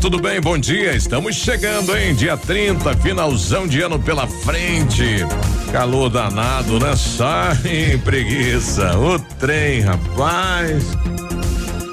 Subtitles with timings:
[0.00, 0.40] tudo bem?
[0.40, 0.96] Bom dia.
[0.96, 2.14] Estamos chegando, hein?
[2.14, 5.04] Dia 30, finalzão de ano pela frente.
[5.70, 6.96] Calor danado, né?
[6.96, 8.98] Sai preguiça.
[8.98, 10.96] O trem, rapaz.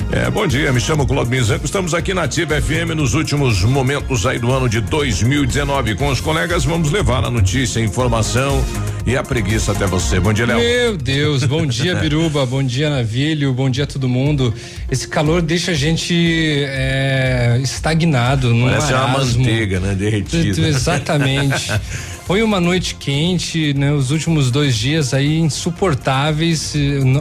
[0.09, 4.25] É, bom dia, me chamo Claudio Mizanco, estamos aqui na Ativa FM nos últimos momentos
[4.25, 5.95] aí do ano de 2019.
[5.95, 8.63] Com os colegas vamos levar a notícia, a informação
[9.05, 10.17] e a preguiça até você.
[10.17, 10.59] Bom dia, Léo.
[10.59, 14.53] Meu Deus, bom dia, Biruba, bom dia, Navilho, bom dia a todo mundo.
[14.89, 20.67] Esse calor deixa a gente é, estagnado, não Parece uma manteiga, né, derretida.
[20.69, 21.69] Exatamente.
[22.25, 23.93] Foi uma noite quente, né?
[23.93, 26.73] Os últimos dois dias aí insuportáveis,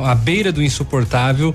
[0.03, 1.55] à beira do insuportável.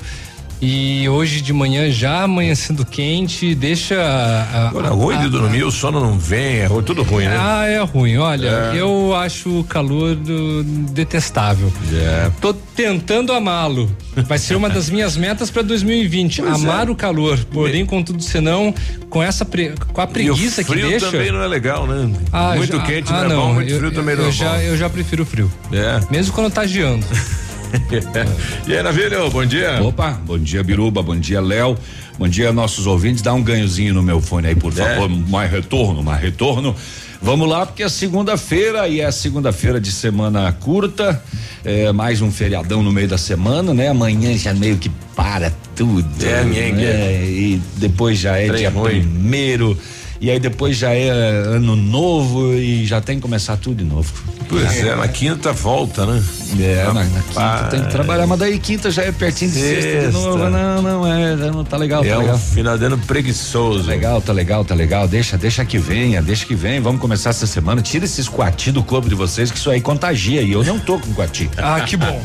[0.61, 3.99] E hoje de manhã já amanhecendo quente, deixa.
[3.99, 7.35] A, Agora, ruim de dormir, o sono não vem, é tudo ruim, né?
[7.39, 8.17] Ah, é ruim.
[8.17, 8.79] Olha, é.
[8.79, 11.73] eu acho o calor do, detestável.
[11.91, 12.29] É.
[12.39, 13.89] Tô tentando amá-lo.
[14.27, 16.91] Vai ser uma das minhas metas para 2020, pois amar é.
[16.91, 17.39] o calor.
[17.51, 18.71] Porém, contudo, senão,
[19.09, 21.07] com essa pre, com a preguiça que deixa.
[21.07, 22.12] frio também não é legal, né?
[22.32, 24.32] Ah, muito já, quente ah, não é bom, muito eu, frio também não eu é
[24.32, 24.57] já, bom.
[24.57, 25.51] Eu já prefiro o frio.
[25.73, 25.99] É.
[26.12, 27.05] Mesmo quando tá geando.
[28.67, 29.81] e aí, Navilho, bom dia.
[29.81, 31.77] Opa, bom dia, Biruba, bom dia, Léo.
[32.17, 33.21] Bom dia, nossos ouvintes.
[33.21, 34.75] Dá um ganhozinho no meu fone aí, por é.
[34.75, 35.09] favor.
[35.09, 36.75] Mais retorno, mais retorno.
[37.21, 41.21] Vamos lá, porque é segunda-feira e é segunda-feira de semana curta,
[41.63, 43.89] é, mais um feriadão no meio da semana, né?
[43.89, 46.07] Amanhã já meio que para tudo.
[46.25, 47.23] É, né?
[47.23, 49.01] E depois já é Trem dia ruim.
[49.01, 49.77] primeiro.
[50.21, 54.13] E aí depois já é ano novo e já tem que começar tudo de novo.
[54.47, 56.21] Pois é, é na quinta volta, né?
[56.59, 59.81] É, na, na, quinta tem que trabalhar, mas daí quinta já é pertinho de sexta,
[59.81, 60.37] sexta de novo.
[60.37, 62.35] Não, não, é, não tá legal, é tá legal.
[62.35, 63.85] Um finadando preguiçoso.
[63.85, 65.07] Tá legal, tá legal, tá legal.
[65.07, 66.81] Deixa, deixa que venha, deixa que venha.
[66.81, 67.81] Vamos começar essa semana.
[67.81, 70.44] Tira esses coati do corpo de vocês, que isso aí contagia.
[70.44, 71.49] E eu não tô com coati.
[71.72, 72.22] Ah, que bom.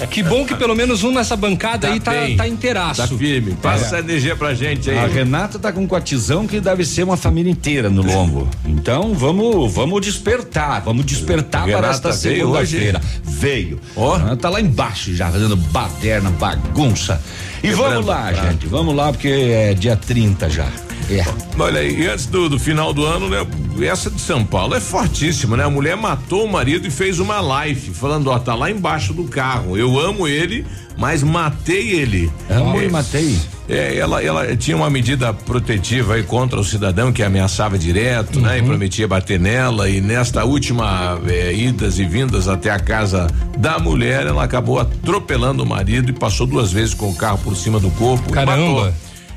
[0.00, 0.06] É.
[0.06, 3.00] Que bom que pelo menos um nessa bancada tá aí tá, tá inteiraço.
[3.00, 3.56] Tá firme.
[3.60, 3.86] Passa é.
[3.86, 4.98] essa energia pra gente aí.
[4.98, 8.48] A Renata tá com um coatizão que deve ser uma família inteira no lombo.
[8.64, 13.00] Então vamos, vamos despertar, vamos despertar para esta segunda-feira.
[13.22, 13.80] Veio.
[13.96, 14.12] Oh.
[14.12, 17.20] Ah, tá lá embaixo já fazendo baderna, bagunça.
[17.62, 20.68] E vamos lá, gente, vamos lá porque é dia 30 já.
[21.10, 21.24] É.
[21.58, 23.46] Olha aí, e antes do, do, final do ano, né?
[23.86, 25.64] Essa de São Paulo é fortíssima, né?
[25.64, 29.24] A mulher matou o marido e fez uma live, falando, ó, tá lá embaixo do
[29.24, 29.76] carro.
[29.76, 30.64] Eu amo ele,
[30.96, 32.32] mas matei ele.
[32.48, 33.38] Amo é, e matei.
[33.68, 38.42] É, ela, ela tinha uma medida protetiva aí contra o cidadão que ameaçava direto, uhum.
[38.42, 38.58] né?
[38.58, 38.66] E uhum.
[38.66, 39.88] prometia bater nela.
[39.88, 43.26] E nesta última é, idas e vindas até a casa
[43.56, 47.56] da mulher, ela acabou atropelando o marido e passou duas vezes com o carro por
[47.56, 48.30] cima do corpo.
[48.32, 48.92] Caramba!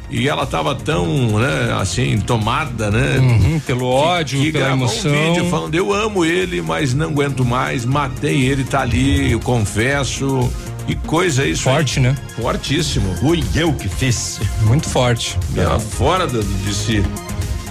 [0.10, 1.06] e ela estava tão,
[1.38, 3.18] né, assim, tomada, né?
[3.20, 5.12] Uhum, pelo ódio, que, que pela emoção.
[5.12, 9.40] um vídeo falando, eu amo ele, mas não aguento mais, matei ele, tá ali, eu
[9.40, 10.50] confesso.
[10.88, 11.64] Que coisa isso.
[11.64, 12.06] Forte, aí.
[12.06, 12.16] né?
[12.42, 13.14] Fortíssimo.
[13.18, 14.40] Fui eu que fiz.
[14.62, 15.38] Muito forte.
[15.56, 17.04] Ela fora de, de si.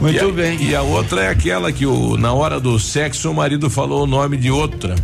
[0.01, 0.63] Muito e a, bem.
[0.63, 4.07] E a outra é aquela que o, na hora do sexo o marido falou o
[4.07, 4.95] nome de outra,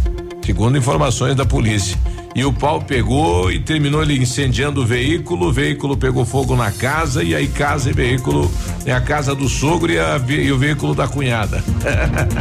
[0.45, 1.99] segundo informações da polícia.
[2.35, 5.49] E o pau pegou e terminou ele incendiando o veículo.
[5.49, 8.51] O veículo pegou fogo na casa e aí casa e veículo
[8.87, 11.63] é a casa do sogro e, a, e o veículo da cunhada.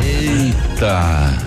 [0.03, 1.37] Eita!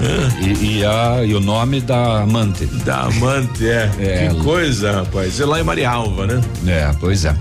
[0.40, 2.66] e, e, a, e o nome da amante?
[2.66, 3.90] Da amante, é.
[3.98, 4.28] é.
[4.28, 5.40] Que coisa, rapaz.
[5.40, 6.40] É lá em Marialva, né?
[6.66, 7.34] É, pois é.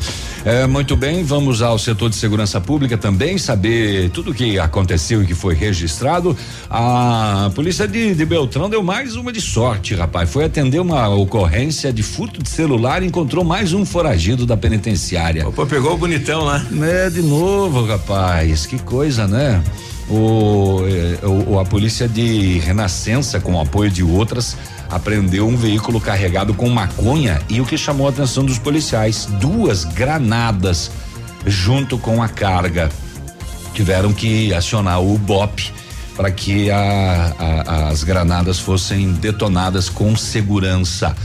[0.46, 5.24] É, muito bem, vamos ao setor de segurança pública também, saber tudo o que aconteceu
[5.24, 6.36] e que foi registrado.
[6.70, 10.30] A polícia de, de Beltrão deu mais uma de sorte, rapaz.
[10.30, 15.48] Foi atender uma ocorrência de furto de celular e encontrou mais um foragido da penitenciária.
[15.48, 16.66] Opa, pegou o bonitão lá.
[16.82, 18.66] É, de novo, rapaz.
[18.66, 19.64] Que coisa, né?
[20.10, 24.58] O, eh, o, a polícia de Renascença, com o apoio de outras,
[24.90, 29.84] apreendeu um veículo carregado com maconha e o que chamou a atenção dos policiais, duas
[29.84, 30.92] granadas
[31.46, 32.90] junto com a carga.
[33.74, 35.72] Tiveram que acionar o BOP
[36.16, 41.16] para que a, a, as granadas fossem detonadas com segurança.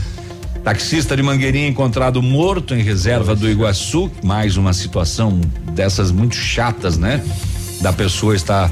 [0.63, 5.39] Taxista de Mangueirinha encontrado morto em reserva do Iguaçu, mais uma situação
[5.73, 7.23] dessas muito chatas, né?
[7.81, 8.69] Da pessoa estar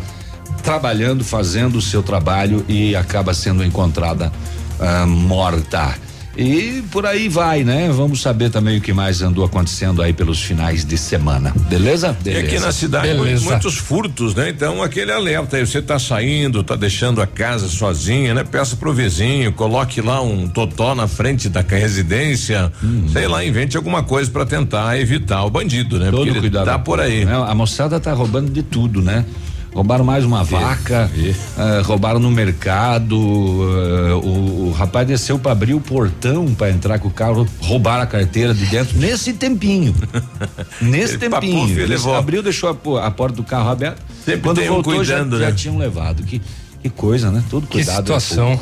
[0.63, 4.31] trabalhando, fazendo o seu trabalho e acaba sendo encontrada
[4.79, 5.95] uh, morta.
[6.37, 7.89] E por aí vai, né?
[7.91, 11.53] Vamos saber também o que mais andou acontecendo aí pelos finais de semana.
[11.67, 12.15] Beleza?
[12.21, 12.43] Beleza.
[12.43, 13.43] E aqui na cidade Beleza.
[13.43, 14.49] muitos furtos, né?
[14.49, 18.43] Então aquele alerta aí, você tá saindo, tá deixando a casa sozinha, né?
[18.43, 23.07] Peça pro vizinho, coloque lá um totó na frente da residência, hum.
[23.11, 26.11] sei lá, invente alguma coisa para tentar evitar o bandido, né?
[26.11, 26.65] Todo Porque cuidado.
[26.65, 27.23] Tá por aí.
[27.23, 29.25] A moçada tá roubando de tudo, né?
[29.73, 35.73] Roubaram mais uma vaca, uh, roubaram no mercado, uh, o, o, rapaz desceu para abrir
[35.73, 39.93] o portão para entrar com o carro, roubaram a carteira de dentro nesse tempinho.
[40.81, 41.67] nesse Ele tempinho.
[41.67, 44.01] Papou, Ele abriu, deixou a, a, porta do carro aberta.
[44.25, 45.49] Sempre Quando voltou um cuidando, já, né?
[45.49, 46.23] já tinham levado.
[46.23, 46.41] Que,
[46.81, 47.43] que coisa, né?
[47.49, 48.05] Tudo cuidado.
[48.05, 48.59] Que é situação.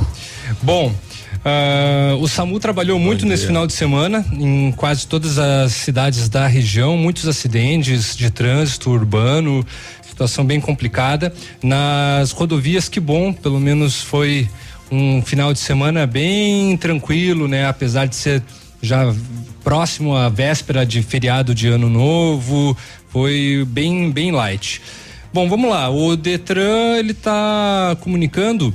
[0.49, 0.93] É Bom,
[1.45, 6.47] Uh, o SAMU trabalhou muito nesse final de semana em quase todas as cidades da
[6.47, 9.63] região, muitos acidentes de trânsito urbano,
[10.15, 11.33] situação bem complicada.
[11.61, 14.49] Nas rodovias, que bom, pelo menos foi
[14.89, 17.67] um final de semana bem tranquilo, né?
[17.67, 18.41] Apesar de ser
[18.81, 19.13] já
[19.63, 22.77] próximo à véspera de feriado de ano novo,
[23.09, 24.81] foi bem bem light.
[25.33, 25.89] Bom, vamos lá.
[25.89, 28.73] O Detran ele está comunicando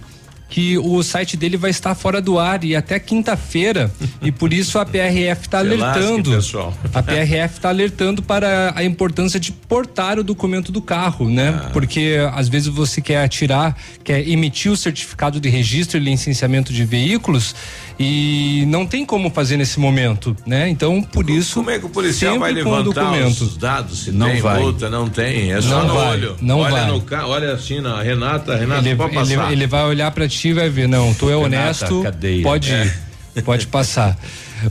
[0.50, 4.78] que o site dele vai estar fora do ar e até quinta-feira e por isso
[4.78, 6.32] a PRF está alertando.
[6.32, 6.56] Lasque,
[6.92, 11.60] a PRF está alertando para a importância de portar o documento do carro, né?
[11.62, 11.70] Ah.
[11.72, 16.84] Porque às vezes você quer tirar, quer emitir o certificado de registro e licenciamento de
[16.84, 17.54] veículos
[18.02, 20.70] e não tem como fazer nesse momento, né?
[20.70, 24.26] Então por como, isso como é que o policial vai levantar os dados se não
[24.26, 24.58] tem vai.
[24.62, 26.08] multa, não tem, é só não no vai.
[26.08, 26.36] olho.
[26.40, 26.86] Não olha vai.
[26.86, 29.44] no carro, olha assim na Renata, Renata ele, pode passar.
[29.44, 32.42] Ele, ele vai olhar para ti e vai ver, não, tu é honesto, cadeia.
[32.42, 32.98] pode ir,
[33.36, 33.42] é.
[33.42, 34.18] pode passar.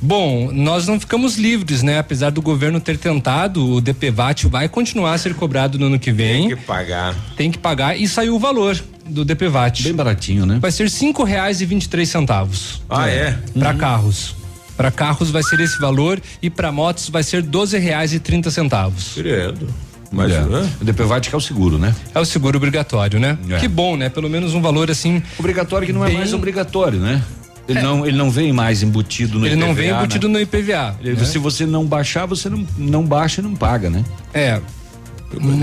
[0.01, 1.99] Bom, nós não ficamos livres, né?
[1.99, 6.11] Apesar do governo ter tentado, o DPVAT vai continuar a ser cobrado no ano que
[6.11, 6.47] vem.
[6.47, 7.15] Tem que pagar.
[7.37, 8.79] Tem que pagar e saiu o valor
[9.09, 9.83] do DPVAT.
[9.83, 10.59] Bem baratinho, né?
[10.61, 12.81] Vai ser cinco reais e vinte e três centavos.
[12.89, 13.37] Ah, é?
[13.57, 13.77] Para uhum.
[13.77, 14.35] carros.
[14.77, 18.49] Para carros vai ser esse valor e para motos vai ser doze reais e trinta
[18.49, 19.13] centavos.
[19.15, 19.67] Credo.
[20.11, 20.41] Mas é.
[20.81, 21.93] o DPVAT que é o seguro, né?
[22.15, 23.37] É o seguro obrigatório, né?
[23.49, 23.57] É.
[23.57, 24.09] Que bom, né?
[24.09, 25.21] Pelo menos um valor assim.
[25.37, 26.15] Obrigatório que não é bem...
[26.15, 27.21] é mais obrigatório, né?
[27.67, 27.81] Ele, é.
[27.83, 29.61] não, ele não vem mais embutido no ele IPVA.
[29.61, 30.33] Ele não vem embutido né?
[30.33, 30.95] no IPVA.
[31.01, 31.25] Ele, né?
[31.25, 34.03] Se você não baixar, você não, não baixa e não paga, né?
[34.33, 34.59] É.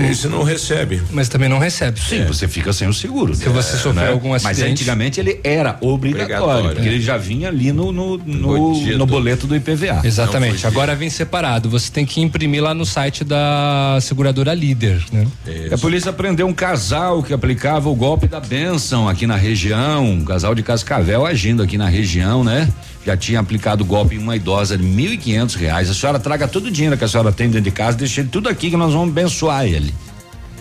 [0.09, 1.01] Esse não recebe.
[1.11, 1.99] Mas também não recebe.
[1.99, 2.25] Sim, é.
[2.25, 3.35] você fica sem o seguro.
[3.35, 4.11] Se você é, sofrer né?
[4.11, 4.61] algum acidente.
[4.61, 6.91] Mas antigamente ele era obrigatório, obrigatório porque é.
[6.93, 10.01] ele já vinha ali no, no, no, no boleto do IPVA.
[10.03, 10.65] Exatamente.
[10.65, 11.69] Agora vem separado.
[11.69, 15.03] Você tem que imprimir lá no site da seguradora líder.
[15.11, 15.27] Né?
[15.71, 20.05] A polícia prendeu um casal que aplicava o golpe da benção aqui na região.
[20.05, 22.67] Um casal de Cascavel agindo aqui na região, né?
[23.07, 25.89] Já tinha aplicado golpe em uma idosa de mil e quinhentos reais.
[25.89, 28.29] A senhora traga todo o dinheiro que a senhora tem dentro de casa, deixa ele
[28.29, 29.93] tudo aqui que nós vamos abençoar ele.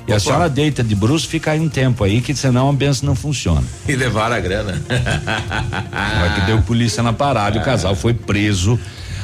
[0.07, 0.15] E Opa.
[0.15, 3.17] a senhora deita de bruxo, fica aí um tempo aí, que senão a benção não
[3.17, 3.65] funciona.
[3.89, 4.81] E levaram a grana.
[4.89, 7.63] Vai que deu polícia na parada, ah.
[7.63, 8.79] o casal foi preso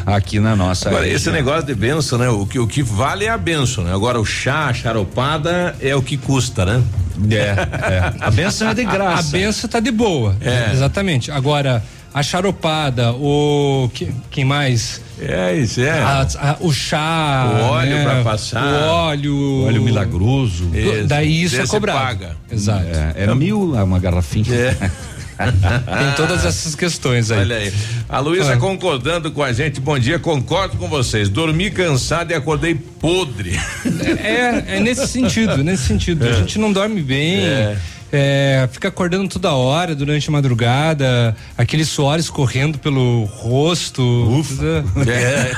[0.05, 0.89] aqui na nossa.
[0.89, 1.17] Agora, região.
[1.17, 2.29] esse negócio de benção, né?
[2.29, 3.95] O que, o que vale é a benção, né?
[3.95, 6.83] Agora, o chá, a charopada é o que custa, né?
[7.31, 8.15] É, é.
[8.19, 9.29] A benção é de graça.
[9.29, 10.35] A benção tá de boa.
[10.41, 10.73] É.
[10.73, 11.31] Exatamente.
[11.31, 11.81] Agora,
[12.15, 15.01] a charopada, o que, quem mais?
[15.19, 15.91] É isso, é.
[15.91, 18.05] A, a, o chá, o óleo né?
[18.05, 20.71] para passar, o óleo, o óleo milagroso.
[20.75, 21.07] Isso.
[21.07, 21.99] Daí isso é cobrado.
[21.99, 22.37] Paga.
[22.51, 22.87] Exato.
[23.17, 24.55] É, é mil uma garrafinha.
[24.55, 24.77] É.
[25.43, 27.39] Tem todas essas questões aí.
[27.41, 27.73] Olha aí.
[28.09, 28.57] A Luísa ah.
[28.59, 29.81] concordando com a gente.
[29.81, 31.29] Bom dia, concordo com vocês.
[31.29, 33.59] Dormi cansado e acordei podre.
[34.23, 36.27] É, é nesse sentido, nesse sentido.
[36.27, 36.31] É.
[36.31, 37.39] A gente não dorme bem.
[37.39, 37.77] É
[38.13, 44.03] é, fica acordando toda hora durante a madrugada, aqueles suores correndo pelo rosto.
[44.03, 44.85] Ufa.
[45.13, 45.53] É.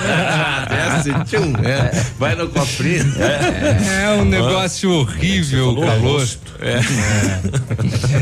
[0.68, 1.90] Desce, tchum, é.
[2.18, 3.12] Vai no cofrinho.
[3.18, 6.26] É, é um negócio horrível o calor.
[6.60, 6.80] É.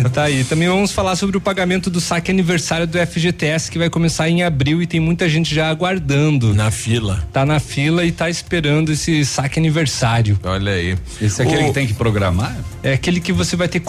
[0.09, 0.45] Tá aí.
[0.45, 4.43] Também vamos falar sobre o pagamento do saque aniversário do FGTS que vai começar em
[4.43, 6.55] abril e tem muita gente já aguardando.
[6.55, 7.23] Na fila.
[7.33, 10.39] Tá na fila e tá esperando esse saque aniversário.
[10.43, 10.97] Olha aí.
[11.21, 11.67] Esse é aquele o...
[11.67, 12.57] que tem que programar?
[12.83, 13.87] É aquele que você vai ter que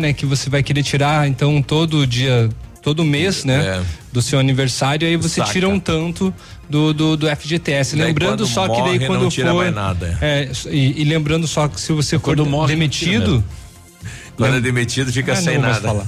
[0.00, 0.12] né?
[0.12, 2.48] Que você vai querer tirar, então, todo dia,
[2.82, 3.80] todo mês, né?
[3.80, 3.82] É.
[4.12, 5.52] Do seu aniversário, aí você Saca.
[5.52, 6.32] tira um tanto
[6.68, 7.96] do, do, do FGTS.
[7.96, 9.66] Daí lembrando só morre, que daí quando for.
[10.22, 13.44] É, e, e, lembrando só que se você for morre, demitido.
[14.36, 16.06] Quando é demitido, fica ah, sem nada.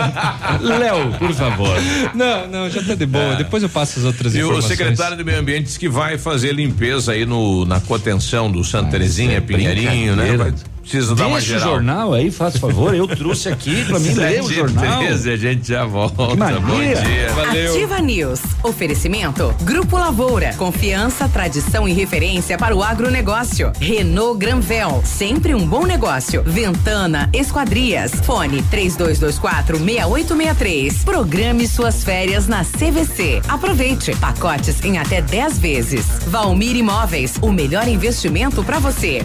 [0.62, 1.76] Léo, por favor.
[2.14, 3.34] Não, não, já tá de boa.
[3.34, 3.36] É.
[3.36, 4.64] Depois eu passo as outras e informações.
[4.64, 8.50] E o secretário do Meio Ambiente disse que vai fazer limpeza aí no, na contenção
[8.50, 10.36] do Santa ah, Terezinha, é Pinheirinho, né?
[10.36, 11.68] Vai, Preciso dar uma geral.
[11.68, 12.94] o jornal aí, faz favor.
[12.94, 14.98] Eu trouxe aqui pra mim ler o jornal.
[15.00, 16.14] 13, a gente já volta.
[16.14, 17.32] Bom dia.
[17.34, 17.74] Valeu.
[17.74, 18.40] Ativa News.
[18.62, 19.54] Oferecimento.
[19.62, 20.52] Grupo Lavoura.
[20.56, 23.72] Confiança, tradição e referência para o agronegócio.
[23.80, 25.02] Renault Granvel.
[25.04, 26.42] Sempre um bom negócio.
[26.44, 28.12] Ventana Esquadrias.
[28.22, 31.02] Fone 3224 6863.
[31.04, 33.40] Programe suas férias na CVC.
[33.48, 34.14] Aproveite.
[34.16, 36.06] Pacotes em até 10 vezes.
[36.26, 37.34] Valmir Imóveis.
[37.40, 39.24] O melhor investimento para você.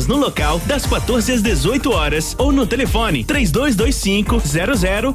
[0.07, 4.41] no local das 14 às 18 horas ou no telefone 3225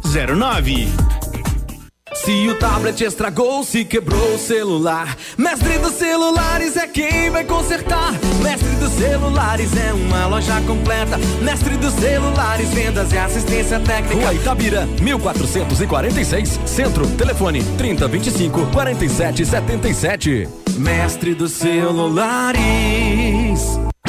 [0.03, 0.89] 0009.
[2.15, 8.13] Se o tablet estragou, se quebrou o celular, Mestre dos Celulares é quem vai consertar.
[8.43, 11.19] Mestre dos Celulares é uma loja completa.
[11.43, 14.15] Mestre dos Celulares, vendas e assistência técnica.
[14.15, 20.49] Rua Itabira, 1446, Centro, telefone 3025 4777.
[20.79, 22.57] Mestre dos Celulares.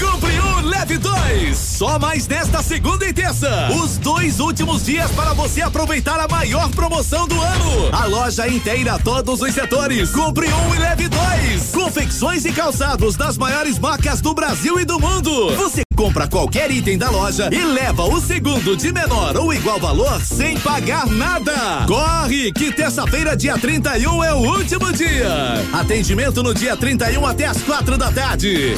[0.00, 1.58] Compre um, leve dois.
[1.58, 3.68] Só mais nesta segunda e terça.
[3.82, 7.88] Os dois últimos dias para você aproveitar a maior promoção do ano.
[7.92, 10.10] A loja inteira, todos os setores.
[10.10, 11.70] Compre um e leve dois.
[11.72, 15.54] Confecções e calçados das maiores marcas do Brasil e do mundo.
[15.56, 20.20] Você compra qualquer item da loja e leva o segundo de menor ou igual valor
[20.22, 21.86] sem pagar nada.
[21.86, 25.28] Corre, que terça-feira, dia 31 é o último dia.
[25.72, 28.76] Atendimento no dia 31 até as quatro da tarde.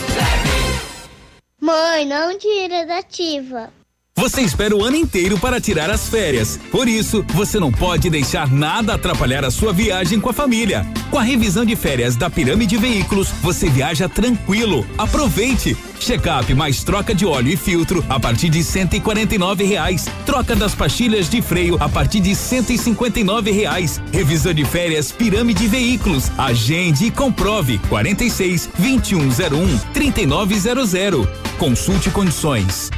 [1.69, 3.71] Mãe, não tira da ativa.
[4.19, 6.59] Você espera o ano inteiro para tirar as férias.
[6.73, 10.85] Por isso, você não pode deixar nada atrapalhar a sua viagem com a família.
[11.09, 14.85] Com a revisão de férias da Pirâmide Veículos, você viaja tranquilo.
[14.99, 15.77] Aproveite!
[16.01, 19.63] Check-up mais troca de óleo e filtro a partir de cento e quarenta e nove
[19.63, 20.07] reais.
[20.27, 24.03] Troca das pastilhas de freio a partir de cento e e nove reais.
[24.13, 26.29] Revisão de férias Pirâmide Veículos.
[26.37, 27.79] Agende e comprove.
[27.89, 31.25] 46 2101 3900.
[31.57, 32.91] Consulte condições.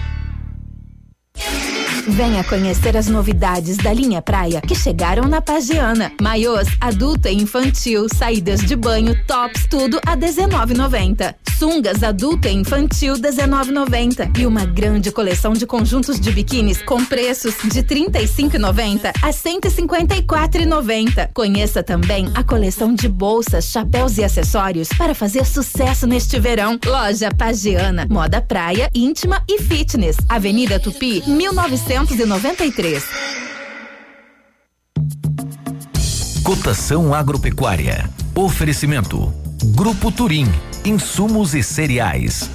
[1.40, 1.69] Yeah.
[2.06, 6.10] Venha conhecer as novidades da linha praia que chegaram na Pagiana.
[6.20, 11.34] Maiôs, adulto e infantil, saídas de banho, tops, tudo a 19,90.
[11.58, 17.54] Sungas adulto e infantil 19,90 e uma grande coleção de conjuntos de biquínis com preços
[17.64, 21.28] de 35,90 a 154,90.
[21.34, 26.78] Conheça também a coleção de bolsas, chapéus e acessórios para fazer sucesso neste verão.
[26.84, 30.16] Loja Pagiana, moda praia, íntima e fitness.
[30.30, 33.04] Avenida Tupi, 1900 1993.
[36.44, 38.08] Cotação agropecuária.
[38.32, 39.34] Oferecimento.
[39.74, 40.46] Grupo Turim.
[40.84, 42.48] Insumos e cereais.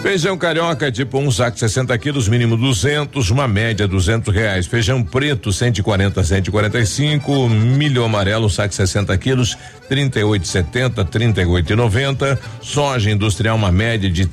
[0.00, 4.66] Feijão carioca tipo um saco 60 quilos, mínimo 200, uma média 200 reais.
[4.66, 9.58] Feijão preto 140 145, milho amarelo saco 60 quilos,
[9.90, 12.38] 38,70 38,90.
[12.62, 14.26] Soja industrial uma média de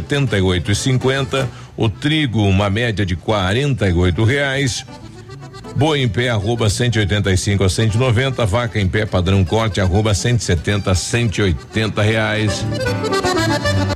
[0.00, 1.46] 78,50
[1.76, 3.16] o trigo, uma média de
[3.88, 4.86] e oito reais.
[5.76, 8.46] Boi em pé, arroba 185 a 190.
[8.46, 12.64] Vaca em pé, padrão corte, arroba 170 a 180 reais.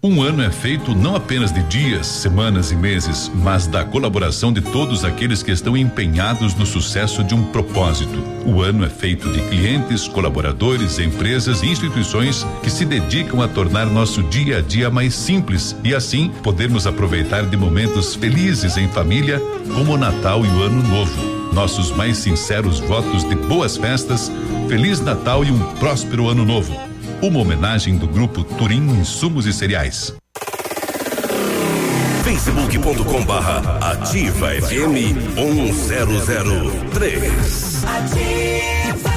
[0.02, 4.60] Um ano é feito não apenas de dias, semanas e meses, mas da colaboração de
[4.60, 8.22] todos aqueles que estão empenhados no sucesso de um propósito.
[8.44, 13.86] O ano é feito de clientes, colaboradores, empresas e instituições que se dedicam a tornar
[13.86, 19.40] nosso dia a dia mais simples e assim podermos aproveitar de momentos felizes em família,
[19.74, 21.35] como o Natal e o Ano Novo.
[21.52, 24.30] Nossos mais sinceros votos de boas festas,
[24.68, 26.74] Feliz Natal e um próspero Ano Novo.
[27.22, 30.14] Uma homenagem do grupo Turim Insumos e Cereais.
[32.24, 37.84] facebook.com barra ativa FM 1003.
[37.84, 39.16] Ativa.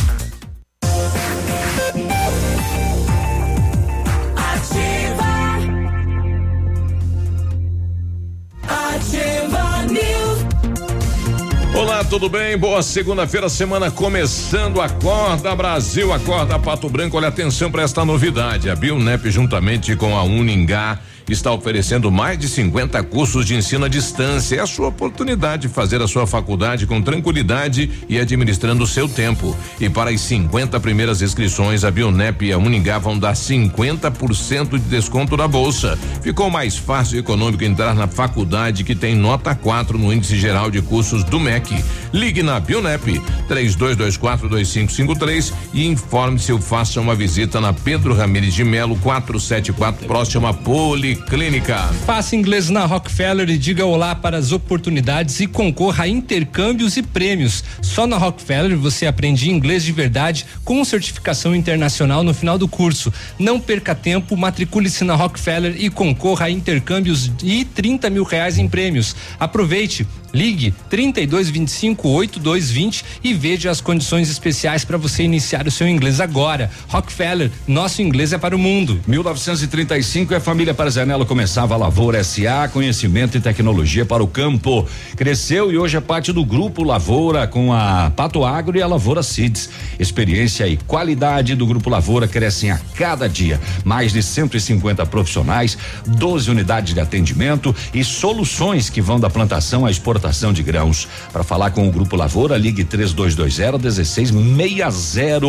[12.11, 12.57] Tudo bem?
[12.57, 14.81] Boa segunda-feira, semana começando.
[14.81, 17.15] Acorda Brasil, acorda Pato Branco.
[17.15, 18.69] Olha atenção para esta novidade.
[18.69, 20.99] A Bionep, juntamente com a Uningá,
[21.33, 24.57] está oferecendo mais de 50 cursos de ensino à distância.
[24.57, 29.07] É a sua oportunidade de fazer a sua faculdade com tranquilidade e administrando o seu
[29.07, 29.55] tempo.
[29.79, 34.79] E para as 50 primeiras inscrições, a Bionep e a Uningá vão dar 50% de
[34.79, 35.97] desconto na bolsa.
[36.21, 40.69] Ficou mais fácil e econômico entrar na faculdade que tem nota 4 no índice geral
[40.71, 41.81] de cursos do MEC.
[42.11, 48.95] Ligue na Bionep 32242553 e informe-se ou faça uma visita na Pedro Ramires de Melo
[48.97, 51.77] 474 próxima Poli Clínica.
[52.05, 57.01] Faça inglês na Rockefeller e diga olá para as oportunidades e concorra a intercâmbios e
[57.01, 57.63] prêmios.
[57.81, 63.13] Só na Rockefeller você aprende inglês de verdade com certificação internacional no final do curso.
[63.39, 68.67] Não perca tempo, matricule-se na Rockefeller e concorra a intercâmbios e 30 mil reais em
[68.67, 69.15] prêmios.
[69.39, 70.05] Aproveite.
[70.33, 76.71] Ligue 3225 8220 e veja as condições especiais para você iniciar o seu inglês agora.
[76.87, 79.01] Rockefeller, nosso inglês é para o mundo.
[79.07, 84.87] 1935 é família Parzanello começava a Lavoura SA, conhecimento e tecnologia para o campo.
[85.17, 89.23] Cresceu e hoje é parte do grupo Lavoura com a Pato Agro e a Lavoura
[89.23, 89.69] Seeds.
[89.99, 93.59] Experiência e qualidade do grupo Lavoura crescem a cada dia.
[93.83, 99.91] Mais de 150 profissionais, 12 unidades de atendimento e soluções que vão da plantação à
[99.91, 101.07] exportação exportação de grãos.
[101.33, 105.45] Para falar com o Grupo Lavoura, ligue 3220 1660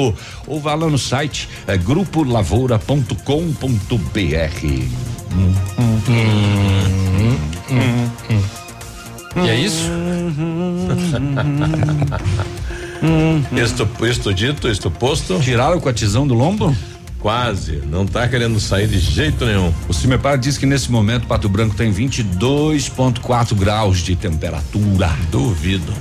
[0.46, 3.16] ou vá lá no site é, grupolavoura.com.br.
[5.34, 6.00] Hum, hum,
[7.70, 8.42] hum,
[9.44, 9.90] e é isso?
[13.52, 15.40] isto, isto dito, isto posto.
[15.40, 16.76] Tiraram o cotizão do lombo?
[17.22, 19.72] Quase, não está querendo sair de jeito nenhum.
[19.88, 25.08] O Cimepar diz que nesse momento Pato Branco tem 22,4 graus de temperatura.
[25.30, 25.92] Duvido.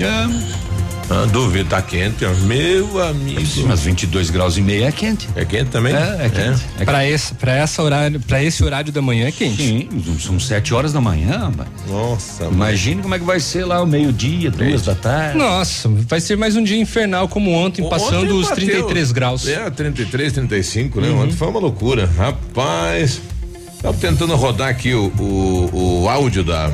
[0.00, 0.68] É.
[1.10, 2.34] Ah, duvido, tá quente, ó.
[2.44, 3.40] meu amigo.
[3.66, 5.26] Mas 22 graus e meio é quente.
[5.34, 5.94] É quente também?
[5.94, 6.62] É, é quente.
[6.78, 6.82] É.
[6.82, 9.56] É para esse, para essa horário, para esse horário da manhã é quente.
[9.56, 9.88] Sim,
[10.20, 11.50] são sete horas da manhã.
[11.88, 12.44] Nossa.
[12.44, 15.38] Imagine como é que vai ser lá o meio-dia, duas da tarde.
[15.38, 19.12] Nossa, vai ser mais um dia infernal como ontem, o, passando ontem os bateu, 33
[19.12, 19.48] graus.
[19.48, 21.08] É, 33, 35, né?
[21.08, 21.22] Uhum.
[21.22, 22.08] Ontem foi uma loucura.
[22.18, 23.18] Rapaz,
[23.80, 26.70] tava tentando rodar aqui o, o, o áudio da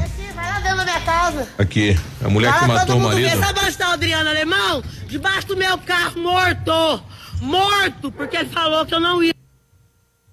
[1.04, 1.48] casa.
[1.58, 3.30] Aqui, a mulher Fala, que matou o marido.
[3.30, 4.82] Vê, sabe onde está o Adriano Alemão?
[5.06, 7.02] Debaixo do meu carro, morto.
[7.40, 9.34] Morto, porque ele falou que eu não ia.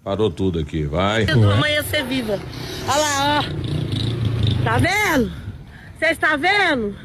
[0.04, 1.26] Parou tudo aqui, vai.
[1.30, 2.40] Amanhã ser viva.
[2.88, 4.64] Olha lá, ó.
[4.64, 5.32] Tá vendo?
[5.98, 6.96] Você está vendo?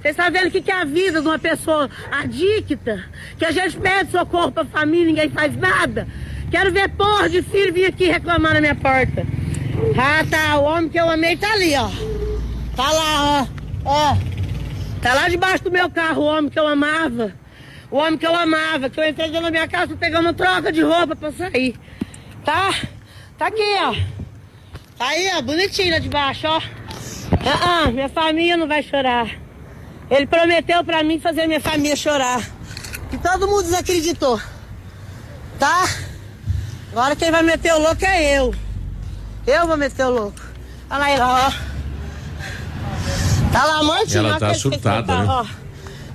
[0.00, 3.04] Você está vendo o que, que é a vida de uma pessoa adicta?
[3.38, 6.06] Que a gente pede socorro pra família, ninguém faz nada.
[6.50, 9.26] Quero ver porra de filho vir aqui reclamar na minha porta.
[9.98, 10.58] Ah, tá.
[10.58, 11.88] O homem que eu amei tá ali, ó.
[12.76, 13.46] Tá lá, ó.
[13.86, 14.16] Ó.
[15.00, 17.32] Tá lá debaixo do meu carro o homem que eu amava.
[17.90, 20.82] O homem que eu amava, que eu entrei dentro da minha casa pegando troca de
[20.82, 21.74] roupa pra sair.
[22.44, 22.74] Tá?
[23.38, 23.94] Tá aqui, ó.
[24.98, 26.60] Tá aí, ó, bonitinho lá debaixo, ó.
[27.32, 29.30] Ah, ah, minha família não vai chorar.
[30.10, 32.40] Ele prometeu pra mim fazer minha família chorar.
[33.12, 34.40] E todo mundo desacreditou.
[35.58, 35.84] Tá?
[36.92, 38.54] Agora quem vai meter o louco é eu.
[39.46, 40.40] Eu vou meter o louco.
[40.90, 41.75] Olha aí, ó.
[43.56, 44.18] Tá lá mortinho.
[44.18, 45.26] Ela tá surtada, né?
[45.26, 45.46] Ó,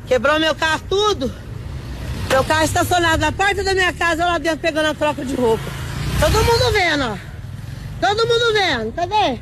[0.08, 1.34] quebrou meu carro tudo.
[2.30, 5.64] Meu carro estacionado na porta da minha casa, lá dentro pegando a troca de roupa.
[6.20, 7.18] Todo mundo vendo, ó.
[8.00, 9.40] Todo mundo vendo, cadê?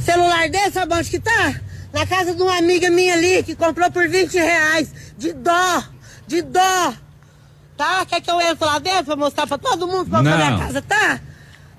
[0.00, 1.56] Celular desse, sabe onde que tá?
[1.92, 4.92] Na casa de uma amiga minha ali, que comprou por 20 reais.
[5.18, 5.82] De dó,
[6.28, 6.94] de dó.
[7.76, 8.06] Tá?
[8.06, 10.80] Quer que eu entre lá dentro pra mostrar pra todo mundo como a minha casa
[10.82, 11.18] tá?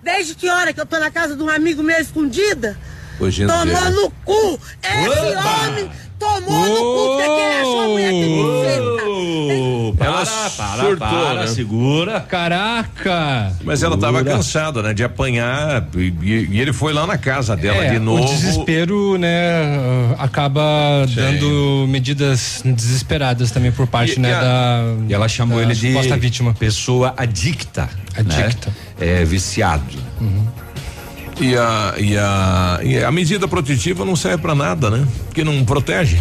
[0.04, 2.78] Desde que hora que eu tô na casa de um amigo meu escondida?
[3.19, 4.60] Hoje Tomou no cu!
[4.84, 5.67] Esse Opa!
[5.67, 11.47] homem tomou no cu porque ele achou a mulher que Ela para, surtou, para, né?
[11.47, 12.19] segura.
[12.21, 13.54] Caraca!
[13.63, 14.93] Mas ela estava cansada, né?
[14.93, 16.13] De apanhar e,
[16.52, 18.24] e, ele foi lá na casa dela é, de novo.
[18.24, 20.15] O desespero, né?
[20.17, 20.62] Acaba
[21.08, 21.15] Sim.
[21.15, 24.30] dando medidas desesperadas também por parte, e, né?
[24.30, 26.54] E, a, da, e ela chamou ele de vítima.
[26.54, 27.89] pessoa adicta.
[28.15, 28.69] Adicta.
[29.00, 29.21] Né?
[29.21, 29.84] É, viciado.
[31.41, 35.08] E a, e a, e a medida protetiva não serve para nada, né?
[35.25, 36.19] Porque não protege.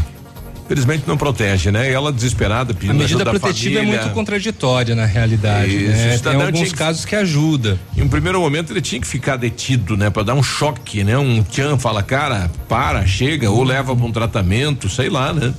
[0.65, 1.91] Infelizmente não protege, né?
[1.91, 6.19] E ela desesperada pedindo A medida protetiva é muito contraditória na realidade, Isso, né?
[6.19, 7.77] Tem alguns casos que ajuda.
[7.97, 10.11] Em um primeiro momento ele tinha que ficar detido, né?
[10.11, 11.19] Para dar um choque, né?
[11.19, 15.53] Um tchan fala, cara, para, chega, ou leva para um tratamento, sei lá, né?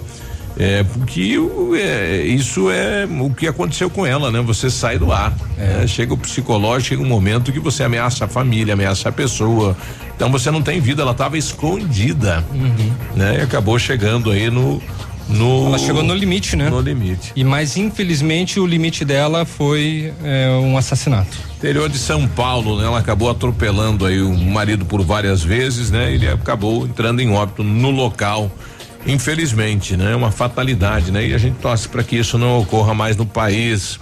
[0.57, 1.37] É, porque
[1.75, 4.41] é, isso é o que aconteceu com ela, né?
[4.41, 5.33] Você sai do ar.
[5.57, 5.79] É.
[5.79, 5.87] Né?
[5.87, 9.75] Chega o psicológico, chega um momento que você ameaça a família, ameaça a pessoa.
[10.15, 12.43] Então você não tem vida, ela estava escondida.
[12.53, 12.91] Uhum.
[13.15, 13.39] Né?
[13.39, 14.81] E acabou chegando aí no,
[15.29, 16.69] No, Ela chegou no limite, né?
[16.69, 17.31] No limite.
[17.35, 21.37] E mas infelizmente o limite dela foi é, um assassinato.
[21.57, 22.85] Interior de São Paulo, né?
[22.85, 26.13] Ela acabou atropelando aí o marido por várias vezes, né?
[26.13, 28.51] Ele acabou entrando em óbito no local.
[29.05, 30.15] Infelizmente, né?
[30.15, 31.25] Uma fatalidade, né?
[31.27, 33.99] E a gente torce para que isso não ocorra mais no país.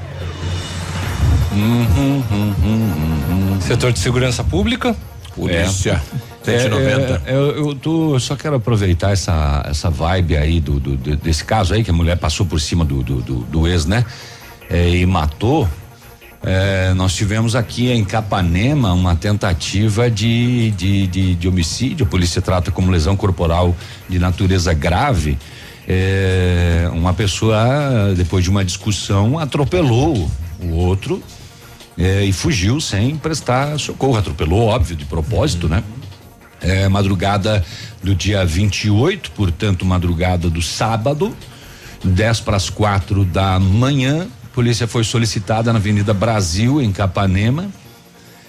[3.61, 4.95] Setor de segurança pública?
[5.35, 6.01] Polícia.
[6.45, 7.21] É, 190.
[7.25, 11.73] é, eu, eu tô, só quero aproveitar essa, essa vibe aí do- do- desse caso
[11.73, 14.03] aí, que a mulher passou por cima do, do, do- do ex, né?
[14.69, 15.67] É, e matou.
[16.41, 22.05] É, nós tivemos aqui em Capanema uma tentativa de, de, de, de homicídio.
[22.05, 23.75] A polícia trata como lesão corporal
[24.07, 25.37] de natureza grave.
[25.87, 30.29] É, uma pessoa, depois de uma discussão, atropelou
[30.61, 31.21] o outro
[31.97, 34.17] é, e fugiu sem prestar socorro.
[34.17, 35.83] Atropelou, óbvio, de propósito, né?
[36.61, 37.63] É, madrugada
[38.03, 41.35] do dia 28, portanto, madrugada do sábado,
[42.03, 44.27] 10 para as quatro da manhã.
[44.51, 47.69] A polícia foi solicitada na Avenida Brasil, em Capanema,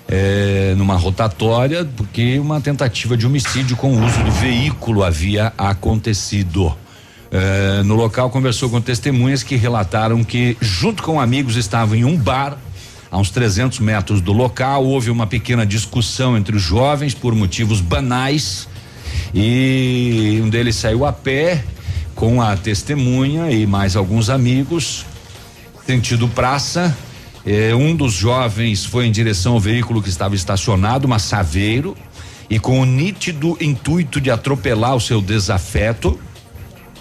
[0.09, 6.75] é, numa rotatória, porque uma tentativa de homicídio com o uso do veículo havia acontecido.
[7.31, 12.17] É, no local conversou com testemunhas que relataram que, junto com amigos, estavam em um
[12.17, 12.57] bar
[13.11, 14.85] a uns 300 metros do local.
[14.85, 18.67] Houve uma pequena discussão entre os jovens por motivos banais
[19.35, 21.63] e um deles saiu a pé
[22.15, 25.07] com a testemunha e mais alguns amigos,
[25.87, 26.97] sentido praça.
[27.47, 31.97] Eh, um dos jovens foi em direção ao veículo que estava estacionado, uma Saveiro,
[32.49, 36.19] e com o nítido intuito de atropelar o seu desafeto,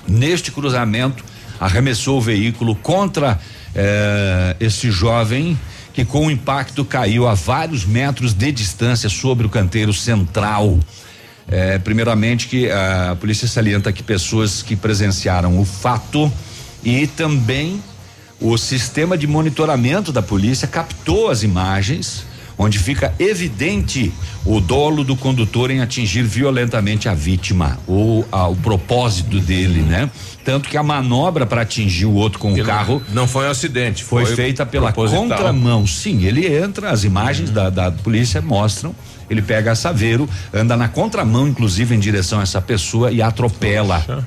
[0.07, 1.23] neste cruzamento,
[1.59, 3.39] arremessou o veículo contra
[3.75, 5.59] eh, esse jovem
[5.93, 10.79] que com o impacto caiu a vários metros de distância sobre o canteiro central.
[11.47, 16.31] Eh, primeiramente que a polícia salienta que pessoas que presenciaram o fato
[16.83, 17.81] e também
[18.41, 22.25] o sistema de monitoramento da polícia captou as imagens
[22.61, 24.11] onde fica evidente
[24.45, 30.11] o dolo do condutor em atingir violentamente a vítima ou o propósito dele, né?
[30.43, 33.45] Tanto que a manobra para atingir o outro com o Que não- carro não foi
[33.47, 35.23] um acidente, foi, foi feita pela proposital.
[35.29, 35.87] contramão.
[35.87, 38.93] Sim, ele entra, as imagens da, da polícia mostram.
[39.29, 44.25] Ele pega a Saveiro, anda na contramão, inclusive em direção a essa pessoa e atropela.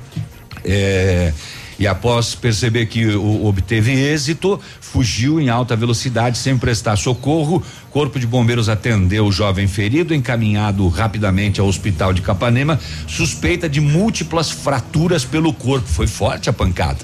[0.65, 1.33] É,
[1.83, 7.61] e após perceber que o, obteve êxito, fugiu em alta velocidade sem prestar socorro.
[7.91, 13.81] Corpo de Bombeiros atendeu o jovem ferido, encaminhado rapidamente ao hospital de Capanema, suspeita de
[13.81, 15.85] múltiplas fraturas pelo corpo.
[15.85, 16.99] Foi forte a pancada.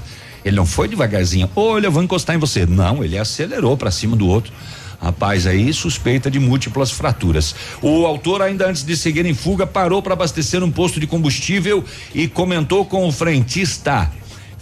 [0.46, 1.50] Ele não foi devagarzinho.
[1.58, 2.66] Olha, eu vou encostar em você.
[2.66, 4.54] Não, ele acelerou para cima do outro.
[5.02, 7.54] Rapaz, aí suspeita de múltiplas fraturas.
[7.82, 11.84] O autor, ainda antes de seguir em fuga, parou para abastecer um posto de combustível
[12.16, 14.10] e comentou com o frentista: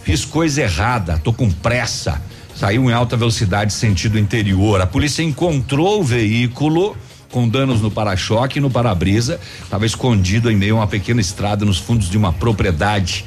[0.02, 2.20] Fiz coisa errada, tô com pressa.
[2.54, 4.80] Saiu em alta velocidade sentido interior.
[4.80, 6.96] A polícia encontrou o veículo
[7.30, 9.38] com danos no para-choque e no para-brisa.
[9.62, 13.24] Estava escondido em meio a uma pequena estrada nos fundos de uma propriedade.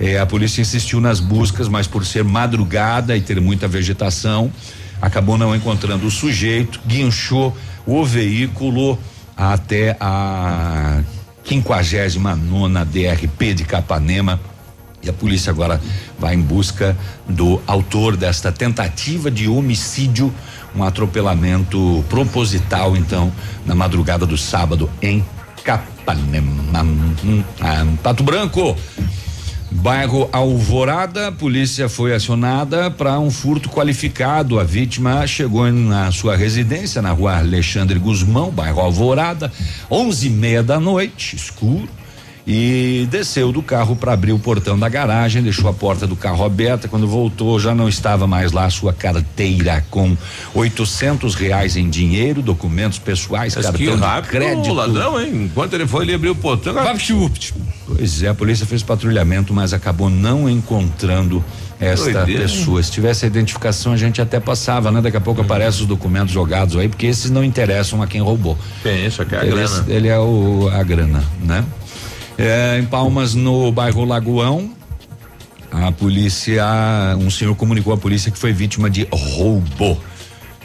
[0.00, 4.50] Eh, a polícia insistiu nas buscas, mas por ser madrugada e ter muita vegetação,
[5.00, 7.56] acabou não encontrando o sujeito, guinchou
[7.86, 8.98] o veículo
[9.36, 11.02] até a
[11.44, 14.40] 59 nona DRP de Capanema.
[15.02, 15.80] E a polícia agora
[16.18, 16.96] vai em busca
[17.28, 20.32] do autor desta tentativa de homicídio,
[20.74, 23.32] um atropelamento proposital, então,
[23.66, 25.24] na madrugada do sábado em
[25.64, 26.84] Capanema.
[28.02, 28.76] Pato Branco.
[29.74, 34.60] Bairro Alvorada, a polícia foi acionada para um furto qualificado.
[34.60, 39.50] A vítima chegou na sua residência na rua Alexandre Guzmão, bairro Alvorada,
[39.90, 41.88] onze e meia da noite, escuro,
[42.46, 46.44] e desceu do carro para abrir o portão da garagem, deixou a porta do carro
[46.44, 46.88] aberta.
[46.88, 50.16] Quando voltou, já não estava mais lá a sua carteira com
[50.54, 54.70] oitocentos reais em dinheiro, documentos pessoais, Mas cartão de rápido crédito.
[54.70, 55.44] o ladrão, hein?
[55.44, 56.74] Enquanto ele foi, ele abriu o portão.
[57.86, 61.44] Pois é, a polícia fez patrulhamento, mas acabou não encontrando
[61.78, 62.48] esta Doideira, hein?
[62.48, 62.82] pessoa.
[62.82, 65.00] Se tivesse a identificação, a gente até passava, né?
[65.00, 68.56] Daqui a pouco aparecem os documentos jogados aí, porque esses não interessam a quem roubou.
[68.82, 69.84] Pensa que é a ele, grana.
[69.88, 71.64] ele é o, a grana, né?
[72.38, 74.72] É, em Palmas, no bairro Lagoão,
[75.70, 76.64] a polícia,
[77.18, 79.98] um senhor comunicou à polícia que foi vítima de roubo.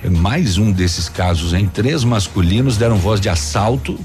[0.04, 4.00] Mais um desses casos, em três masculinos deram voz de assalto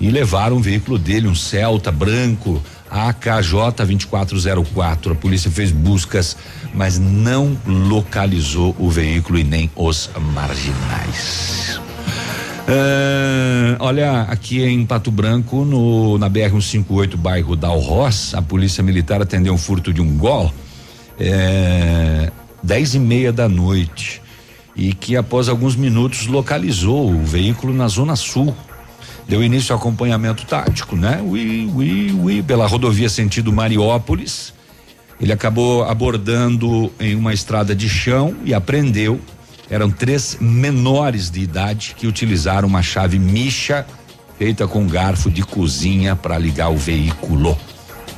[0.00, 5.12] e levaram o veículo dele, um Celta branco, AKJ 2404.
[5.12, 6.36] A polícia fez buscas,
[6.74, 11.80] mas não localizou o veículo e nem os marginais.
[12.68, 19.54] É, olha, aqui em Pato Branco, no, na BR-158, bairro Dalros, a polícia militar atendeu
[19.54, 20.52] um furto de um gol
[21.18, 22.30] é,
[22.62, 24.20] dez e meia da noite
[24.74, 28.54] e que após alguns minutos localizou o veículo na zona sul.
[29.28, 31.20] Deu início ao acompanhamento tático, né?
[31.24, 34.54] Ui, ui, ui, pela rodovia sentido Mariópolis.
[35.20, 39.20] Ele acabou abordando em uma estrada de chão e apreendeu.
[39.68, 43.86] Eram três menores de idade que utilizaram uma chave micha
[44.38, 47.56] feita com garfo de cozinha para ligar o veículo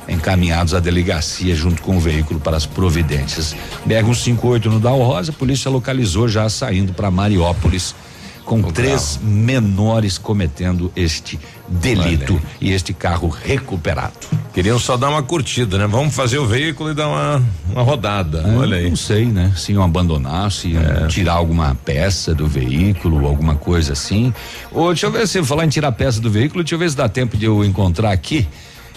[0.07, 3.55] encaminhados à delegacia junto com o veículo para as providências.
[3.85, 7.95] BR 158 no Dal Rosa, a polícia localizou já saindo para Mariópolis
[8.43, 9.31] com o três carro.
[9.31, 14.27] menores cometendo este delito e este carro recuperado.
[14.53, 15.87] Queriam só dar uma curtida, né?
[15.87, 18.39] Vamos fazer o veículo e dar uma, uma rodada.
[18.39, 18.89] É, Olha aí.
[18.89, 19.53] Não sei, né?
[19.55, 21.07] Se iam abandonar, se iam é.
[21.07, 24.33] tirar alguma peça do veículo, alguma coisa assim.
[24.71, 26.97] Ou deixa eu ver se falar em tirar peça do veículo, deixa eu ver se
[26.97, 28.47] dá tempo de eu encontrar aqui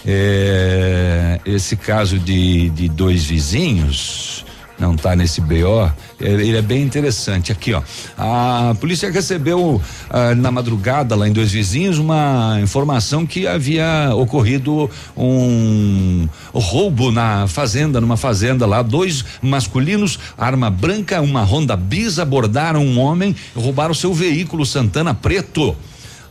[0.05, 4.45] é, esse caso de, de dois vizinhos
[4.79, 7.51] não está nesse BO, ele é bem interessante.
[7.51, 7.81] Aqui, ó.
[8.17, 14.89] A polícia recebeu ah, na madrugada, lá em Dois Vizinhos, uma informação que havia ocorrido
[15.15, 18.81] um roubo na fazenda, numa fazenda lá.
[18.81, 25.75] Dois masculinos, arma branca, uma Honda Bis, abordaram um homem roubaram seu veículo Santana Preto.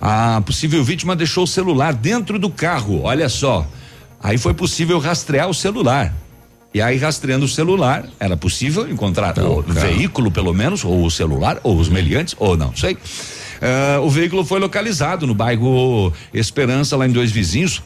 [0.01, 3.67] A possível vítima deixou o celular dentro do carro, olha só.
[4.21, 6.13] Aí foi possível rastrear o celular.
[6.75, 11.61] E aí, rastreando o celular, era possível encontrar o veículo, pelo menos, ou o celular,
[11.63, 12.95] ou os meliantes, ou não sei.
[12.95, 17.83] Uh, o veículo foi localizado no bairro Esperança, lá em Dois Vizinhos.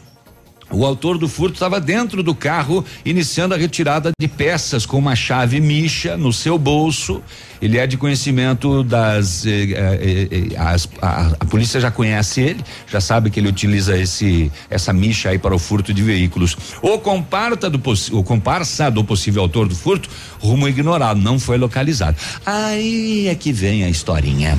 [0.69, 5.15] O autor do furto estava dentro do carro, iniciando a retirada de peças com uma
[5.15, 7.21] chave micha no seu bolso.
[7.61, 9.45] Ele é de conhecimento das.
[9.45, 13.97] Eh, eh, eh, as, a, a, polícia já conhece ele, já sabe que ele utiliza
[13.97, 16.55] esse essa micha aí para o furto de veículos.
[16.81, 22.17] O do, o comparsa do possível autor do furto, rumo ignorado, não foi localizado.
[22.45, 24.57] Aí é que vem a historinha.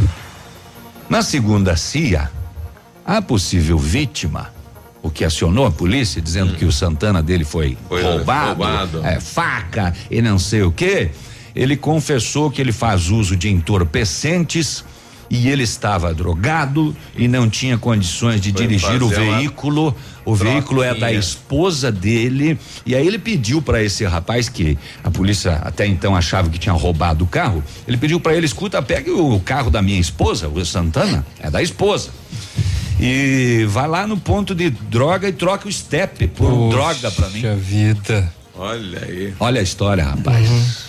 [1.09, 2.31] Na segunda CIA,
[3.07, 4.58] a possível vítima
[5.03, 6.57] o que acionou a polícia dizendo hum.
[6.57, 9.07] que o Santana dele foi, foi roubado, roubado.
[9.07, 11.11] É, faca e não sei o que.
[11.55, 14.85] Ele confessou que ele faz uso de entorpecentes
[15.31, 19.95] e ele estava drogado e não tinha condições de foi dirigir o veículo.
[20.25, 25.11] O veículo é da esposa dele e aí ele pediu para esse rapaz que a
[25.11, 27.63] polícia até então achava que tinha roubado o carro.
[27.87, 31.63] Ele pediu para ele: escuta, pegue o carro da minha esposa, o Santana, é da
[31.63, 32.11] esposa
[33.01, 37.29] e vai lá no ponto de droga e troca o step por Poxa droga pra
[37.31, 37.43] mim.
[37.57, 38.33] vida.
[38.57, 39.35] Olha aí.
[39.39, 40.49] Olha a história, rapaz.
[40.49, 40.89] Uhum.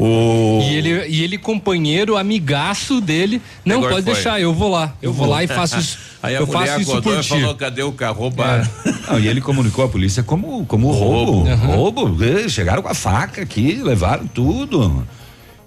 [0.00, 0.60] O...
[0.62, 4.14] E ele, e ele companheiro, amigaço dele, não Agora pode foi.
[4.14, 5.26] deixar, eu vou lá, eu, eu vou.
[5.26, 5.98] vou lá e faço isso.
[6.22, 7.28] Aí a eu mulher faço isso por ti.
[7.28, 8.20] falou, cadê o carro?
[8.20, 8.68] Roubaram.
[8.84, 8.92] É.
[9.10, 11.32] Não, e ele comunicou à polícia como, como roubo.
[11.32, 11.48] Roubo.
[11.48, 12.06] Uhum.
[12.06, 12.48] roubo.
[12.48, 15.04] Chegaram com a faca aqui, levaram tudo.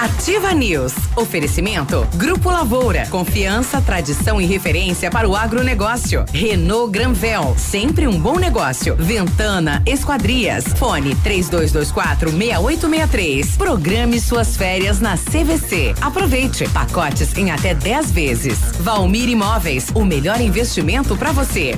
[0.00, 0.92] Ativa News.
[1.16, 3.08] Oferecimento Grupo Lavoura.
[3.10, 6.24] Confiança, tradição e referência para o agronegócio.
[6.32, 7.56] Renault Granvel.
[7.58, 8.94] Sempre um bom negócio.
[8.94, 10.66] Ventana Esquadrias.
[10.78, 13.56] Fone 32 3224 6863.
[13.56, 15.94] Programe suas férias na CVC.
[16.00, 18.58] Aproveite pacotes em até 10 vezes.
[18.80, 21.74] Valmir Imóveis, o melhor investimento para você.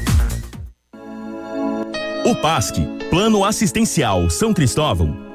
[2.25, 2.75] O PASC,
[3.09, 5.26] Plano Assistencial São Cristóvão,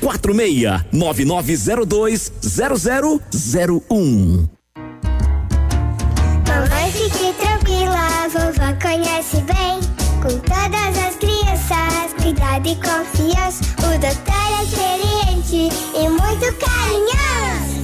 [0.00, 4.48] 46 9902 0001.
[6.46, 9.80] Mamãe, fique tranquila, vovó conhece bem.
[10.22, 13.62] Com todas as crianças, cuidado e confiança.
[13.78, 17.78] O doutor é experiente e muito carinhoso.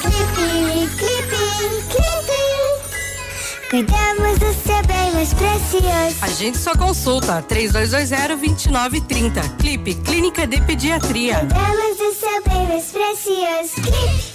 [0.00, 1.91] Clipe, clipe.
[3.72, 6.16] Cuidamos do seu bem mais precioso.
[6.20, 9.56] A gente só consulta 3220-2930.
[9.56, 11.38] Clipe Clínica de Pediatria.
[11.38, 13.76] Cuidamos do seu bem mais precioso.
[13.76, 14.30] Clipe.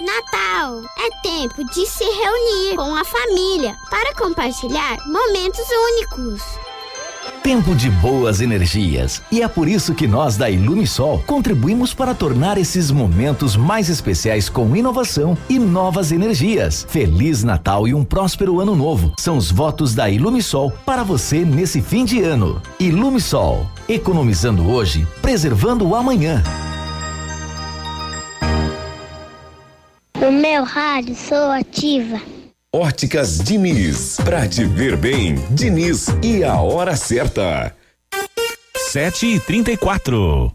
[0.00, 6.40] Natal é tempo de se reunir com a família para compartilhar momentos únicos.
[7.46, 9.22] Tempo de boas energias.
[9.30, 14.48] E é por isso que nós da Ilumisol contribuímos para tornar esses momentos mais especiais
[14.48, 16.84] com inovação e novas energias.
[16.88, 19.12] Feliz Natal e um próspero ano novo.
[19.16, 22.60] São os votos da Ilumisol para você nesse fim de ano.
[22.80, 26.42] Ilumisol, economizando hoje, preservando o amanhã.
[30.20, 32.20] No meu rádio sou ativa.
[32.74, 37.74] Óticas Diniz, pra te ver bem, Diniz e a hora certa.
[38.76, 40.54] Sete e trinta e quatro.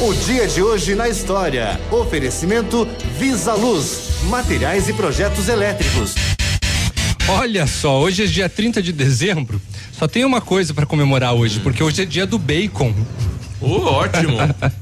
[0.00, 1.80] O dia de hoje na história.
[1.92, 6.16] Oferecimento Visa Luz, materiais e projetos elétricos.
[7.28, 9.62] Olha só, hoje é dia 30 de dezembro.
[9.92, 12.92] Só tem uma coisa para comemorar hoje, porque hoje é dia do bacon.
[13.60, 14.36] Oh, ótimo.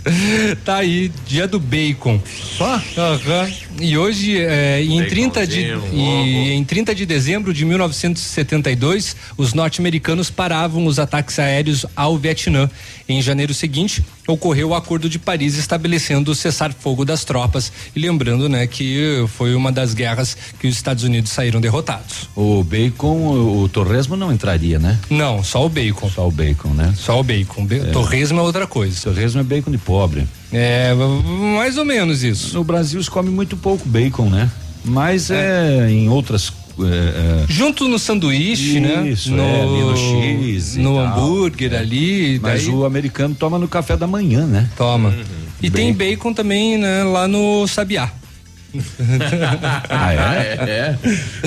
[0.64, 2.20] tá aí, dia do bacon.
[2.57, 2.83] Só?
[2.96, 3.48] Aham.
[3.81, 5.61] E hoje, é, em 30 de
[5.92, 12.68] e, em 30 de dezembro de 1972, os norte-americanos paravam os ataques aéreos ao Vietnã.
[13.12, 18.48] Em janeiro seguinte, ocorreu o Acordo de Paris estabelecendo o cessar-fogo das tropas e lembrando,
[18.48, 22.29] né, que foi uma das guerras que os Estados Unidos saíram derrotados.
[22.35, 24.98] O bacon, o, o torresmo não entraria, né?
[25.11, 26.09] Não, só o bacon.
[26.11, 26.94] Só o bacon, né?
[26.96, 27.64] Só o bacon.
[27.66, 28.98] Be- Torresmo é outra coisa.
[29.03, 30.27] Torresmo é bacon de pobre.
[30.53, 30.92] É,
[31.55, 32.55] mais ou menos isso.
[32.55, 34.51] No Brasil se come muito pouco bacon, né?
[34.85, 36.48] Mas é, em outras.
[36.48, 39.08] é, é, Junto no sanduíche, né?
[39.08, 41.06] Isso, no, é, ali no X no tal.
[41.06, 42.38] hambúrguer ali.
[42.40, 44.68] Mas daí o americano toma no café da manhã, né?
[44.76, 45.14] toma.
[45.62, 48.11] E tem bacon também, né, lá no Sabiá.
[49.90, 50.56] Ah, é?
[50.66, 50.98] é?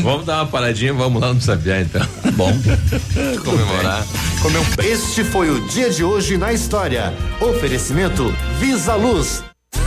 [0.01, 2.05] Vamos dar uma paradinha, vamos lá no Sabiá então.
[2.33, 2.51] Bom.
[3.43, 4.05] Comemorar.
[4.05, 4.83] Um...
[4.83, 7.13] Este foi o dia de hoje na história.
[7.41, 9.43] Oferecimento Visa Luz.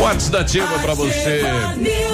[0.00, 1.42] WhatsApp da Ativa pra você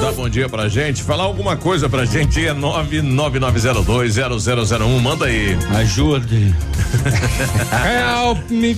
[0.01, 5.57] dar bom dia pra gente, falar alguma coisa pra gente é 999020001, manda aí.
[5.73, 6.53] Ajude.
[8.21, 8.77] Help me.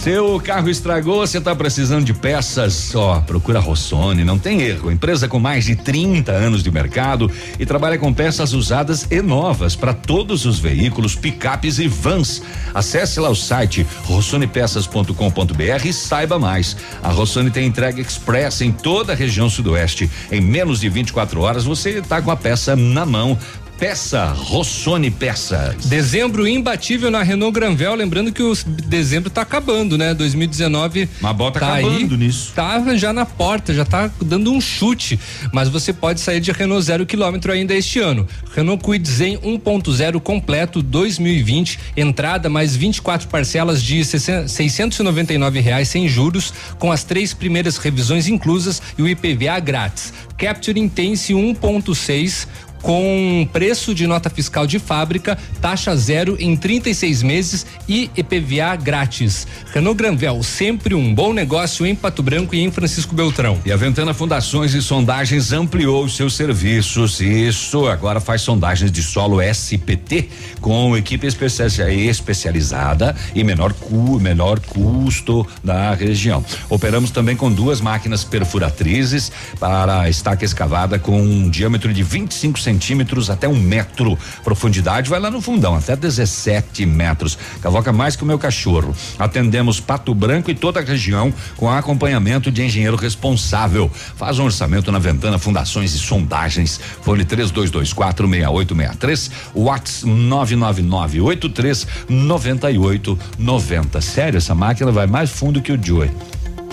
[0.00, 2.94] Seu carro estragou, você está precisando de peças?
[2.94, 4.90] Ó, procura Rossoni, não tem erro.
[4.90, 9.76] Empresa com mais de 30 anos de mercado e trabalha com peças usadas e novas
[9.76, 12.42] para todos os veículos, picapes e vans.
[12.72, 16.78] Acesse lá o site rossonepeças.com.br e saiba mais.
[17.02, 20.10] A Rossoni tem entrega express em toda a região sudoeste.
[20.32, 23.36] Em menos de 24 horas você está com a peça na mão
[23.80, 25.86] Peça, Rossoni Peças.
[25.86, 28.52] Dezembro imbatível na Renault Granvel, lembrando que o
[28.86, 30.12] dezembro tá acabando, né?
[30.12, 32.52] 2019 Mas bota tá acabando aí, nisso.
[32.54, 35.18] Tá já na porta, já tá dando um chute,
[35.50, 38.28] mas você pode sair de Renault zero quilômetro ainda este ano.
[38.54, 46.52] Renault Kwid Zen 1.0 completo 2020, entrada mais 24 parcelas de 699 reais sem juros,
[46.78, 50.12] com as três primeiras revisões inclusas e o IPVA grátis.
[50.36, 52.46] Capture Intense 1.6
[52.82, 59.46] com preço de nota fiscal de fábrica, taxa zero em 36 meses e EPVA grátis.
[59.72, 63.58] Renault Granvel, sempre um bom negócio em Pato Branco e em Francisco Beltrão.
[63.64, 67.20] E a Ventana Fundações e Sondagens ampliou seus serviços.
[67.20, 70.28] Isso agora faz sondagens de solo SPT
[70.60, 76.44] com equipe especializada e menor cu, menor custo da região.
[76.68, 82.69] Operamos também com duas máquinas perfuratrizes para estaca escavada com um diâmetro de 25 centímetros
[82.70, 84.16] centímetros até um metro.
[84.44, 87.36] Profundidade vai lá no fundão, até 17 metros.
[87.60, 88.94] Cavoca mais que o meu cachorro.
[89.18, 93.90] Atendemos Pato Branco e toda a região com acompanhamento de engenheiro responsável.
[94.16, 96.80] Faz um orçamento na Ventana Fundações e Sondagens.
[97.02, 104.00] Fone 3224 6863, Whats 99983 9890.
[104.00, 106.10] Sério, essa máquina vai mais fundo que o Joey.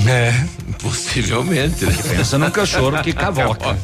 [0.06, 0.32] É,
[0.82, 1.86] possivelmente.
[1.86, 1.96] Né?
[2.10, 3.78] Pensa num cachorro que cavoca.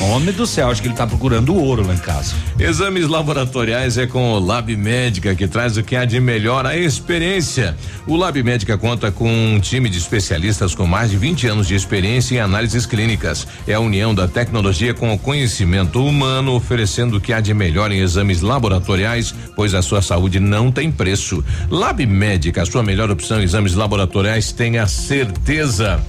[0.00, 2.34] Homem do céu, acho que ele tá procurando ouro lá em casa.
[2.58, 6.76] Exames laboratoriais é com o Lab Médica, que traz o que há de melhor a
[6.76, 7.76] experiência.
[8.06, 11.74] O Lab Médica conta com um time de especialistas com mais de 20 anos de
[11.74, 13.46] experiência em análises clínicas.
[13.66, 17.92] É a união da tecnologia com o conhecimento humano, oferecendo o que há de melhor
[17.92, 21.44] em exames laboratoriais, pois a sua saúde não tem preço.
[21.70, 26.00] Lab Médica, a sua melhor opção em exames laboratoriais, tenha certeza certeza.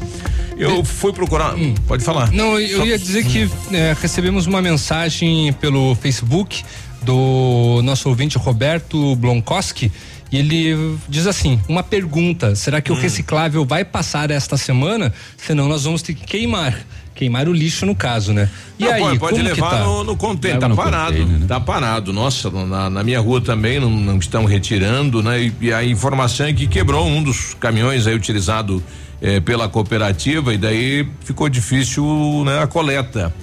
[0.57, 1.55] Eu fui procurar.
[1.55, 1.75] Hum.
[1.87, 2.31] Pode falar.
[2.31, 2.85] Não, eu Só...
[2.85, 6.63] ia dizer que é, recebemos uma mensagem pelo Facebook
[7.03, 9.91] do nosso ouvinte Roberto Blonkowski.
[10.31, 12.95] E ele diz assim: uma pergunta: será que hum.
[12.95, 15.13] o reciclável vai passar esta semana?
[15.37, 16.75] Senão nós vamos ter que queimar.
[17.13, 18.47] Queimar o lixo no caso, né?
[18.77, 19.83] E não, aí, pode, levar tá?
[19.83, 21.45] no, no container, tá parado, container, né?
[21.47, 22.13] tá parado.
[22.13, 25.41] Nossa, na, na, minha rua também não, não estão retirando, né?
[25.41, 28.83] E, e, a informação é que quebrou um dos caminhões aí utilizado
[29.21, 33.33] eh, pela cooperativa e daí ficou difícil né, a coleta.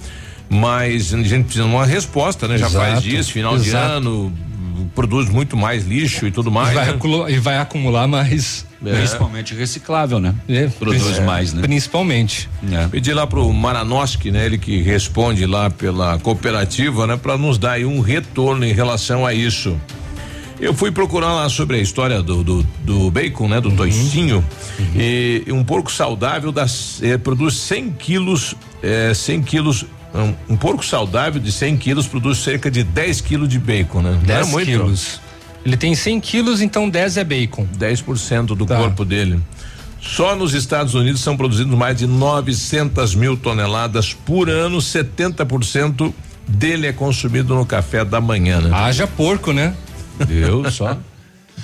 [0.49, 2.57] Mas a gente precisa de uma resposta, né?
[2.57, 2.85] Já Exato.
[2.85, 3.69] faz dias, final Exato.
[3.69, 4.33] de ano,
[4.93, 6.71] produz muito mais lixo e tudo mais.
[6.71, 6.91] E vai, né?
[6.91, 8.65] acumular, e vai acumular mais.
[8.85, 8.93] É.
[8.93, 10.35] Principalmente reciclável, né?
[10.47, 11.61] É, Produz é, mais, né?
[11.61, 12.47] Principalmente.
[12.71, 12.87] É.
[12.87, 14.45] Pedi lá pro Maranoski, né?
[14.45, 17.17] Ele que responde lá pela cooperativa, né?
[17.17, 19.79] Para nos dar aí um retorno em relação a isso.
[20.59, 23.59] Eu fui procurar lá sobre a história do, do, do bacon, né?
[23.59, 23.75] Do uhum.
[23.75, 24.43] toicinho.
[24.79, 24.85] Uhum.
[24.95, 29.85] E, e, um porco saudável das, eh, produz 100 quilos, eh, 100 quilos.
[30.13, 34.17] Um, um, porco saudável de 100 quilos produz cerca de 10 quilos de bacon, né?
[34.23, 35.19] 10 Não é quilos.
[35.65, 37.67] Ele tem 100 quilos, então 10 é bacon.
[37.77, 38.77] 10% do tá.
[38.77, 39.41] corpo dele.
[39.99, 46.13] Só nos Estados Unidos são produzidos mais de 900 mil toneladas por ano, 70%
[46.47, 48.69] dele é consumido no café da manhã, né?
[48.71, 49.73] Haja porco, né?
[50.27, 50.97] Viu só?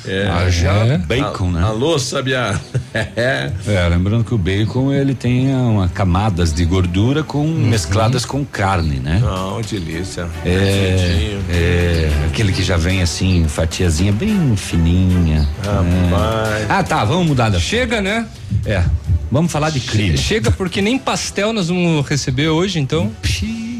[0.05, 0.97] É, Haja é.
[0.97, 1.63] bacon, a, né?
[1.63, 2.59] Alô, Sabiá.
[2.93, 3.51] é,
[3.89, 7.67] lembrando que o bacon ele tem uma camadas de gordura com uhum.
[7.67, 9.19] mescladas com carne, né?
[9.21, 10.27] Não, delícia.
[10.43, 15.47] É, é, aquele que já vem assim, fatiazinha bem fininha.
[15.63, 16.61] Rapaz.
[16.61, 16.65] É.
[16.69, 17.59] Ah, tá, vamos mudar da.
[17.59, 18.27] Chega, né?
[18.65, 18.83] É.
[19.31, 20.17] Vamos falar de crime.
[20.17, 23.11] Chega porque nem pastel nós vamos receber hoje, então.
[23.21, 23.70] Pii.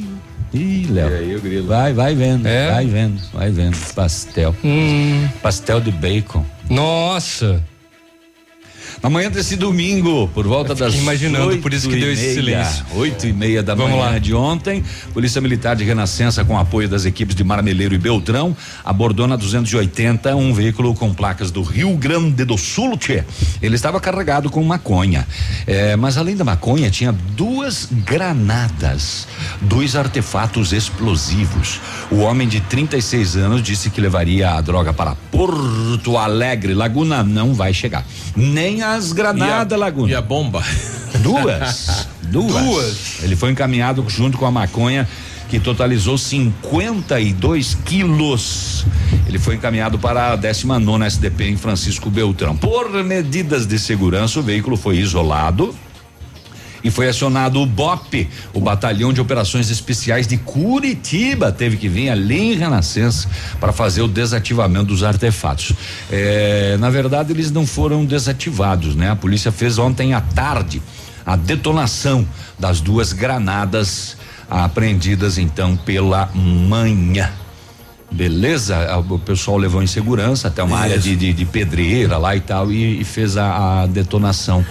[0.53, 1.09] Ih, Léo.
[1.65, 2.45] Vai, vai vendo.
[2.45, 2.71] É?
[2.71, 3.77] Vai vendo, vai vendo.
[3.93, 4.55] Pastel.
[4.63, 5.27] Hum.
[5.41, 6.45] Pastel de bacon.
[6.69, 7.63] Nossa.
[9.03, 10.93] Amanhã desse domingo, por volta das.
[10.93, 12.85] Imaginando, por isso que deu esse silêncio.
[12.93, 14.19] Oito e meia da Vamos manhã lá.
[14.19, 19.27] de ontem, Polícia Militar de Renascença, com apoio das equipes de Marmeleiro e Beltrão, abordou
[19.27, 22.95] na 280 um veículo com placas do Rio Grande do Sul.
[22.95, 23.23] Tchê.
[23.59, 25.27] Ele estava carregado com maconha.
[25.65, 29.27] É, mas além da maconha, tinha duas granadas,
[29.61, 31.79] dois artefatos explosivos.
[32.11, 36.75] O homem de 36 anos disse que levaria a droga para Porto Alegre.
[36.75, 38.05] Laguna não vai chegar.
[38.35, 40.11] Nem a as granadas, Laguna.
[40.11, 40.63] E a bomba?
[41.21, 42.07] Duas.
[42.23, 42.63] duas.
[42.63, 43.23] Duas.
[43.23, 45.07] Ele foi encaminhado junto com a maconha
[45.49, 48.85] que totalizou 52 quilos.
[49.27, 52.55] Ele foi encaminhado para a 19 SDP em Francisco Beltrão.
[52.55, 55.75] Por medidas de segurança, o veículo foi isolado
[56.83, 62.09] e foi acionado o BOP, o Batalhão de Operações Especiais de Curitiba, teve que vir
[62.09, 63.29] ali em Renascença
[63.59, 65.73] para fazer o desativamento dos artefatos.
[66.11, 69.11] É, na verdade, eles não foram desativados, né?
[69.11, 70.81] A polícia fez ontem à tarde
[71.25, 72.27] a detonação
[72.57, 74.17] das duas granadas
[74.49, 77.29] apreendidas então pela manhã.
[78.11, 80.83] Beleza, o pessoal levou em segurança até uma Isso.
[80.83, 84.65] área de, de, de, pedreira lá e tal e, e fez a, a detonação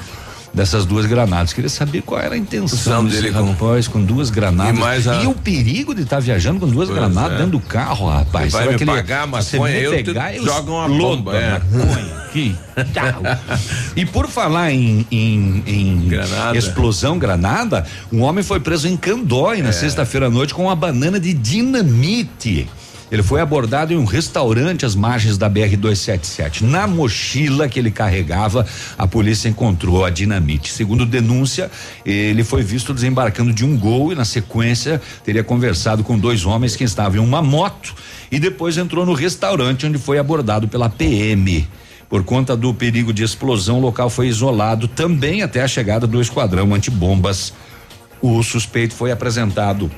[0.53, 1.53] dessas duas granadas.
[1.53, 4.77] Queria saber qual era a intenção dele rapaz com, com duas granadas.
[4.77, 5.23] E, mais a...
[5.23, 7.37] e o perigo de estar tá viajando com duas pois granadas é.
[7.37, 8.53] dentro do carro, rapaz.
[8.53, 11.37] Vai me aquele, pagar maconha, eu pegar, eu joga uma bomba.
[11.37, 11.53] É.
[11.53, 12.55] Maconha, que
[13.97, 16.57] E por falar em, em, em granada.
[16.57, 19.63] explosão, granada, um homem foi preso em Candói é.
[19.63, 22.69] na sexta-feira à noite com uma banana de dinamite.
[23.11, 26.65] Ele foi abordado em um restaurante às margens da BR 277.
[26.65, 28.65] Na mochila que ele carregava,
[28.97, 30.73] a polícia encontrou a dinamite.
[30.73, 31.71] Segundo denúncia,
[32.07, 36.77] ele foi visto desembarcando de um gol e na sequência teria conversado com dois homens
[36.77, 37.95] que estavam em uma moto
[38.31, 41.67] e depois entrou no restaurante onde foi abordado pela PM.
[42.09, 46.21] Por conta do perigo de explosão, o local foi isolado também até a chegada do
[46.21, 47.53] esquadrão antibombas.
[48.21, 49.91] O suspeito foi apresentado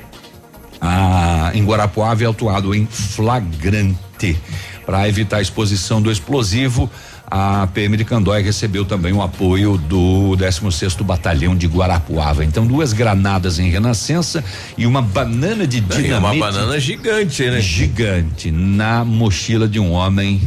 [0.85, 4.37] ah, em Guarapuava e autuado em flagrante.
[4.85, 6.91] Para evitar a exposição do explosivo,
[7.31, 12.43] a PM de Candói recebeu também o apoio do 16 Batalhão de Guarapuava.
[12.43, 14.43] Então, duas granadas em Renascença
[14.77, 16.13] e uma banana de dinamite.
[16.17, 17.61] uma banana gigante, né?
[17.61, 20.41] Gigante na mochila de um homem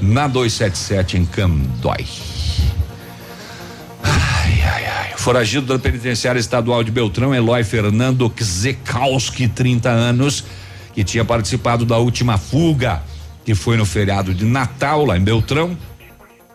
[0.00, 2.04] na 277 em Candói.
[4.02, 5.05] Ai, ai, ai.
[5.26, 10.44] Foragido da penitenciária estadual de Beltrão, Eloy Fernando Kzekowski, 30 anos,
[10.94, 13.02] que tinha participado da última fuga,
[13.44, 15.76] que foi no feriado de Natal, lá em Beltrão,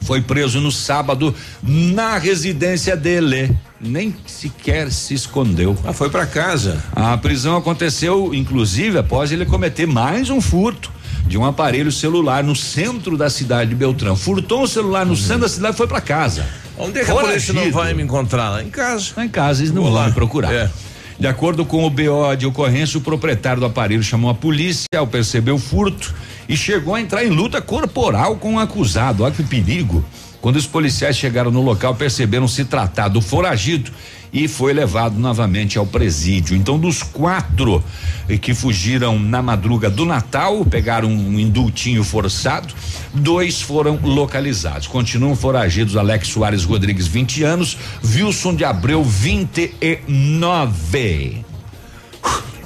[0.03, 3.53] foi preso no sábado na residência dele.
[3.77, 5.77] Nem sequer se escondeu.
[5.83, 6.81] Ah, foi para casa.
[6.95, 10.89] A prisão aconteceu, inclusive, após ele cometer mais um furto
[11.27, 14.15] de um aparelho celular no centro da cidade de Beltrão.
[14.15, 15.17] Furtou o celular no uhum.
[15.17, 16.45] centro da cidade e foi para casa.
[16.81, 17.17] Onde é que Foragido.
[17.17, 18.49] a polícia não vai me encontrar?
[18.49, 19.11] Lá em casa.
[19.15, 20.07] Lá em casa, eles não Vou vão lá.
[20.07, 20.51] me procurar.
[20.53, 20.69] É.
[21.19, 25.05] De acordo com o BO de ocorrência, o proprietário do aparelho chamou a polícia ao
[25.05, 26.13] perceber o furto
[26.49, 29.23] e chegou a entrar em luta corporal com o acusado.
[29.23, 30.03] Olha que perigo.
[30.41, 33.91] Quando os policiais chegaram no local, perceberam se tratar do foragido
[34.33, 36.55] e foi levado novamente ao presídio.
[36.55, 37.83] Então, dos quatro
[38.41, 42.73] que fugiram na madruga do Natal, pegaram um indultinho forçado,
[43.13, 44.87] dois foram localizados.
[44.87, 51.43] Continuam foragidos Alex Soares Rodrigues, 20 anos, Wilson de Abreu, 29.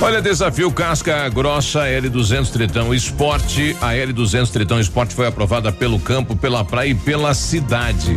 [0.00, 3.76] Olha, desafio casca grossa L200 Tritão Esporte.
[3.80, 8.16] A L200 Tritão Esporte foi aprovada pelo campo, pela praia e pela cidade.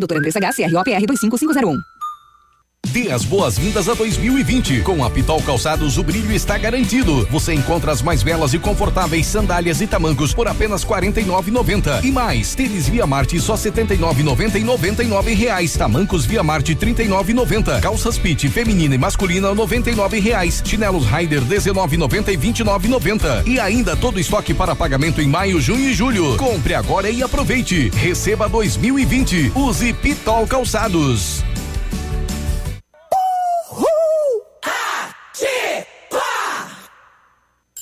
[0.00, 1.89] Doutora Andressa H, CROPR 25501.
[2.92, 4.80] Dê as boas-vindas a 2020.
[4.80, 7.24] Com a Pitol Calçados, o brilho está garantido.
[7.30, 12.02] Você encontra as mais belas e confortáveis sandálias e tamancos por apenas R$ 49,90.
[12.02, 15.76] E mais, tênis Via Marte só R$ 79,90 e 99 reais.
[15.76, 17.80] Tamancos Via Marte R$ 39,90.
[17.80, 20.60] Calças Pit feminina e masculina 99 reais.
[20.64, 23.46] Chinelos Rider R$ 19,90 e R$ 29,90.
[23.46, 26.36] E ainda todo estoque para pagamento em maio, junho e julho.
[26.36, 27.88] Compre agora e aproveite.
[27.94, 29.52] Receba 2020.
[29.54, 31.44] Use Pitol Calçados.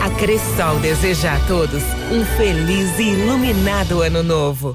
[0.00, 4.74] A Cressol deseja a todos um feliz e iluminado ano novo.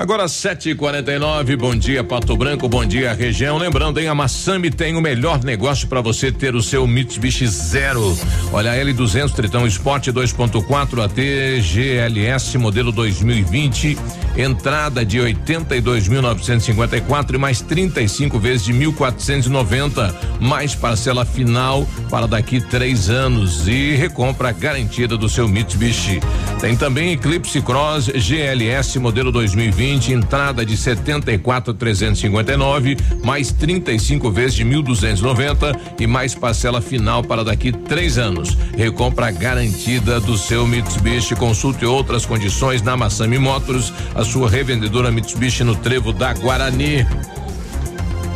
[0.00, 1.56] Agora 7:49.
[1.56, 3.58] Bom dia Pato Branco, bom dia região.
[3.58, 8.18] Lembrando, hein, a Massami tem o melhor negócio para você ter o seu Mitsubishi Zero.
[8.50, 13.98] Olha L200 Tritão Sport 2.4 AT GLS modelo 2020,
[14.38, 23.10] entrada de 82.954 e mais 35 vezes de 1.490, mais parcela final para daqui três
[23.10, 26.20] anos e recompra garantida do seu Mitsubishi.
[26.58, 35.78] Tem também Eclipse Cross GLS modelo 2020 entrada de 74,359, mais 35 vezes de 1.290
[35.98, 38.56] e mais parcela final para daqui três anos.
[38.76, 41.34] Recompra garantida do seu Mitsubishi.
[41.34, 47.06] Consulte outras condições na Massami Motors, a sua revendedora Mitsubishi no Trevo da Guarani.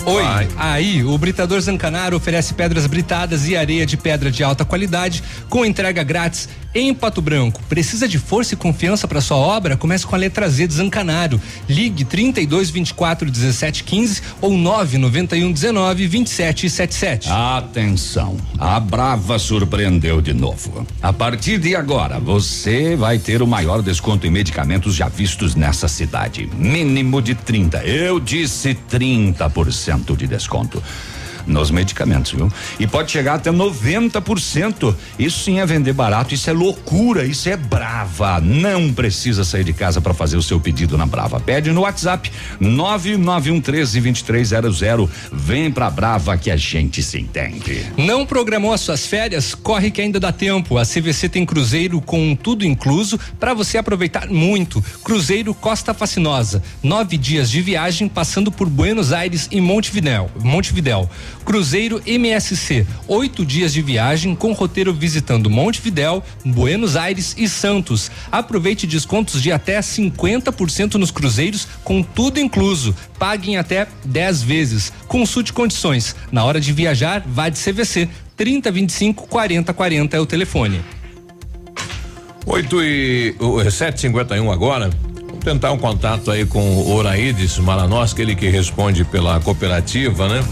[0.06, 0.48] Oi, Vai.
[0.56, 5.64] aí o Britador Zancanaro oferece pedras britadas e areia de pedra de alta qualidade com
[5.64, 7.62] entrega grátis em Pato Branco.
[7.68, 9.76] Precisa de força e confiança para sua obra?
[9.76, 11.40] Comece com a letra Z de Zancanaro.
[11.68, 17.30] Ligue 32 24 17 15 ou 991 19 27 77.
[17.30, 20.86] Atenção, a Brava surpreendeu de novo.
[21.00, 25.86] A partir de agora, você vai ter o maior desconto em medicamentos já vistos nessa
[25.88, 26.50] cidade.
[26.58, 27.84] Mínimo de 30.
[27.84, 30.82] Eu disse 30% de desconto
[31.46, 32.50] nos medicamentos, viu?
[32.78, 34.94] E pode chegar até 90%.
[35.18, 38.40] Isso sim é vender barato, isso é loucura, isso é brava.
[38.40, 41.40] Não precisa sair de casa para fazer o seu pedido na Brava.
[41.40, 42.30] Pede no WhatsApp
[42.60, 45.08] 991132300.
[45.32, 47.86] Vem pra Brava que a gente se entende.
[47.96, 49.54] Não programou as suas férias?
[49.54, 50.78] Corre que ainda dá tempo.
[50.78, 54.82] A CVC tem cruzeiro com tudo incluso para você aproveitar muito.
[55.02, 56.62] Cruzeiro Costa Fascinosa.
[56.82, 60.30] Nove dias de viagem passando por Buenos Aires e Montevidéu.
[60.42, 61.08] Montevidéu.
[61.44, 68.10] Cruzeiro MSC, oito dias de viagem com roteiro visitando Montevidéu, Buenos Aires e Santos.
[68.32, 72.96] Aproveite descontos de até 50% nos cruzeiros, com tudo incluso.
[73.18, 74.92] Paguem até 10 vezes.
[75.06, 76.16] Consulte condições.
[76.32, 78.08] Na hora de viajar, vá de CVC.
[78.36, 80.80] 3025 4040 é o telefone.
[82.46, 83.34] 8 e
[83.70, 84.90] 751 agora.
[85.44, 90.42] Tentar um contato aí com o Oraides Malanós, que ele que responde pela cooperativa, né?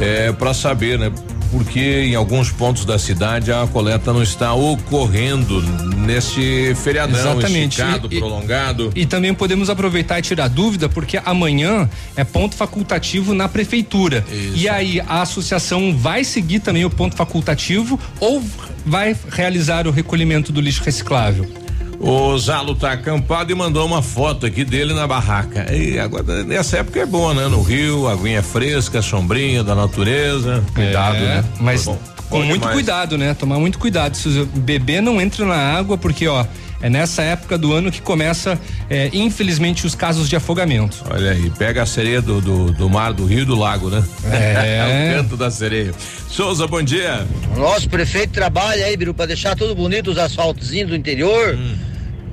[0.00, 1.12] é, para saber, né?
[1.50, 5.62] Porque em alguns pontos da cidade a coleta não está ocorrendo
[5.98, 7.80] nesse feriadão Exatamente.
[7.80, 8.92] esticado, e, prolongado.
[8.94, 14.24] E, e também podemos aproveitar e tirar dúvida, porque amanhã é ponto facultativo na prefeitura.
[14.32, 14.56] Isso.
[14.56, 18.42] E aí a associação vai seguir também o ponto facultativo ou
[18.84, 21.63] vai realizar o recolhimento do lixo reciclável?
[22.00, 25.72] O Zalo tá acampado e mandou uma foto aqui dele na barraca.
[25.74, 27.48] E agora, nessa época é bom, né?
[27.48, 30.62] No Rio, aguinha fresca, sombrinha da natureza.
[30.74, 31.44] Cuidado, é, né?
[31.60, 31.88] Mas
[32.28, 32.74] com muito demais.
[32.74, 33.34] cuidado, né?
[33.34, 34.16] Tomar muito cuidado.
[34.16, 36.44] Se bebê não entra na água, porque, ó,
[36.84, 38.60] é nessa época do ano que começa,
[38.90, 41.02] é, infelizmente, os casos de afogamento.
[41.10, 44.04] Olha aí, pega a sereia do, do, do mar, do rio do lago, né?
[44.30, 45.14] É.
[45.14, 45.94] o canto da sereia.
[46.28, 47.26] Souza, bom dia.
[47.56, 51.54] Nosso prefeito trabalha aí, Biru, pra deixar tudo bonito os asfaltozinhos do interior.
[51.54, 51.74] Hum.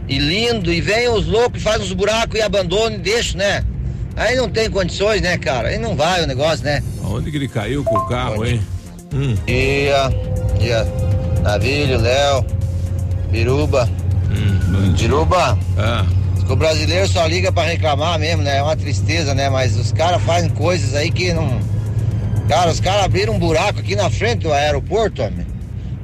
[0.10, 3.64] E lindo, e vem os loucos, faz uns buracos e abandona e deixa, né?
[4.18, 5.70] Aí não tem condições, né, cara?
[5.70, 6.84] Aí não vai o negócio, né?
[7.02, 8.62] Aonde que ele caiu com o carro, hein?
[9.14, 9.34] Hum.
[9.48, 10.10] Dia,
[10.60, 10.86] dia,
[11.42, 12.46] Navilho, Léo,
[13.32, 13.90] Biruba.
[14.32, 15.58] Hum, Biruba.
[15.78, 16.06] Ah.
[16.50, 18.58] O brasileiro só liga pra reclamar mesmo, né?
[18.58, 19.50] É uma tristeza, né?
[19.50, 21.60] Mas os caras fazem coisas aí que não.
[22.50, 25.46] Cara, os caras abriram um buraco aqui na frente do aeroporto, homem,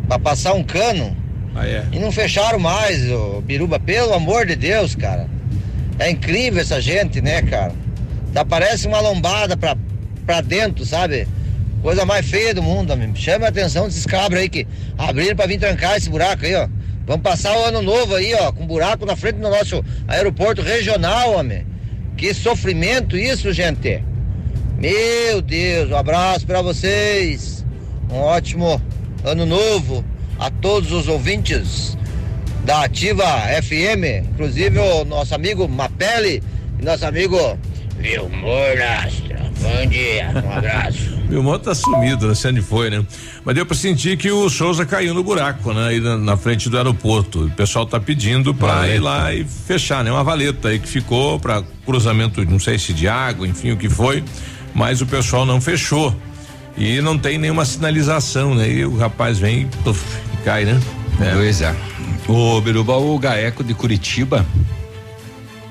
[0.08, 1.16] pra passar um cano.
[1.54, 1.84] Ah, é?
[1.92, 5.28] E não fecharam mais, ô Biruba, pelo amor de Deus, cara.
[6.00, 7.74] É incrível essa gente, né, cara?
[8.32, 9.76] Tá, parece uma lombada pra,
[10.26, 11.28] pra dentro, sabe?
[11.82, 13.14] Coisa mais feia do mundo, homem.
[13.16, 14.66] Chama a atenção desses cabras aí que
[14.98, 16.70] abriram pra vir trancar esse buraco aí, ó.
[17.08, 21.40] Vamos passar o ano novo aí, ó, com buraco na frente do nosso aeroporto regional,
[21.40, 21.66] homem.
[22.18, 24.04] Que sofrimento isso, gente.
[24.78, 27.66] Meu Deus, um abraço pra vocês.
[28.12, 28.82] Um ótimo
[29.24, 30.04] ano novo
[30.38, 31.98] a todos os ouvintes
[32.66, 33.24] da Ativa
[33.64, 36.44] FM, inclusive o nosso amigo Mapelli
[36.78, 37.58] e nosso amigo
[37.98, 39.27] Vilmor Nastra.
[39.62, 41.18] Bom dia, um abraço.
[41.30, 43.06] Meu moto tá sumido, não sei onde foi, né?
[43.44, 45.88] Mas deu pra sentir que o Souza caiu no buraco, né?
[45.90, 47.46] Aí na, na frente do aeroporto.
[47.46, 48.96] O pessoal tá pedindo pra Valeta.
[48.96, 50.12] ir lá e fechar, né?
[50.12, 53.90] Uma valeta aí que ficou pra cruzamento, não sei se de água, enfim, o que
[53.90, 54.24] foi.
[54.74, 56.16] Mas o pessoal não fechou.
[56.78, 58.70] E não tem nenhuma sinalização, né?
[58.70, 60.02] E o rapaz vem e, puf,
[60.34, 60.80] e cai, né?
[61.34, 61.76] Pois é.
[62.28, 64.46] O Biruba, o Gaeco de Curitiba,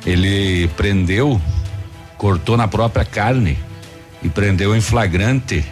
[0.04, 1.40] ele prendeu,
[2.18, 3.56] cortou na própria carne
[4.22, 5.64] e prendeu em flagrante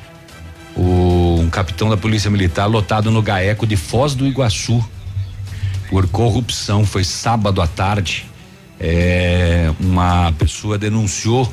[0.76, 4.84] o, um capitão da Polícia Militar lotado no Gaeco de Foz do Iguaçu
[5.88, 6.84] por corrupção.
[6.84, 8.26] Foi sábado à tarde.
[8.78, 11.51] É, uma pessoa denunciou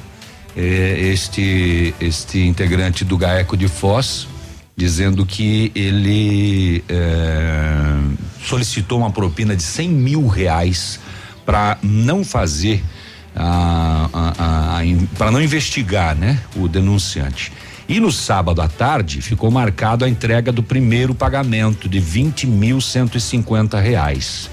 [0.57, 4.27] é, este este integrante do Gaeco de Foz
[4.75, 7.99] dizendo que ele é,
[8.43, 10.99] solicitou uma propina de 100 mil reais
[11.45, 12.83] para não fazer
[15.17, 17.51] para não investigar, né, o denunciante.
[17.87, 22.79] E no sábado à tarde ficou marcado a entrega do primeiro pagamento de 20 mil
[22.79, 24.49] cento e cinquenta reais.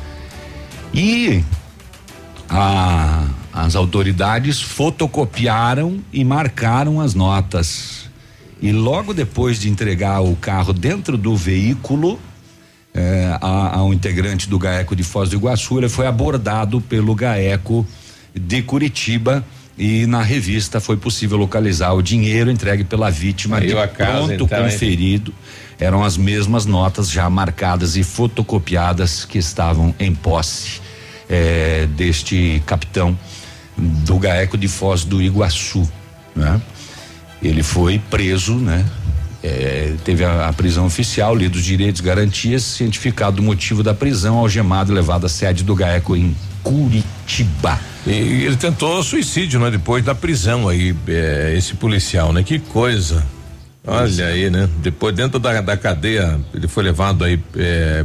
[0.93, 1.45] E
[2.49, 8.09] a- as autoridades fotocopiaram e marcaram as notas.
[8.61, 12.19] E logo depois de entregar o carro dentro do veículo,
[12.95, 17.15] eh, a, a um integrante do GAECO de Foz do Iguaçu, ele foi abordado pelo
[17.15, 17.87] GAECO
[18.35, 19.45] de Curitiba
[19.79, 24.45] e na revista foi possível localizar o dinheiro entregue pela vítima de a casa, pronto
[24.45, 25.33] então, conferido.
[25.79, 30.81] Eram as mesmas notas já marcadas e fotocopiadas que estavam em posse
[31.31, 33.17] eh, deste capitão
[33.77, 35.89] do GAECO de Foz do Iguaçu,
[36.35, 36.61] né?
[37.41, 38.85] Ele foi preso, né?
[39.45, 44.37] Eh, teve a, a prisão oficial, lido os direitos, garantias, cientificado o motivo da prisão,
[44.37, 46.35] algemado e levado à sede do GAECO em
[47.29, 47.79] Curitiba.
[48.07, 49.71] E ele tentou suicídio, né?
[49.71, 52.43] Depois da prisão aí, é, esse policial, né?
[52.43, 53.25] Que coisa.
[53.87, 54.69] Olha aí, né?
[54.79, 58.05] Depois dentro da, da cadeia, ele foi levado aí é,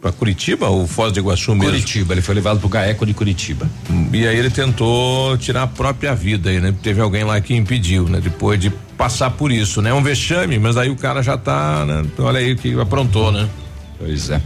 [0.00, 1.70] para Curitiba ou Foz do Iguaçu mesmo?
[1.70, 3.68] Curitiba, ele foi levado pro GAECO de Curitiba.
[4.12, 6.74] E aí ele tentou tirar a própria vida aí, né?
[6.82, 8.20] Teve alguém lá que impediu, né?
[8.20, 9.92] Depois de passar por isso, né?
[9.92, 12.04] Um vexame, mas aí o cara já tá, né?
[12.18, 13.48] Olha aí o que aprontou, né?
[13.98, 14.40] Pois é.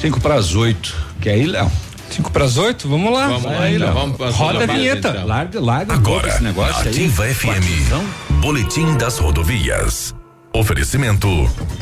[0.00, 0.96] Cinco para as oito.
[1.20, 1.70] Quer ir, Léo?
[2.12, 2.88] Cinco para as oito?
[2.88, 3.28] Vamos lá.
[3.28, 5.08] Vamos lá, então, vamos Roda a vinheta.
[5.10, 5.26] então.
[5.26, 6.88] Larga, larga um Agora, esse negócio na aí.
[6.88, 10.14] Ativa FM, Boletim das Rodovias.
[10.54, 11.28] Oferecimento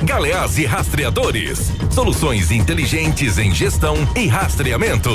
[0.05, 1.73] Galeás e Rastreadores.
[1.91, 5.11] Soluções inteligentes em gestão e rastreamento.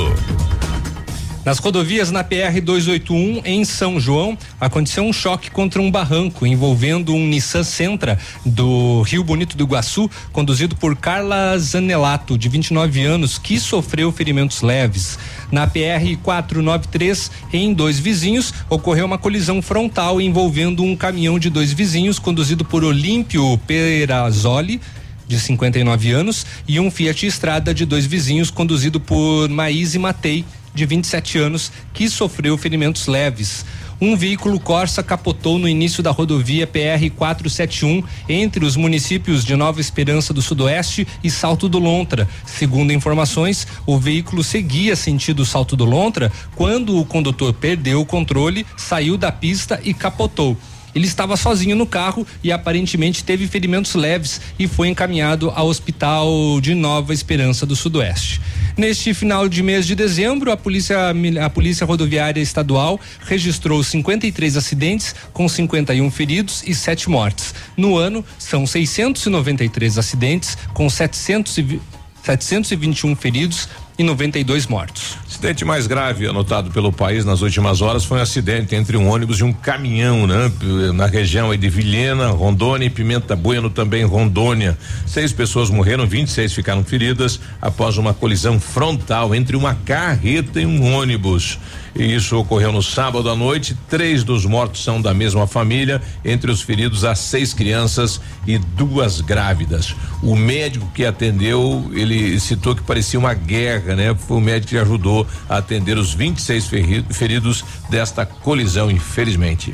[1.46, 7.14] Nas rodovias na PR 281 em São João, aconteceu um choque contra um barranco envolvendo
[7.14, 13.38] um Nissan Sentra do Rio Bonito do Iguaçu, conduzido por Carla Zanelato, de 29 anos,
[13.38, 15.20] que sofreu ferimentos leves.
[15.52, 21.72] Na PR 493, em dois vizinhos, ocorreu uma colisão frontal envolvendo um caminhão de dois
[21.72, 24.82] vizinhos conduzido por Olímpio Perazoli
[25.28, 30.86] de 59 anos, e um Fiat Estrada de dois vizinhos, conduzido por Maíse Matei, de
[30.86, 33.66] 27 anos, que sofreu ferimentos leves.
[34.00, 39.80] Um veículo Corsa capotou no início da rodovia PR 471 entre os municípios de Nova
[39.80, 42.28] Esperança do Sudoeste e Salto do Lontra.
[42.46, 48.66] Segundo informações, o veículo seguia sentido Salto do Lontra quando o condutor perdeu o controle,
[48.76, 50.58] saiu da pista e capotou.
[50.96, 56.60] Ele estava sozinho no carro e aparentemente teve ferimentos leves e foi encaminhado ao hospital
[56.62, 58.40] de Nova Esperança do Sudoeste.
[58.78, 60.98] Neste final de mês de dezembro, a polícia,
[61.44, 67.54] a polícia rodoviária estadual registrou 53 acidentes com 51 feridos e 7 mortes.
[67.76, 71.82] No ano, são 693 acidentes com 700 e vi-
[72.24, 75.18] 721 feridos e 92 mortos.
[75.28, 79.40] Acidente mais grave anotado pelo país nas últimas horas foi um acidente entre um ônibus
[79.40, 80.52] e um caminhão, né?
[80.94, 84.78] Na região de Vilhena, Rondônia e Pimenta Bueno, também Rondônia.
[85.06, 90.94] Seis pessoas morreram, 26 ficaram feridas após uma colisão frontal entre uma carreta e um
[90.94, 91.60] ônibus.
[91.96, 93.78] E isso ocorreu no sábado à noite.
[93.90, 96.02] Três dos mortos são da mesma família.
[96.26, 99.96] Entre os feridos, há seis crianças e duas grávidas.
[100.22, 104.14] O médico que atendeu, ele citou que parecia uma guerra, né?
[104.14, 106.70] Foi o médico que ajudou a atender os 26
[107.12, 109.74] feridos desta colisão, infelizmente.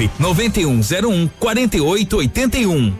[0.19, 2.93] 9101 4881.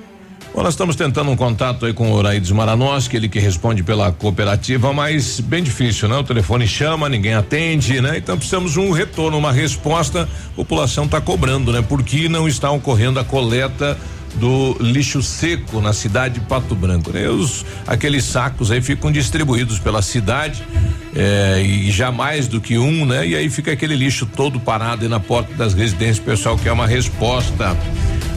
[0.54, 4.12] Bom, nós estamos tentando um contato aí com o Oraides Maranoski, ele que responde pela
[4.12, 6.18] cooperativa, mas bem difícil, né?
[6.18, 8.18] O telefone chama, ninguém atende, né?
[8.18, 10.24] Então precisamos um retorno, uma resposta.
[10.24, 11.82] A população está cobrando, né?
[11.82, 13.98] Por que não está ocorrendo a coleta
[14.36, 17.12] do lixo seco na cidade de Pato Branco.
[17.12, 17.28] Né?
[17.30, 20.64] Os, aqueles sacos aí ficam distribuídos pela cidade
[21.16, 23.28] é, e já mais do que um, né?
[23.28, 26.20] E aí fica aquele lixo todo parado aí na porta das residências.
[26.20, 27.78] Pessoal quer uma resposta.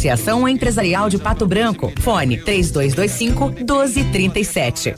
[0.00, 1.92] Associação Empresarial de Pato Branco.
[2.00, 4.94] Fone 3225 1237.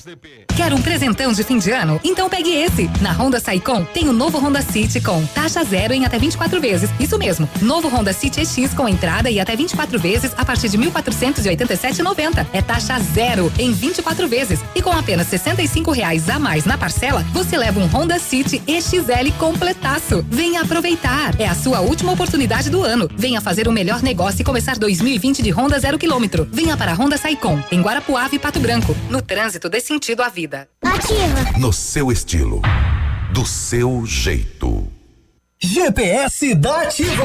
[0.57, 1.99] Quer um presentão de fim de ano?
[2.05, 2.89] Então pegue esse.
[3.01, 6.89] Na Honda Saicom tem o novo Honda City com taxa zero em até 24 vezes.
[7.01, 7.49] Isso mesmo.
[7.61, 12.47] Novo Honda City EX com entrada e até 24 vezes a partir de 1.487,90.
[12.53, 14.61] É taxa zero em 24 vezes.
[14.73, 19.33] E com apenas 65 reais a mais na parcela, você leva um Honda City EXL
[19.37, 20.25] completaço.
[20.29, 21.35] Venha aproveitar.
[21.41, 23.11] É a sua última oportunidade do ano.
[23.17, 24.92] Venha fazer o melhor negócio e começar 2020
[25.43, 26.47] de Honda zero quilômetro.
[26.53, 28.95] Venha para a Honda Saicom, em Guarapuava e Pato Branco.
[29.09, 30.69] No trânsito dê sentido à vida vida.
[30.83, 31.59] Ativa.
[31.59, 32.61] No seu estilo.
[33.33, 34.91] Do seu jeito.
[35.61, 37.25] GPS da Ativa.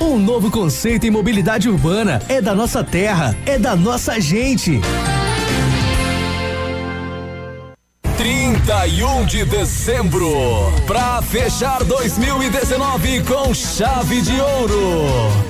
[0.00, 2.20] Um novo conceito em mobilidade urbana.
[2.28, 4.80] É da nossa terra, é da nossa gente.
[8.16, 10.30] 31 de dezembro,
[10.86, 15.02] para fechar 2019 com chave de ouro.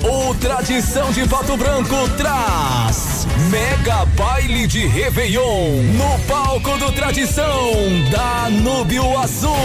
[0.03, 7.71] O Tradição de Pato Branco traz Mega Baile de Réveillon no palco do Tradição
[8.11, 9.55] da Núbio Azul.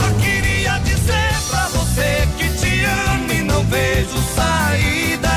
[0.00, 2.57] Só queria dizer pra você que
[3.68, 5.30] vejo saída.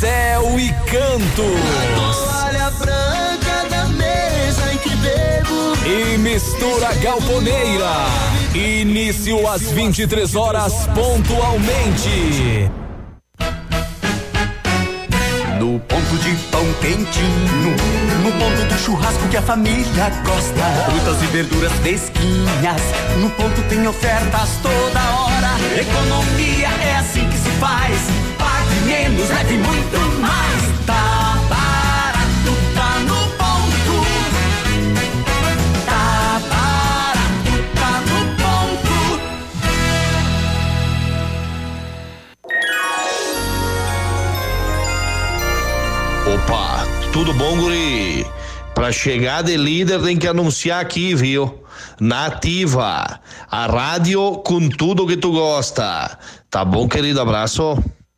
[0.00, 1.44] Céu e canto.
[1.78, 5.76] A toalha branca da mesa em que bebo.
[5.86, 7.92] E mistura galponeira.
[8.54, 12.70] Início às 23 horas pontualmente.
[15.58, 17.76] No ponto de pão quentinho,
[18.22, 22.82] no ponto do churrasco que a família gosta, frutas e verduras fresquinhas,
[23.20, 25.80] no ponto tem ofertas toda hora.
[25.80, 28.00] Economia é assim que faz.
[28.38, 30.62] Pague menos, leve muito mais.
[30.84, 33.94] Tá barato, tá no ponto.
[35.86, 38.94] Tá barato, tá no ponto.
[46.34, 48.26] Opa, tudo bom, guri?
[48.74, 51.61] Pra chegar de líder tem que anunciar aqui, viu?
[52.04, 56.18] Nativa, a rádio com tudo que tu gosta.
[56.50, 57.20] Tá bom, querido?
[57.20, 57.78] Abraço.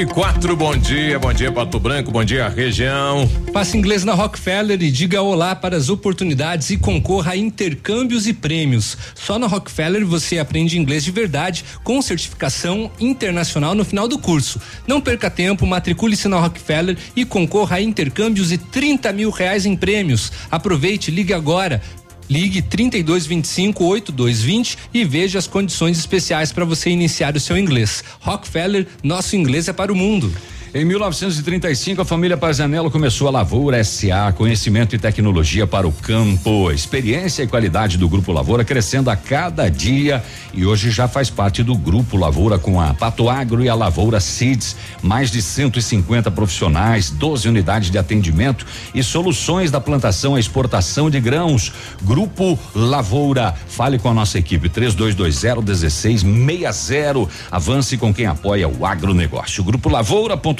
[0.00, 3.28] 8 e 4, bom dia, bom dia Pato Branco, bom dia região.
[3.52, 8.32] Faça inglês na Rockefeller e diga olá para as oportunidades e concorra a intercâmbios e
[8.32, 8.96] prêmios.
[9.14, 14.58] Só na Rockefeller você aprende inglês de verdade com certificação internacional no final do curso.
[14.86, 19.76] Não perca tempo, matricule-se na Rockefeller e concorra a intercâmbios e 30 mil reais em
[19.76, 20.32] prêmios.
[20.50, 21.82] Aproveite, ligue agora.
[22.30, 28.04] Ligue 3225 8220 e veja as condições especiais para você iniciar o seu inglês.
[28.20, 30.32] Rockefeller, nosso inglês é para o mundo.
[30.72, 36.70] Em 1935, a família Parzanello começou a Lavoura SA, conhecimento e tecnologia para o campo,
[36.70, 40.22] experiência e qualidade do Grupo Lavoura crescendo a cada dia
[40.54, 44.20] e hoje já faz parte do Grupo Lavoura com a Pato Agro e a Lavoura
[44.20, 48.64] Seeds, mais de 150 profissionais, 12 unidades de atendimento
[48.94, 51.72] e soluções da plantação à exportação de grãos.
[52.02, 57.28] Grupo Lavoura, fale com a nossa equipe 3220 1660.
[57.50, 59.64] Avance com quem apoia o agronegócio.
[59.64, 59.88] Grupo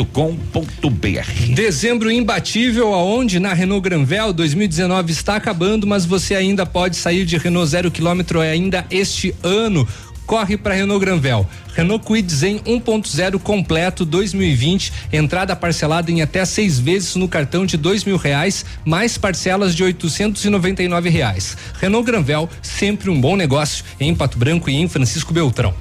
[0.01, 1.55] Lavoura.com.br.
[1.55, 7.37] Dezembro imbatível, aonde na Renault Granvel 2019 está acabando, mas você ainda pode sair de
[7.37, 9.87] Renault zero quilômetro ainda este ano.
[10.27, 11.47] Corre para Renault Granvel.
[11.75, 17.77] Renault Kwid Zen 1.0 completo 2020, entrada parcelada em até seis vezes no cartão de
[17.77, 21.57] dois mil reais, mais parcelas de 899 reais.
[21.81, 25.75] Renault Granvel, sempre um bom negócio em Pato Branco e em Francisco Beltrão.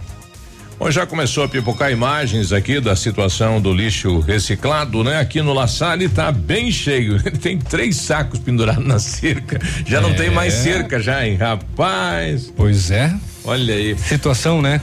[0.80, 5.20] Bom, já começou a pipocar imagens aqui da situação do lixo reciclado, né?
[5.20, 7.22] Aqui no La Salle tá bem cheio.
[7.40, 9.60] Tem três sacos pendurados na cerca.
[9.86, 10.14] Já não É.
[10.14, 11.36] tem mais cerca já, hein?
[11.36, 12.54] Rapaz.
[12.56, 13.14] Pois é.
[13.44, 13.98] Olha aí.
[13.98, 14.80] Situação, né?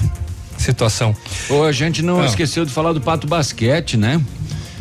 [0.59, 1.17] Situação.
[1.49, 2.27] Ô, a gente não Ah.
[2.27, 4.21] esqueceu de falar do Pato Basquete, né?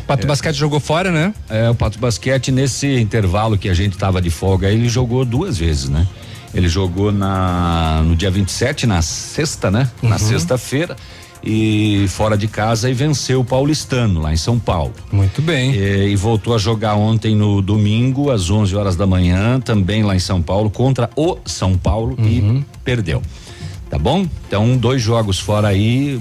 [0.06, 1.32] Pato Basquete jogou fora, né?
[1.48, 5.56] É, o Pato Basquete, nesse intervalo que a gente tava de folga, ele jogou duas
[5.56, 6.06] vezes, né?
[6.56, 9.90] Ele jogou na no dia 27, na sexta, né?
[10.02, 10.18] Na Uhum.
[10.18, 10.96] sexta-feira.
[11.48, 14.92] E fora de casa e venceu o Paulistano, lá em São Paulo.
[15.12, 15.72] Muito bem.
[15.74, 20.16] E, e voltou a jogar ontem no domingo, às 11 horas da manhã, também lá
[20.16, 22.58] em São Paulo, contra o São Paulo Uhum.
[22.58, 23.22] e perdeu.
[23.88, 24.26] Tá bom?
[24.48, 26.18] Então, dois jogos fora aí,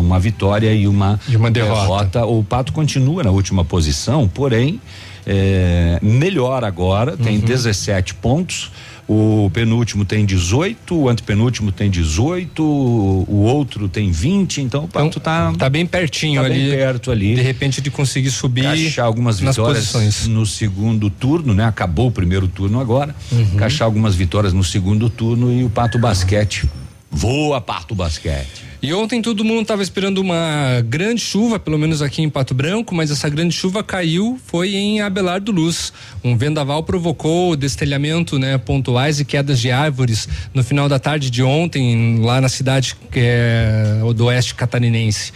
[0.00, 2.26] uma vitória e uma, E uma derrota.
[2.26, 4.78] O Pato continua na última posição, porém,
[5.26, 7.44] é, melhor agora, tem Uhum.
[7.46, 8.70] 17 pontos.
[9.08, 15.18] O penúltimo tem 18, o antepenúltimo tem 18, o outro tem 20, então o Pato
[15.18, 15.50] tá.
[15.56, 16.68] Tá bem pertinho tá ali.
[16.68, 17.34] Bem perto ali.
[17.34, 20.26] De repente de conseguir subir Encaixar algumas vitórias posições.
[20.26, 21.64] no segundo turno, né?
[21.64, 23.16] Acabou o primeiro turno agora.
[23.32, 23.40] Uhum.
[23.54, 26.68] Encaixar algumas vitórias no segundo turno e o Pato Basquete
[27.10, 28.68] voa Pato Basquete.
[28.80, 32.94] E ontem todo mundo estava esperando uma grande chuva, pelo menos aqui em Pato Branco,
[32.94, 35.92] mas essa grande chuva caiu, foi em Abelardo Luz.
[36.22, 41.42] Um vendaval provocou destelhamento, né, pontuais e quedas de árvores no final da tarde de
[41.42, 45.32] ontem, lá na cidade que é do oeste catarinense.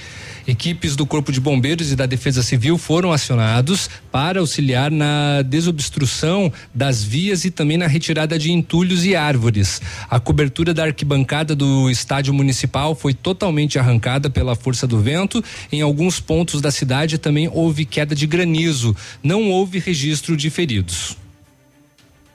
[0.46, 6.52] Equipes do Corpo de Bombeiros e da Defesa Civil foram acionados para auxiliar na desobstrução
[6.74, 9.80] das vias e também na retirada de entulhos e árvores.
[10.10, 15.42] A cobertura da arquibancada do estádio municipal foi totalmente arrancada pela força do vento.
[15.70, 18.96] Em alguns pontos da cidade também houve queda de granizo.
[19.22, 21.16] Não houve registro de feridos.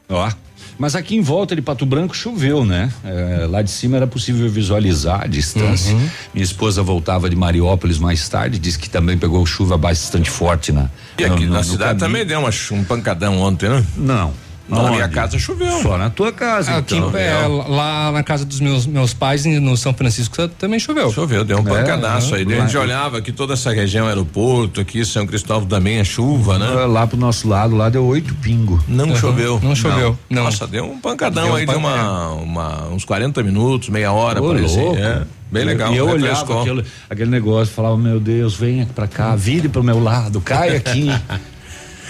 [0.10, 0.32] Ó,
[0.80, 2.92] Mas aqui em volta de Pato Branco choveu, né?
[3.04, 5.94] É, lá de cima era possível visualizar a distância.
[5.96, 6.10] Uhum.
[6.34, 10.90] Minha esposa voltava de Mariópolis mais tarde, disse que também pegou chuva bastante forte na.
[11.18, 12.00] E aqui no- na no cidade caminho.
[12.00, 13.84] também deu uma, um pancadão ontem, né?
[13.96, 14.32] Não.
[14.70, 15.82] Na minha casa choveu.
[15.82, 17.18] Só na tua casa, Aqui, então.
[17.18, 21.12] é, lá na casa dos meus, meus pais, em- no São Francisco, também choveu.
[21.12, 22.44] Choveu, deu um É, pancadaço aí.
[22.44, 26.58] Daí a gente olhava que toda essa região, aeroporto, aqui São Cristóvão também é chuva,
[26.60, 26.68] né?
[26.86, 28.84] Lá pro nosso lado, lá deu oito pingo.
[28.88, 29.16] Não Uhum.
[29.16, 29.60] choveu.
[29.64, 30.44] Não choveu, não.
[30.44, 34.12] Nossa, deu um pancadão Deu um aí de pan- uma, uma- uns 40 minutos, meia
[34.12, 34.82] hora, Ô, parecia.
[34.82, 34.98] louco.
[35.00, 35.94] É, bem legal.
[35.94, 36.58] E eu refrescou.
[36.58, 40.76] olhava aquele, aquele negócio, falava, meu Deus, venha pra cá, vire pro meu lado, cai
[40.76, 41.10] aqui.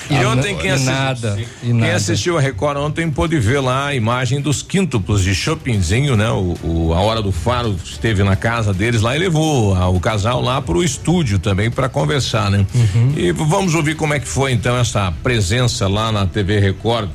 [0.10, 1.96] E ontem quem, assisti- nada, quem nada.
[1.96, 6.30] assistiu a Record ontem pôde ver lá a imagem dos quíntuplos de Chopinzinho, né?
[6.30, 10.00] O, o- a hora do faro esteve na casa deles lá e levou a- o
[10.00, 12.66] casal lá pro estúdio também para conversar, né?
[12.74, 13.14] Uhum.
[13.18, 17.10] E vamos ouvir como é que foi então essa presença lá na TV Record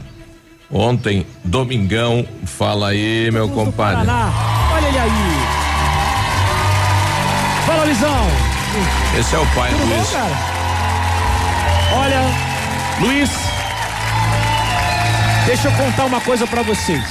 [0.70, 2.26] ontem, domingão.
[2.44, 4.06] Fala aí, meu compadre.
[4.06, 4.32] Paraná.
[4.74, 5.10] Olha ele aí.
[7.66, 8.26] Fala, Luizão.
[9.18, 10.10] Esse é o pai Tudo do bom, Luiz.
[10.10, 10.36] cara?
[11.94, 12.51] Olha,
[13.00, 13.30] Luiz,
[15.46, 17.02] deixa eu contar uma coisa pra vocês.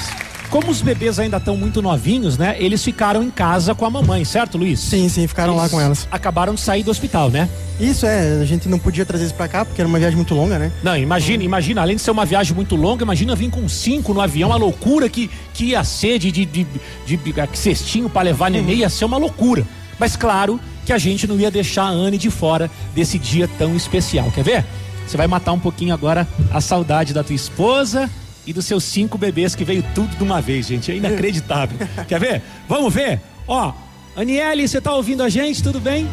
[0.50, 2.58] Como os bebês ainda estão muito novinhos, né?
[2.60, 4.82] Eles ficaram em casa com a mamãe, certo, Luiz?
[4.82, 6.08] Sim, sim, ficaram lá com elas.
[6.12, 7.48] Acabaram de sair do hospital, né?
[7.80, 10.36] Isso é, a gente não podia trazer eles pra cá porque era uma viagem muito
[10.36, 10.70] longa, né?
[10.84, 14.20] Não, imagina, imagina, além de ser uma viagem muito longa, imagina vir com cinco no
[14.20, 16.68] avião, a loucura que, que ia ser de, de, de,
[17.06, 19.66] de, de cestinho pra levar neném, ia ser uma loucura.
[19.98, 23.74] Mas claro que a gente não ia deixar a Anne de fora desse dia tão
[23.76, 24.30] especial.
[24.32, 24.66] Quer ver?
[25.12, 28.10] Você vai matar um pouquinho agora a saudade da tua esposa
[28.48, 30.90] e dos seus cinco bebês que veio tudo de uma vez, gente.
[30.90, 31.78] É inacreditável.
[32.08, 32.42] Quer ver?
[32.66, 33.20] Vamos ver?
[33.46, 33.74] Ó,
[34.16, 35.62] Aniele, você tá ouvindo a gente?
[35.62, 36.08] Tudo bem?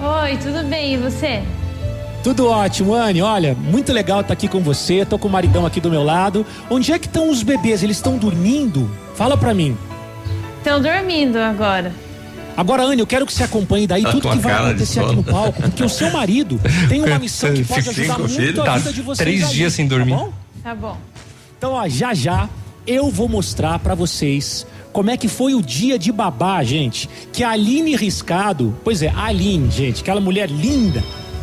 [0.00, 0.94] Oi, tudo bem?
[0.94, 1.40] E você?
[2.24, 3.22] Tudo ótimo, Anne.
[3.22, 5.06] Olha, muito legal estar aqui com você.
[5.06, 6.44] Tô com o maridão aqui do meu lado.
[6.68, 7.84] Onde é que estão os bebês?
[7.84, 8.90] Eles estão dormindo?
[9.14, 9.78] Fala pra mim.
[10.58, 11.92] Estão dormindo agora.
[12.56, 15.22] Agora, Anne, eu quero que você acompanhe daí A tudo que vai acontecer aqui no
[15.24, 18.62] palco, porque o seu marido tem uma missão que pode ajudar com muito filho.
[18.62, 19.18] a Tá vida de vocês.
[19.18, 20.12] três dias sem dormir.
[20.12, 20.32] Tá bom?
[20.62, 20.96] Tá bom.
[21.58, 22.48] Então, ó, já já
[22.86, 27.08] eu vou mostrar pra vocês como é que foi o dia de babá, gente.
[27.32, 31.02] Que a Aline Riscado, pois é, a Aline, gente, aquela mulher linda.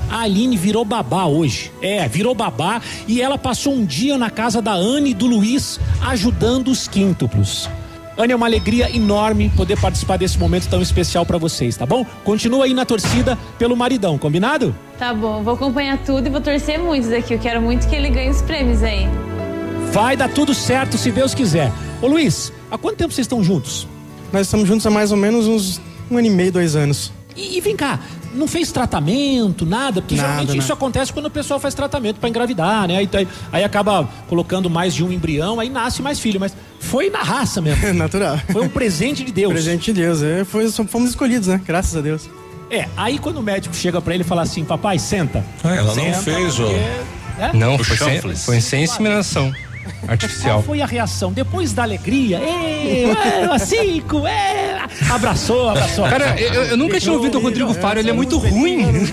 [0.09, 1.71] A Aline virou babá hoje.
[1.81, 5.79] É, virou babá e ela passou um dia na casa da Anne e do Luiz
[6.01, 7.69] ajudando os quíntuplos.
[8.17, 12.05] Anne, é uma alegria enorme poder participar desse momento tão especial pra vocês, tá bom?
[12.23, 14.75] Continua aí na torcida pelo maridão, combinado?
[14.99, 17.33] Tá bom, vou acompanhar tudo e vou torcer muito daqui.
[17.33, 19.07] Eu quero muito que ele ganhe os prêmios aí.
[19.91, 21.71] Vai dar tudo certo se Deus quiser.
[22.01, 23.87] Ô Luiz, há quanto tempo vocês estão juntos?
[24.31, 27.11] Nós estamos juntos há mais ou menos uns um ano e meio, dois anos.
[27.35, 27.99] E, e vem cá,
[28.33, 30.01] não fez tratamento, nada?
[30.01, 30.59] Porque Nada, geralmente nada.
[30.59, 32.97] isso acontece quando o pessoal faz tratamento pra engravidar, né?
[32.97, 36.39] Aí, aí, aí acaba colocando mais de um embrião, aí nasce mais filho.
[36.39, 37.91] Mas foi na raça mesmo.
[37.93, 38.37] Natural.
[38.51, 39.53] Foi um presente de Deus.
[39.53, 41.61] Presente de Deus, é, foi, fomos escolhidos, né?
[41.65, 42.29] Graças a Deus.
[42.69, 45.43] É, aí quando o médico chega pra ele e fala assim, papai, senta.
[45.63, 46.63] Ah, ela não Senta, fez, ó.
[46.63, 46.79] porque,
[47.37, 47.51] né?
[47.53, 49.53] Não, O foi sem, foi sem inseminação
[50.07, 50.55] artificial.
[50.59, 51.31] Qual foi a reação?
[51.31, 56.05] Depois da alegria, ê, é, cinco, é, abraçou, abraçou.
[56.07, 59.07] Cara, eu, eu nunca tinha ouvido o Rodrigo Faro, ele é muito ruim.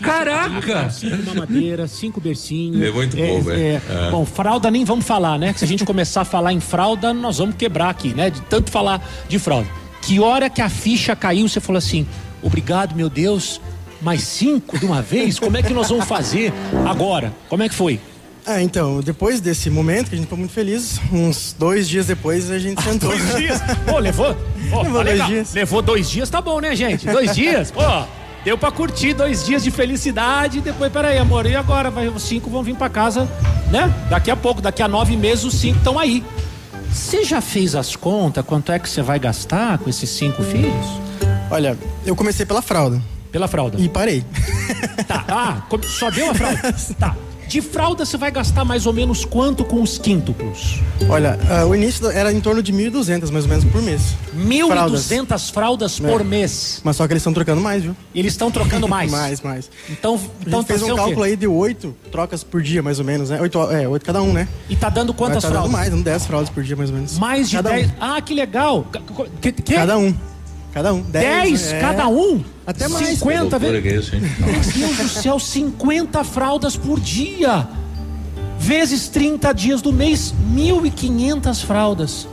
[0.00, 0.90] Caraca!
[0.90, 2.82] Cinco mamadeiras, cinco bercinhos.
[2.82, 3.60] É muito bom, velho.
[3.60, 3.80] é.
[4.06, 4.10] É.
[4.10, 5.52] Bom, fralda nem vamos falar, né?
[5.52, 8.30] Que se a gente começar a falar em fralda, nós vamos quebrar aqui, né?
[8.30, 9.68] De tanto falar de fralda.
[10.02, 12.06] Que hora que a ficha caiu, você falou assim:
[12.42, 13.60] obrigado, meu Deus,
[14.00, 15.38] mais cinco de uma vez?
[15.38, 16.52] Como é que nós vamos fazer
[16.86, 17.32] agora?
[17.48, 17.98] Como é que foi?
[18.46, 22.50] Ah, então, depois desse momento, que a gente ficou muito feliz, uns dois dias depois
[22.50, 23.08] a gente sentou.
[23.10, 23.60] Dois dias?
[23.86, 24.34] Pô, levou?
[24.70, 25.54] Pô, Levou tá dois dias.
[25.54, 27.06] Levou dois dias, tá bom, né, gente?
[27.06, 27.70] Dois dias?
[27.70, 27.80] Pô,
[28.44, 30.60] deu pra curtir dois dias de felicidade.
[30.60, 31.90] Depois, peraí, amor, e agora?
[31.90, 33.26] Vai, os cinco vão vir pra casa,
[33.70, 33.92] né?
[34.10, 36.22] Daqui a pouco, daqui a nove meses, os cinco estão aí.
[36.92, 38.44] Você já fez as contas?
[38.44, 40.86] Quanto é que você vai gastar com esses cinco filhos?
[41.50, 43.00] Olha, eu comecei pela fralda.
[43.32, 43.80] Pela fralda.
[43.80, 44.22] E parei.
[45.08, 46.74] Tá, ah, só deu a fralda?
[47.00, 47.16] Tá.
[47.48, 50.80] De fralda você vai gastar mais ou menos quanto com os quíntuplos?
[51.08, 54.14] Olha, ah, o início era em torno de 1.200 mais ou menos por mês.
[54.36, 56.24] 1.200 fraldas por É.
[56.24, 56.80] mês.
[56.82, 57.96] Mas só que eles estão trocando mais, viu?
[58.14, 59.10] Eles estão trocando mais.
[59.12, 59.70] mais, mais.
[59.88, 63.04] Então, então gente fez tá um cálculo aí de oito trocas por dia, mais ou
[63.04, 63.40] menos, né?
[63.40, 64.48] Oito, é, oito cada um, né?
[64.68, 65.70] E tá dando quantas tá fraldas?
[65.70, 67.18] Dando mais, dando 10 fraldas por dia, mais ou menos.
[67.18, 67.86] Mais de cada 10.
[67.88, 67.90] Um.
[68.00, 68.86] Ah, que legal.
[69.40, 69.74] Que, que?
[69.74, 70.14] Cada um.
[70.74, 71.00] Cada um.
[71.02, 71.80] 10 é.
[71.80, 72.42] cada um?
[72.66, 73.06] Até mais.
[73.18, 73.82] 50, Loucura velho.
[73.82, 74.22] que é isso, hein?
[74.40, 77.66] Meu Deus do céu, 50 fraldas por dia.
[78.58, 82.26] Vezes 30 dias do mês, 1.500 fraldas.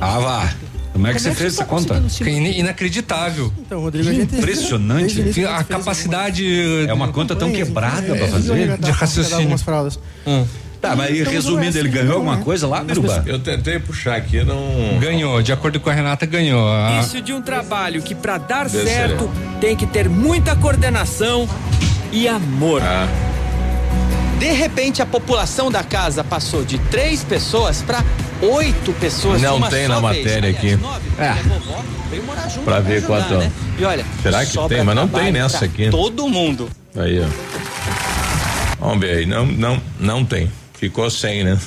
[0.00, 0.54] Ah, vá.
[0.92, 2.02] Como é que você fez essa conta?
[2.26, 3.50] In- Inacreditável.
[3.58, 4.34] Então, Rodrigo, a gente.
[4.36, 5.02] Impressionante.
[5.18, 6.86] A a gente fez capacidade.
[6.86, 8.52] É uma conta tão quebrada é, pra fazer.
[8.54, 9.38] resgatar- de raciocínio.
[9.38, 9.98] algumas fraldas.
[10.26, 10.44] Hum.
[10.80, 13.22] Tá, mas aí, resumindo, ele ganhou alguma coisa lá, Biruba?
[13.26, 14.98] Eu tentei puxar aqui, não.
[14.98, 16.66] Ganhou, de acordo com a Renata, ganhou.
[16.72, 19.30] A- Início de um trabalho que para dar Desse certo
[19.60, 21.46] tem que ter muita coordenação
[22.10, 22.80] e amor.
[22.82, 23.06] Ah.
[24.38, 28.02] De repente, a população da casa passou de três pessoas para
[28.40, 30.24] oito pessoas de Não uma tem só na vez.
[30.24, 30.76] matéria Aliás, aqui.
[30.76, 33.52] nove, porque a vovó veio morar junto Pra ver ajudar, quanto- né?
[33.78, 34.82] E olha, Será que tem?
[34.82, 35.90] Mas não tem nessa pra aqui.
[35.90, 36.70] Todo mundo.
[36.96, 37.26] Aí, ó.
[38.80, 39.26] Vamos ver aí.
[39.26, 40.50] Não, não, não tem.
[40.80, 41.58] Ficou sem, né?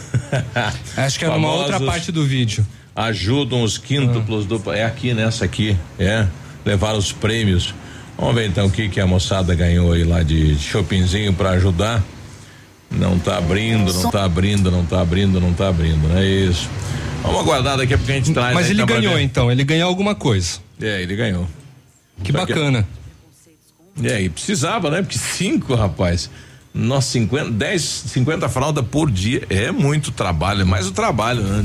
[0.97, 2.65] Acho que era uma outra parte do vídeo.
[2.95, 4.59] Ajudam os quíntuplos do.
[4.73, 6.25] É aqui nessa aqui, é.
[6.65, 7.75] Levaram os prêmios.
[8.17, 12.03] Vamos ver então o que que a moçada ganhou aí lá de shoppingzinho pra ajudar.
[12.89, 16.67] Não tá abrindo, não tá abrindo, não tá abrindo, não tá abrindo, não é isso.
[17.21, 18.53] Vamos aguardar daqui a pouco a gente traz.
[18.55, 20.57] Mas ele pra ganhou então, ele ganhou alguma coisa.
[20.81, 21.47] É, ele ganhou.
[22.23, 22.87] Que Só que- bacana.
[24.03, 25.03] É, e precisava, né?
[25.03, 26.31] Porque cinco, rapaz.
[26.73, 31.63] Nossa, 50, 10, 50 fraldas por dia é muito trabalho, é mais o trabalho, né?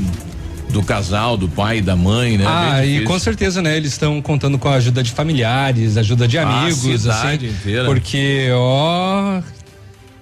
[0.69, 2.45] Do casal, do pai, da mãe, né?
[2.47, 3.75] ah, Bem e com certeza, né?
[3.75, 7.55] Eles estão contando com a ajuda de familiares, ajuda de A amigos, cidade assim.
[7.55, 7.85] inteira.
[7.85, 9.41] Porque, ó,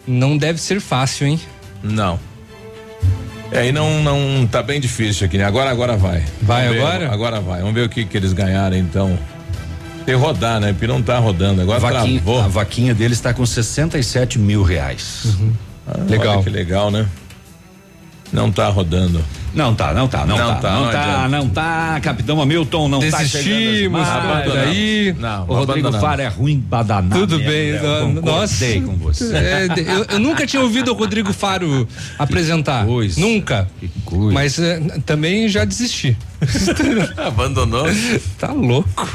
[0.08, 1.40] não deve ser fácil, hein?
[1.84, 2.18] Não.
[3.52, 5.44] É, aí não, não tá bem difícil aqui, né?
[5.44, 6.24] Agora, agora vai.
[6.42, 7.12] Vai Vamos ver, agora?
[7.12, 7.60] Agora vai.
[7.60, 9.20] Vamos ver o que que eles ganharam, então.
[10.08, 10.72] Que rodar, né?
[10.72, 11.62] Porque não tá rodando.
[11.62, 12.42] Agora a, vaquinha, travou.
[12.42, 15.36] a vaquinha dele está com 67 mil reais.
[15.86, 16.42] Ah, Legal.
[16.42, 17.06] que legal, né?
[18.32, 19.24] Não tá rodando.
[19.54, 22.88] Não tá, não tá, não, Não tá, tá, não, não tá, não tá, Capitão Hamilton,
[22.90, 23.98] não tá Desistimos, chegando.
[23.98, 25.92] as cara, daí- Não, o Rodrigo.
[25.94, 27.18] Faro é ruim badanar.
[27.18, 27.80] Tudo bem, né?
[27.82, 27.88] no-
[28.18, 28.66] Eu nossa.
[28.82, 29.34] com você.
[29.36, 31.88] É, eu, eu nunca tinha ouvido o Rodrigo Faro
[32.20, 32.86] apresentar.
[32.86, 33.68] coisa, nunca.
[34.32, 36.16] Mas é, também já desisti.
[37.18, 37.88] Abandonou?
[38.38, 39.10] Tá louco.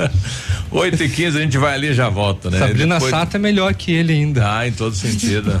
[0.70, 2.58] 8 e 15 a gente vai ali e já volta, né?
[2.58, 4.58] Sabrina Depois- Sato é melhor que ele ainda.
[4.58, 5.60] Ah, em todo sentido.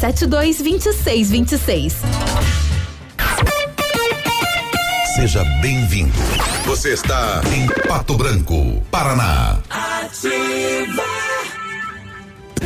[0.01, 1.95] 3272 2626.
[5.15, 6.11] Seja bem-vindo.
[6.65, 9.59] Você está em Pato Branco, Paraná.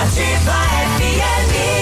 [0.00, 0.58] Ativa
[0.98, 1.81] FM.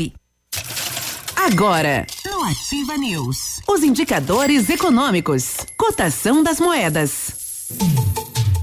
[1.35, 7.67] Agora, no Ativa News, os indicadores econômicos, cotação das moedas.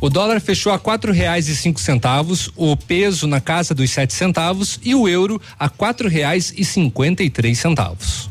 [0.01, 4.13] O dólar fechou a quatro reais e cinco centavos, o peso na casa dos sete
[4.13, 8.31] centavos e o euro a quatro reais e cinquenta e três centavos.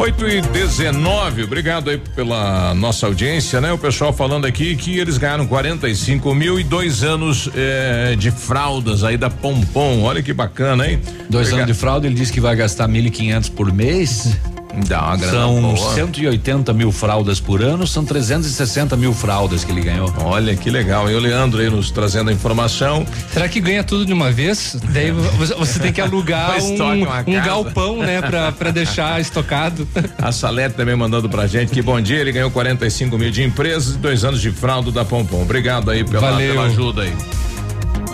[0.00, 3.70] 8 e 19, obrigado aí pela nossa audiência, né?
[3.70, 9.04] O pessoal falando aqui que eles ganharam 45 mil e dois anos eh, de fraldas
[9.04, 10.00] aí da Pompom.
[10.00, 11.02] Olha que bacana, hein?
[11.28, 11.52] Dois Obrigado.
[11.52, 14.38] anos de fralda, ele disse que vai gastar 1.500 por mês.
[14.86, 15.94] Dá uma grana São boa.
[15.94, 20.12] 180 mil fraldas por ano, são 360 mil fraldas que ele ganhou.
[20.24, 21.10] Olha que legal.
[21.10, 23.06] E o Leandro aí nos trazendo a informação.
[23.32, 24.76] Será que ganha tudo de uma vez?
[24.90, 29.86] Daí você, você tem que alugar um, um galpão, né, pra, pra deixar estocado.
[30.18, 33.94] A Salete também mandando pra gente que bom dia, ele ganhou 45 mil de empresas
[33.94, 35.42] e dois anos de fralda da Pompom.
[35.42, 36.54] Obrigado aí pela, Valeu.
[36.54, 37.12] pela ajuda aí.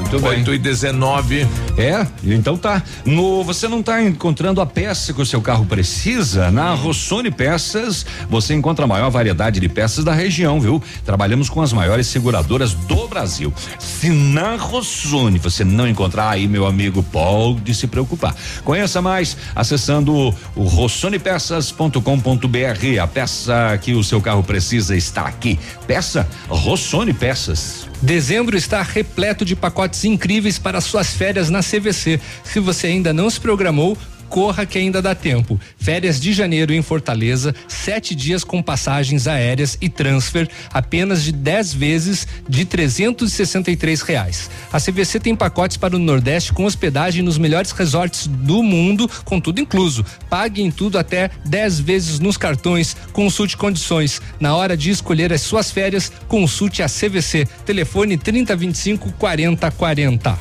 [0.08, 0.38] Muito bem.
[0.38, 1.48] 8 e 19.
[1.76, 2.80] É, então tá.
[3.04, 6.48] No, você não tá encontrando a peça que o seu carro precisa?
[6.48, 10.80] Na Rossoni Peças, você encontra a maior variedade de peças da região, viu?
[11.04, 13.52] Trabalhamos com as maiores seguradoras do Brasil.
[13.80, 18.32] Se na Rossoni você não encontrar aí, meu amigo, pode se preocupar.
[18.62, 23.00] Conheça mais acessando o rossonepeças.com.br.
[23.02, 25.58] A peça que o seu carro precisa está aqui.
[25.84, 27.88] Peça Rossoni Peças.
[28.00, 32.20] Dezembro está repleto de pacotes incríveis para suas férias na CVC.
[32.44, 33.96] Se você ainda não se programou,
[34.28, 35.60] corra que ainda dá tempo.
[35.78, 41.74] Férias de janeiro em Fortaleza, sete dias com passagens aéreas e transfer, apenas de 10
[41.74, 44.50] vezes de 363 reais.
[44.72, 49.40] A CVC tem pacotes para o Nordeste com hospedagem nos melhores resorts do mundo, com
[49.40, 50.04] tudo incluso.
[50.28, 52.96] Pague em tudo até 10 vezes nos cartões.
[53.12, 54.20] Consulte condições.
[54.40, 57.46] Na hora de escolher as suas férias, consulte a CVC.
[57.64, 60.38] Telefone 3025 4040.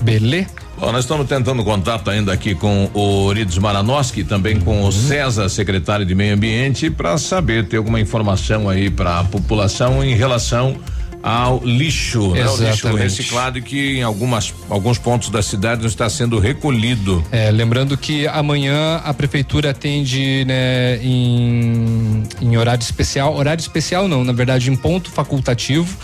[0.00, 0.65] Beleza?
[0.78, 5.48] Bom, nós estamos tentando contato ainda aqui com o Orides Maranoski, também com o César,
[5.48, 10.76] secretário de Meio Ambiente, para saber ter alguma informação aí para a população em relação
[11.22, 12.46] ao lixo, né?
[12.46, 17.24] O lixo reciclado que em algumas alguns pontos da cidade não está sendo recolhido.
[17.32, 23.34] É, lembrando que amanhã a prefeitura atende né, em, em horário especial.
[23.34, 25.96] Horário especial não, na verdade, em ponto facultativo.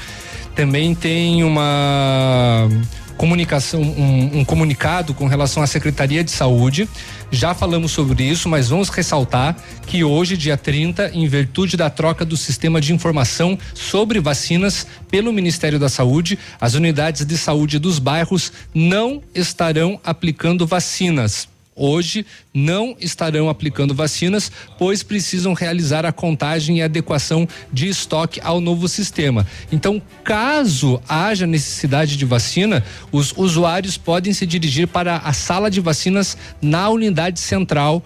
[0.57, 2.69] Também tem uma
[3.17, 6.89] comunicação, um, um comunicado com relação à Secretaria de Saúde.
[7.31, 9.57] Já falamos sobre isso, mas vamos ressaltar
[9.87, 15.33] que hoje, dia 30, em virtude da troca do sistema de informação sobre vacinas pelo
[15.33, 21.52] Ministério da Saúde, as unidades de saúde dos bairros não estarão aplicando vacinas.
[21.75, 28.61] Hoje não estarão aplicando vacinas, pois precisam realizar a contagem e adequação de estoque ao
[28.61, 29.47] novo sistema.
[29.71, 35.81] Então, caso haja necessidade de vacina, os usuários podem se dirigir para a sala de
[35.81, 38.05] vacinas na unidade central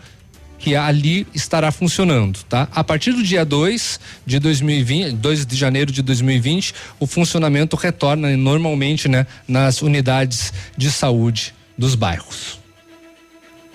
[0.59, 2.68] que ali estará funcionando, tá?
[2.74, 8.34] A partir do dia 2 de 2020, 2 de janeiro de 2020, o funcionamento retorna
[8.36, 12.65] normalmente, né, nas unidades de saúde dos bairros.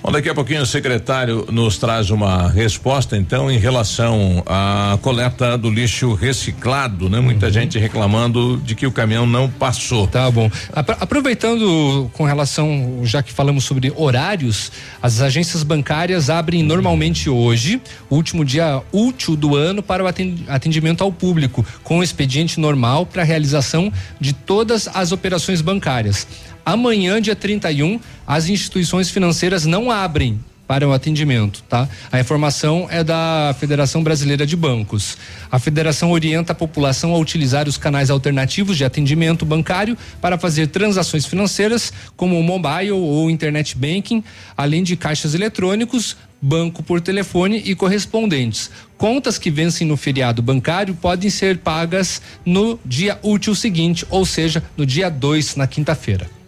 [0.04, 5.56] Bom, daqui a pouquinho o secretário nos traz uma resposta, então, em relação à coleta
[5.56, 7.20] do lixo reciclado, né?
[7.20, 7.52] Muita uhum.
[7.52, 10.08] gente reclamando de que o caminhão não passou.
[10.08, 10.50] Tá bom.
[10.74, 14.72] Aproveitando com relação, já que falamos sobre horários,
[15.04, 17.80] as agências bancárias abrem normalmente hoje,
[18.10, 20.08] último dia útil do ano, para o
[20.48, 26.26] atendimento ao público, com expediente normal para a realização de todas as operações bancárias.
[26.66, 30.40] Amanhã, dia 31, as instituições financeiras não abrem
[30.72, 31.86] para o atendimento, tá?
[32.10, 35.18] A informação é da Federação Brasileira de Bancos.
[35.52, 40.68] A federação orienta a população a utilizar os canais alternativos de atendimento bancário para fazer
[40.68, 44.24] transações financeiras, como o mobile ou internet banking,
[44.56, 48.72] além de caixas eletrônicos, banco por telefone e correspondentes.
[48.98, 54.64] Contas que vencem no feriado bancário podem ser pagas no dia útil seguinte, ou seja,
[54.78, 56.41] no dia 2, na quinta-feira.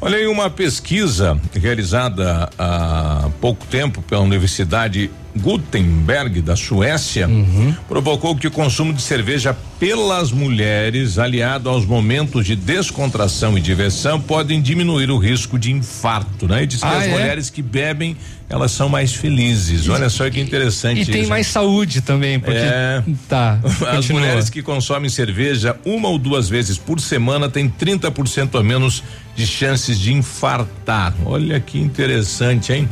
[0.00, 7.74] Olha aí uma pesquisa realizada há pouco tempo pela Universidade Gutenberg da Suécia uhum.
[7.88, 14.18] provocou que o consumo de cerveja pelas mulheres, aliado aos momentos de descontração e diversão,
[14.18, 16.62] podem diminuir o risco de infarto, né?
[16.62, 17.08] E diz que ah, as é?
[17.10, 18.16] mulheres que bebem
[18.48, 19.88] elas são mais felizes.
[19.88, 21.02] Olha só que interessante.
[21.02, 21.30] E tem isso.
[21.30, 23.58] mais saúde também, porque é, tá.
[23.90, 29.02] As mulheres que consomem cerveja uma ou duas vezes por semana têm 30% a menos
[29.36, 31.14] de chances de infartar.
[31.24, 32.88] Olha que interessante, hein?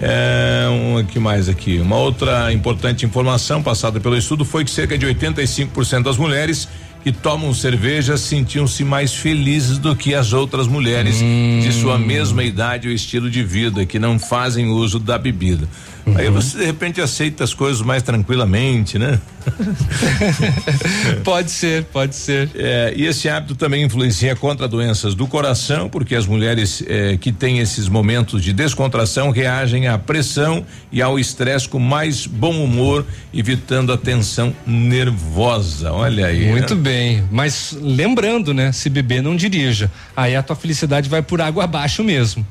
[0.00, 1.78] É, um que mais aqui?
[1.78, 6.68] Uma outra importante informação passada pelo estudo foi que cerca de 85% das mulheres
[7.02, 11.60] que tomam cerveja sentiam-se mais felizes do que as outras mulheres hum.
[11.60, 15.68] de sua mesma idade ou estilo de vida que não fazem uso da bebida.
[16.04, 16.16] Uhum.
[16.16, 19.20] Aí você de repente aceita as coisas mais tranquilamente, né?
[21.22, 22.50] pode ser, pode ser.
[22.54, 27.32] É, e esse hábito também influencia contra doenças do coração, porque as mulheres é, que
[27.32, 33.06] têm esses momentos de descontração reagem à pressão e ao estresse com mais bom humor,
[33.32, 35.92] evitando a tensão nervosa.
[35.92, 36.48] Olha aí.
[36.48, 36.80] Muito né?
[36.80, 37.24] bem.
[37.30, 38.72] Mas lembrando, né?
[38.72, 39.90] Se beber, não dirija.
[40.16, 42.46] Aí a tua felicidade vai por água abaixo mesmo.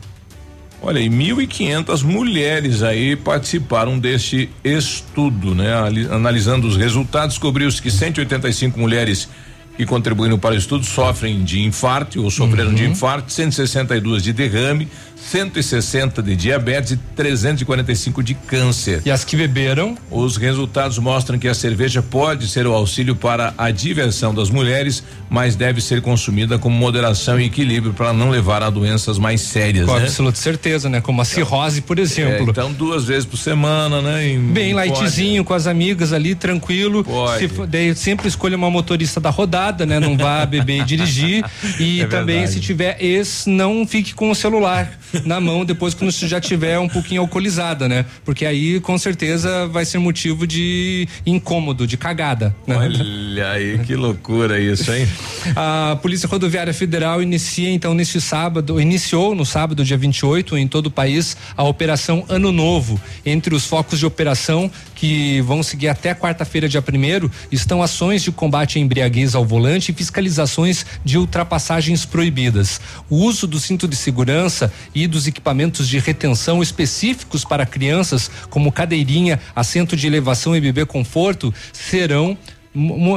[0.81, 5.71] Olha, e 1.500 mulheres aí participaram deste estudo, né?
[6.09, 9.29] Analisando os resultados, descobriu-se que 185 mulheres
[9.77, 12.75] que contribuíram para o estudo sofrem de infarto ou sofreram uhum.
[12.75, 14.87] de infarto, 162 de derrame,
[15.29, 19.01] 160 de diabetes e 345 de câncer.
[19.05, 19.97] E as que beberam?
[20.09, 25.03] Os resultados mostram que a cerveja pode ser o auxílio para a diversão das mulheres,
[25.29, 29.85] mas deve ser consumida com moderação e equilíbrio para não levar a doenças mais sérias.
[29.85, 30.03] Com né?
[30.03, 30.99] absoluta certeza, né?
[30.99, 32.47] Como a cirrose, por exemplo.
[32.47, 34.27] É, então, duas vezes por semana, né?
[34.27, 37.03] Em, Bem lightzinho, com as amigas ali, tranquilo.
[37.03, 37.47] Pode.
[37.47, 39.99] Se, daí sempre escolha uma motorista da rodada, né?
[39.99, 41.45] Não vá beber e dirigir.
[41.79, 42.53] E é também, verdade.
[42.53, 44.91] se tiver ex, não fique com o celular
[45.25, 48.05] na mão depois quando você já tiver um pouquinho alcoolizada, né?
[48.23, 52.55] Porque aí com certeza vai ser motivo de incômodo, de cagada.
[52.65, 52.77] Né?
[52.77, 55.07] Olha aí que loucura isso, hein?
[55.55, 60.87] A Polícia Rodoviária Federal inicia então neste sábado, iniciou no sábado, dia 28, em todo
[60.87, 62.99] o país, a Operação Ano Novo.
[63.25, 64.71] Entre os focos de operação
[65.01, 69.91] que vão seguir até quarta-feira, dia primeiro, estão ações de combate à embriaguez ao volante
[69.91, 72.79] e fiscalizações de ultrapassagens proibidas.
[73.09, 78.71] O uso do cinto de segurança e dos equipamentos de retenção específicos para crianças, como
[78.71, 82.37] cadeirinha, assento de elevação e bebê conforto, serão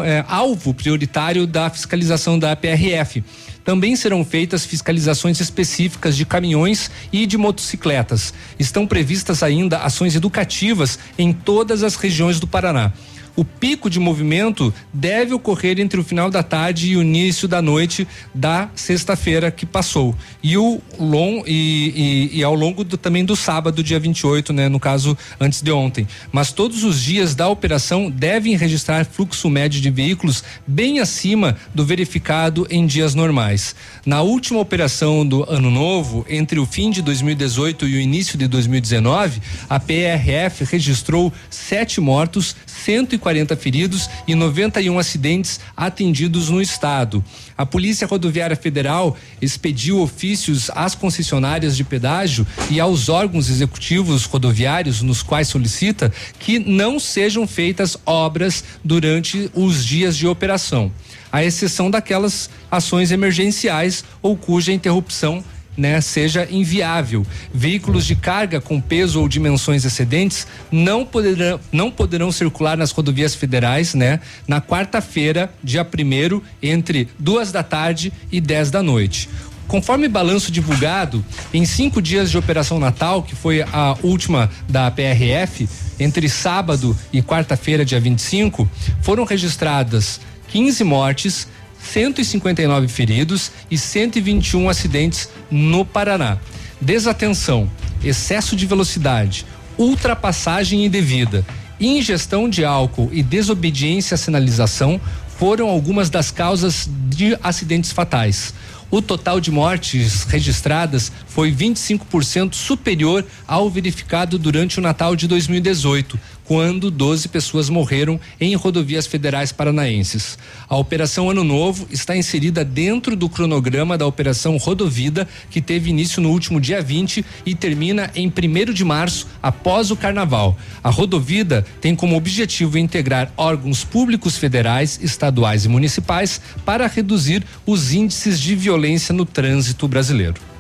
[0.07, 3.23] é, alvo prioritário da fiscalização da PRF.
[3.65, 8.35] Também serão feitas fiscalizações específicas de caminhões e de motocicletas.
[8.59, 12.93] Estão previstas ainda ações educativas em todas as regiões do Paraná.
[13.37, 17.61] O pico de movimento deve ocorrer entre o final da tarde e o início da
[17.61, 20.15] noite da sexta-feira que passou.
[20.41, 24.69] E o long e, e, e ao longo do, também do sábado, dia 28, né?
[24.69, 26.07] No caso, antes de ontem.
[26.31, 31.85] Mas todos os dias da operação devem registrar fluxo médio de veículos bem acima do
[31.85, 33.75] verificado em dias normais.
[34.07, 38.47] Na última operação do ano novo, entre o fim de 2018 e o início de
[38.47, 42.55] 2019, a PRF registrou sete mortos,
[42.85, 47.25] 140 feridos e 91 acidentes atendidos no estado.
[47.57, 55.01] A Polícia Rodoviária Federal expediu ofícios às concessionárias de pedágio e aos órgãos executivos rodoviários
[55.01, 60.93] nos quais solicita que não sejam feitas obras durante os dias de operação,
[61.33, 65.43] à exceção daquelas ações emergenciais ou cuja interrupção
[65.77, 67.27] né, seja inviável.
[67.53, 73.35] Veículos de carga com peso ou dimensões excedentes não poderão, não poderão circular nas rodovias
[73.35, 79.29] federais, né, na quarta-feira, dia primeiro, entre duas da tarde e dez da noite.
[79.67, 85.69] Conforme balanço divulgado, em cinco dias de Operação Natal, que foi a última da PRF,
[85.99, 88.69] entre sábado e quarta-feira, dia 25,
[89.01, 91.49] foram registradas 15 mortes,
[91.93, 96.39] 159 feridos e 121 acidentes no Paraná.
[96.81, 97.71] Desatenção,
[98.03, 99.47] excesso de velocidade,
[99.79, 101.45] ultrapassagem indevida,
[101.81, 105.01] ingestão de álcool e desobediência à sinalização
[105.39, 108.55] foram algumas das causas de acidentes fatais.
[108.91, 116.19] O total de mortes registradas foi 25% superior ao verificado durante o Natal de 2018,
[116.45, 120.39] quando 12 pessoas morreram em rodovias federais paranaenses.
[120.69, 126.23] A Operação Ano Novo está inserida dentro do cronograma da Operação Rodovida, que teve início
[126.23, 130.57] no último dia 20 e termina em 1 de março, após o Carnaval.
[130.83, 137.93] A Rodovida tem como objetivo integrar órgãos públicos federais, estaduais e municipais para reduzir os
[137.93, 140.54] índices de violência no trânsito brasileiro.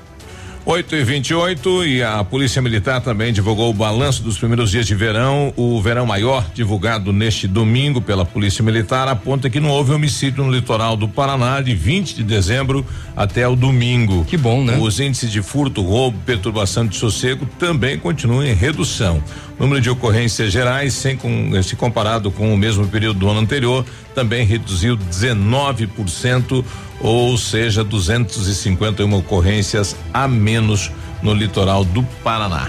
[0.67, 4.95] 8 e 28 e a Polícia Militar também divulgou o balanço dos primeiros dias de
[4.95, 5.53] verão.
[5.57, 10.51] O verão maior, divulgado neste domingo pela Polícia Militar, aponta que não houve homicídio no
[10.51, 12.85] litoral do Paraná de 20 de dezembro
[13.15, 14.25] até o domingo.
[14.25, 14.79] Que bom, né?
[14.81, 19.23] Os índices de furto, roubo, perturbação de sossego também continuam em redução.
[19.59, 23.85] Número de ocorrências gerais, sem com, se comparado com o mesmo período do ano anterior,
[24.15, 26.65] também reduziu 19%
[27.01, 30.91] ou seja, 251 ocorrências a menos
[31.23, 32.69] no litoral do Paraná.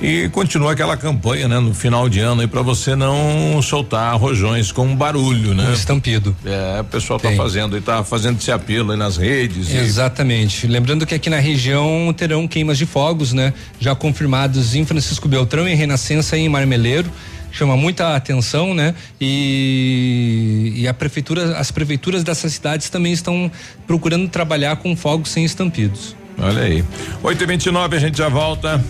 [0.00, 4.70] E continua aquela campanha, né, no final de ano aí para você não soltar rojões
[4.70, 5.68] com barulho, né?
[5.68, 6.36] Um estampido.
[6.44, 9.74] É, o pessoal está fazendo e tá fazendo esse apelo aí nas redes.
[9.74, 10.66] Exatamente.
[10.66, 10.68] E...
[10.68, 13.52] Lembrando que aqui na região terão queimas de fogos, né?
[13.80, 17.10] Já confirmados em Francisco Beltrão, em Renascença e em Marmeleiro
[17.50, 18.94] chama muita atenção, né?
[19.20, 23.50] E, e a prefeitura, as prefeituras dessas cidades também estão
[23.86, 26.14] procurando trabalhar com fogos sem estampidos.
[26.38, 26.84] Olha aí.
[27.22, 28.80] 8 e 29 a gente já volta.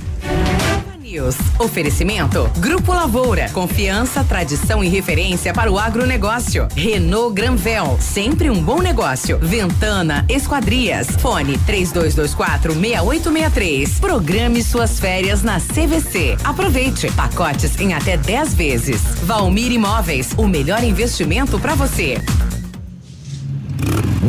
[1.08, 1.36] News.
[1.58, 3.48] Oferecimento Grupo Lavoura.
[3.50, 6.68] Confiança, tradição e referência para o agronegócio.
[6.76, 7.96] Renault Granvel.
[7.98, 9.38] Sempre um bom negócio.
[9.38, 11.08] Ventana Esquadrias.
[11.08, 13.98] Fone 3224 6863.
[13.98, 16.36] Programe suas férias na CVC.
[16.44, 17.10] Aproveite.
[17.12, 19.00] Pacotes em até 10 vezes.
[19.22, 20.32] Valmir Imóveis.
[20.36, 22.18] O melhor investimento para você.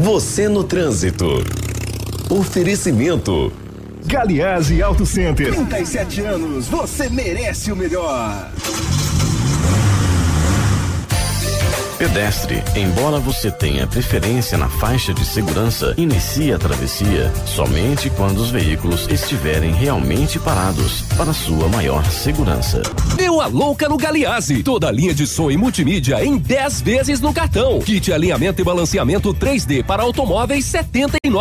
[0.02, 1.44] Você no trânsito.
[2.30, 3.52] Oferecimento.
[4.10, 5.54] Galiase Auto Center.
[5.54, 8.50] 37 anos, você merece o melhor.
[12.00, 18.50] Pedestre, embora você tenha preferência na faixa de segurança, inicie a travessia somente quando os
[18.50, 22.82] veículos estiverem realmente parados para sua maior segurança.
[23.18, 24.64] Deu a louca no Galiase.
[24.64, 27.80] Toda a linha de som e multimídia em 10 vezes no cartão.
[27.80, 30.86] Kit alinhamento e balanceamento 3D para automóveis R$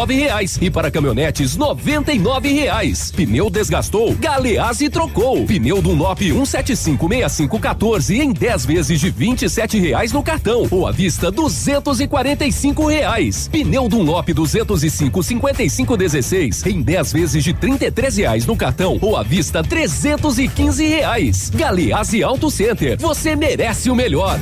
[0.09, 3.12] reais e para caminhonetes R$ reais.
[3.12, 5.47] Pneu desgastou, Galeazzi trocou.
[5.47, 11.30] Pneu Dunlop 1756514 em 10 vezes de R$ reais no cartão cartão ou à vista
[11.30, 13.48] duzentos e quarenta e cinco reais.
[13.48, 18.98] Pneu Dunlop 205 55 16 em 10 vezes de trinta e três reais no cartão
[19.02, 21.50] ou à vista trezentos e quinze reais.
[21.50, 24.38] Galeazzi Auto Center, você merece o melhor.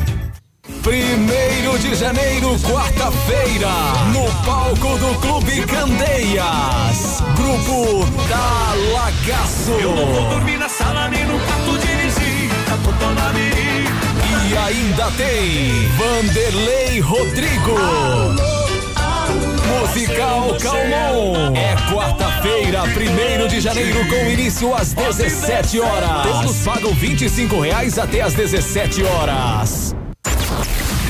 [0.82, 3.70] Primeiro de janeiro, quarta-feira,
[4.12, 7.22] no palco do Clube Candeias.
[7.36, 9.70] Grupo da Lagaço.
[9.72, 12.36] Eu não vou dormir na sala nem no quarto dirigir.
[14.48, 17.74] E ainda tem Vanderlei Rodrigo.
[19.80, 21.52] Musical Calmon.
[21.56, 26.22] É quarta-feira, primeiro de janeiro, com início às 17 horas.
[26.22, 29.96] Todos pagam 25 reais até às 17 horas.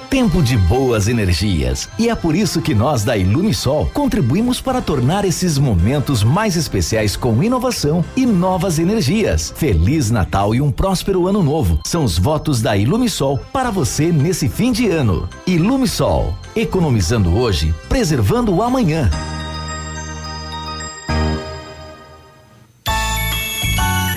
[0.09, 1.89] Tempo de boas energias.
[1.99, 7.17] E é por isso que nós da Ilumisol contribuímos para tornar esses momentos mais especiais
[7.17, 9.53] com inovação e novas energias.
[9.57, 11.81] Feliz Natal e um próspero ano novo.
[11.85, 15.27] São os votos da Ilumisol para você nesse fim de ano.
[15.45, 19.11] Ilumisol, economizando hoje, preservando o amanhã.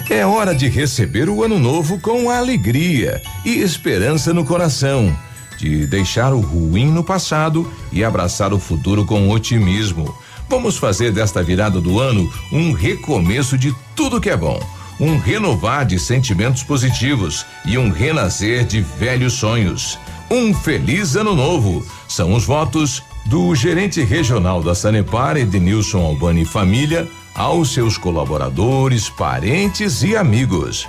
[0.09, 5.17] É hora de receber o ano novo com alegria e esperança no coração
[5.61, 10.15] de deixar o ruim no passado e abraçar o futuro com otimismo.
[10.49, 14.59] Vamos fazer desta virada do ano um recomeço de tudo que é bom,
[14.99, 19.99] um renovar de sentimentos positivos e um renascer de velhos sonhos.
[20.31, 21.87] Um feliz ano novo.
[22.09, 30.03] São os votos do gerente regional da Sanepar, Edenilson Albani Família, aos seus colaboradores, parentes
[30.03, 30.89] e amigos.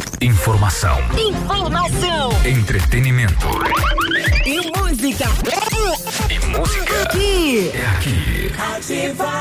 [0.21, 0.99] Informação.
[1.17, 2.29] Informação.
[2.45, 3.47] Entretenimento.
[4.45, 5.25] E música.
[6.29, 7.01] E música.
[7.01, 7.71] Aqui.
[7.73, 8.51] É aqui.
[8.75, 9.31] Ativa.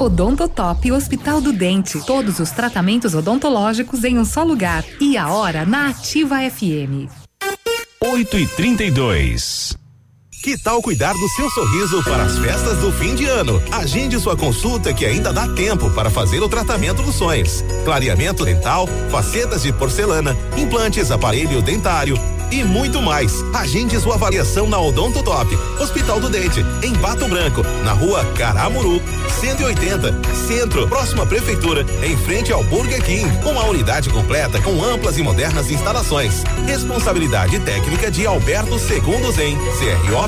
[0.00, 2.00] Odontotop Hospital do Dente.
[2.06, 4.82] Todos os tratamentos odontológicos em um só lugar.
[4.98, 7.12] E a hora na Ativa FM.
[8.02, 9.83] 8 e 32
[10.44, 13.62] Que tal cuidar do seu sorriso para as festas do fim de ano?
[13.72, 17.64] Agende sua consulta que ainda dá tempo para fazer o tratamento dos sonhos.
[17.82, 23.42] Clareamento dental, facetas de porcelana, implantes, aparelho dentário e muito mais.
[23.52, 29.02] Agende sua avaliação na Odonto Top, Hospital do Dente, em Pato Branco, na rua Caramuru,
[29.40, 33.26] 180, Centro, próxima Prefeitura, em frente ao Burger King.
[33.44, 36.44] Uma unidade completa com amplas e modernas instalações.
[36.66, 39.58] Responsabilidade técnica de Alberto Segundo Zen,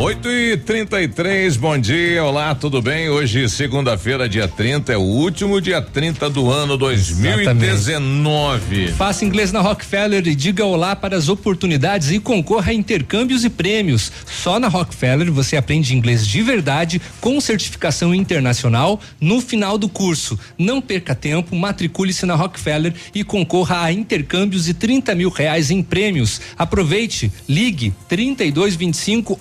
[0.00, 3.10] 8 e 33 bom dia, olá, tudo bem?
[3.10, 8.92] Hoje, segunda-feira, dia 30, é o último dia 30 do ano 2019.
[8.92, 13.50] Faça inglês na Rockefeller e diga olá para as oportunidades e concorra a intercâmbios e
[13.50, 14.10] prêmios.
[14.24, 20.40] Só na Rockefeller você aprende inglês de verdade com certificação internacional no final do curso.
[20.56, 25.82] Não perca tempo, matricule-se na Rockefeller e concorra a intercâmbios e 30 mil reais em
[25.82, 26.40] prêmios.
[26.56, 29.38] Aproveite, ligue 3225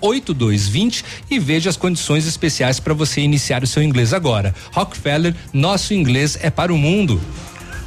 [0.49, 4.53] 8220 e veja as condições especiais para você iniciar o seu inglês agora.
[4.71, 7.21] Rockefeller, nosso inglês é para o mundo.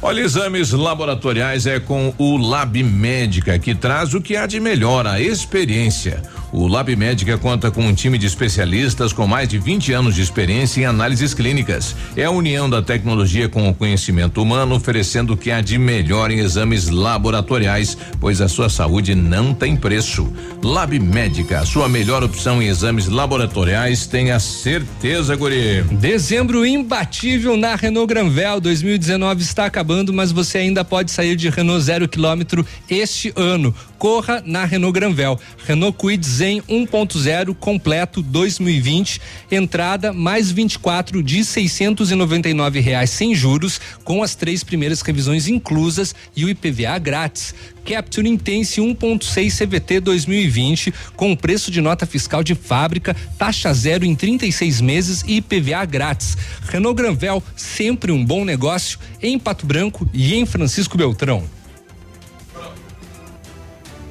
[0.01, 5.07] Olha, exames laboratoriais é com o Lab Médica, que traz o que há de melhor,
[5.07, 6.21] a experiência.
[6.55, 10.21] O Lab Médica conta com um time de especialistas com mais de 20 anos de
[10.21, 11.95] experiência em análises clínicas.
[12.15, 16.29] É a união da tecnologia com o conhecimento humano, oferecendo o que há de melhor
[16.29, 20.31] em exames laboratoriais, pois a sua saúde não tem preço.
[20.63, 25.81] Lab Médica, sua melhor opção em exames laboratoriais, tenha certeza, guri.
[25.93, 31.83] Dezembro imbatível na Renault Granvel 2019 está acabando, mas você ainda pode sair de Renault
[31.83, 33.73] zero quilômetro este ano.
[34.03, 35.39] Corra na Renault Granvel.
[35.65, 44.21] Renault Kwid Zen 1.0 completo 2020, entrada mais 24 de 699 reais sem juros, com
[44.21, 47.55] as três primeiras revisões inclusas e o IPVA grátis.
[47.85, 54.15] Capture Intense 1.6 CVT 2020 com preço de nota fiscal de fábrica, taxa zero em
[54.15, 56.35] 36 meses e IPVA grátis.
[56.67, 61.62] Renault Granvel, sempre um bom negócio em Pato Branco e em Francisco Beltrão.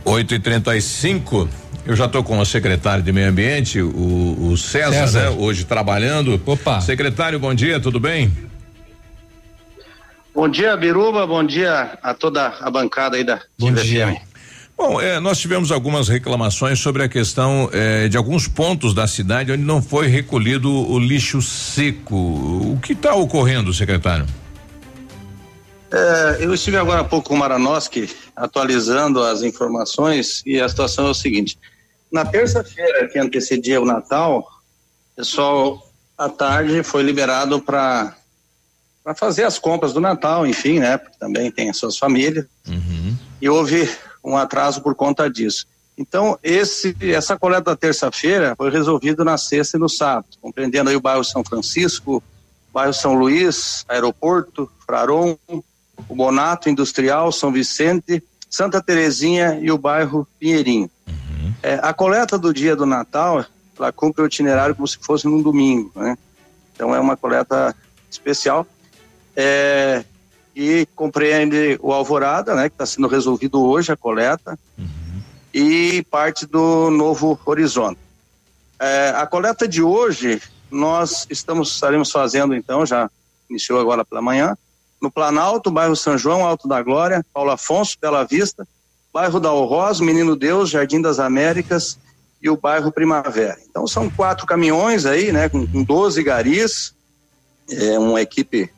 [0.04, 1.48] 8 e 35
[1.84, 5.30] eu já estou com o secretário de Meio Ambiente, o, o César, César.
[5.30, 5.36] né?
[5.36, 6.40] Hoje trabalhando.
[6.46, 6.80] Opa.
[6.80, 8.32] Secretário, bom dia, tudo bem?
[10.32, 11.26] Bom dia, Biruba.
[11.26, 14.16] Bom dia a toda a bancada aí da Bom dia.
[14.78, 19.52] Bom, eh, nós tivemos algumas reclamações sobre a questão eh, de alguns pontos da cidade
[19.52, 22.14] onde não foi recolhido o lixo seco.
[22.14, 24.24] O que está ocorrendo, secretário?
[25.92, 31.06] É, eu estive agora há pouco com o Maranoski atualizando as informações e a situação
[31.06, 31.58] é o seguinte:
[32.10, 35.86] na terça-feira que antecedia o Natal, o pessoal
[36.16, 38.16] à tarde foi liberado para
[39.04, 40.96] para fazer as compras do Natal, enfim, né?
[40.96, 42.46] Porque também tem as suas famílias.
[43.40, 43.90] E houve
[44.24, 45.66] um atraso por conta disso.
[45.98, 50.94] Então, esse, essa coleta da terça-feira foi resolvida na sexta e no sábado, compreendendo aí
[50.94, 52.22] o bairro São Francisco,
[52.72, 55.36] bairro São Luís, Aeroporto, Fraron,
[56.08, 60.90] o Bonato Industrial, São Vicente, Santa Terezinha e o bairro Pinheirinho.
[61.62, 63.44] É, a coleta do dia do Natal,
[63.78, 66.16] ela cumpre o itinerário como se fosse num domingo, né?
[66.74, 67.74] Então é uma coleta
[68.10, 68.66] especial
[69.36, 70.04] é,
[70.54, 72.68] e compreende o Alvorada, né?
[72.68, 74.58] Que está sendo resolvido hoje a coleta
[75.54, 78.00] e parte do Novo Horizonte.
[78.78, 83.10] É, a coleta de hoje nós estamos estaremos fazendo então já
[83.48, 84.56] iniciou agora pela manhã.
[85.02, 88.66] No Planalto, bairro São João, Alto da Glória, Paulo Afonso, Bela Vista,
[89.12, 91.98] bairro da Alroz, Menino Deus, Jardim das Américas
[92.40, 93.58] e o bairro Primavera.
[93.68, 96.94] Então são quatro caminhões aí, né, com, com 12 garis,
[97.68, 98.70] é uma equipe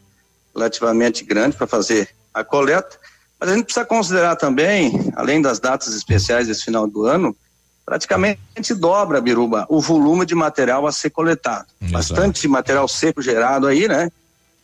[0.54, 2.98] relativamente grande para fazer a coleta.
[3.38, 7.36] Mas a gente precisa considerar também, além das datas especiais desse final do ano,
[7.84, 11.66] praticamente dobra, Biruba, o volume de material a ser coletado.
[11.80, 11.92] Exato.
[11.92, 14.10] Bastante material seco gerado aí, né?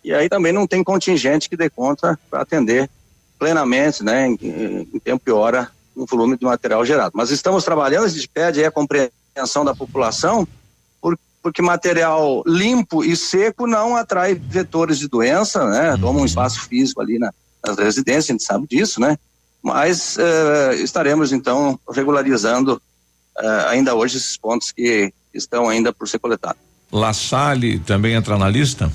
[0.02, 2.88] E aí também não tem contingente que dê conta para atender
[3.38, 4.38] plenamente, né, em,
[4.92, 7.12] em, tempo e hora, o volume de material gerado.
[7.14, 10.46] Mas estamos trabalhando, a gente pede a compreensão da população,
[11.00, 15.92] por, porque material limpo e seco não atrai vetores de doença, né?
[15.92, 16.24] Toma um uhum.
[16.26, 17.32] espaço físico ali na,
[17.64, 19.16] nas residências, a gente sabe disso, né?
[19.62, 22.80] Mas eh, estaremos então regularizando
[23.38, 26.60] eh, ainda hoje esses pontos que estão ainda por ser coletados.
[26.92, 28.90] La Salle também entra na lista?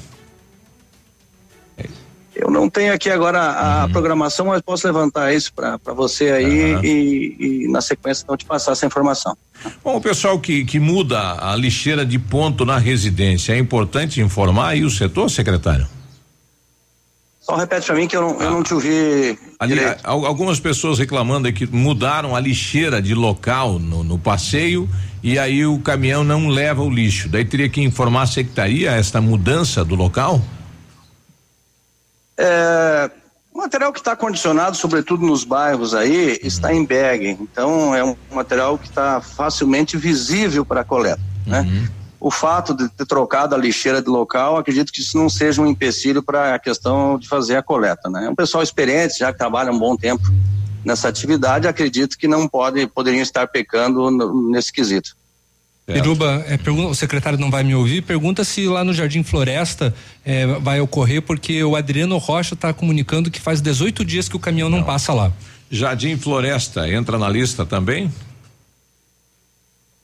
[2.36, 3.92] Eu não tenho aqui agora a uhum.
[3.92, 6.84] programação, mas posso levantar isso para você aí uhum.
[6.84, 9.38] e, e, na sequência então te passar essa informação.
[9.84, 14.70] Bom, o pessoal que, que muda a lixeira de ponto na residência, é importante informar
[14.70, 15.88] aí o setor, secretário?
[17.46, 18.44] Só repete para mim que eu não, ah.
[18.44, 19.38] eu não te ouvi.
[19.60, 24.90] Ali, algumas pessoas reclamando que mudaram a lixeira de local no, no, passeio
[25.24, 27.30] e aí o caminhão não leva o lixo.
[27.30, 30.42] Daí teria que informar a secretaria esta mudança do local?
[32.38, 33.10] É,
[33.54, 36.38] o material que está condicionado, sobretudo nos bairros aí, uhum.
[36.44, 37.38] está em bag.
[37.40, 41.62] Então é um material que está facilmente visível para a coleta, né?
[41.62, 41.66] uhum.
[41.66, 41.90] né?
[42.20, 45.68] O fato de ter trocado a lixeira de local, acredito que isso não seja um
[45.68, 48.26] empecilho para a questão de fazer a coleta, né?
[48.26, 50.24] É um pessoal experiente, já que trabalha um bom tempo
[50.84, 54.12] nessa atividade, acredito que não pode, poderiam estar pecando
[54.50, 55.16] nesse quesito.
[55.88, 59.94] Iruba, é, pergunta, o secretário não vai me ouvir, pergunta se lá no Jardim Floresta
[60.26, 64.40] é, vai ocorrer, porque o Adriano Rocha está comunicando que faz 18 dias que o
[64.40, 65.32] caminhão não, não passa lá.
[65.70, 68.12] Jardim Floresta entra na lista também?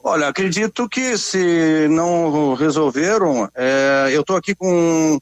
[0.04, 5.20] Olha, acredito que se não resolveram, é, eu estou aqui com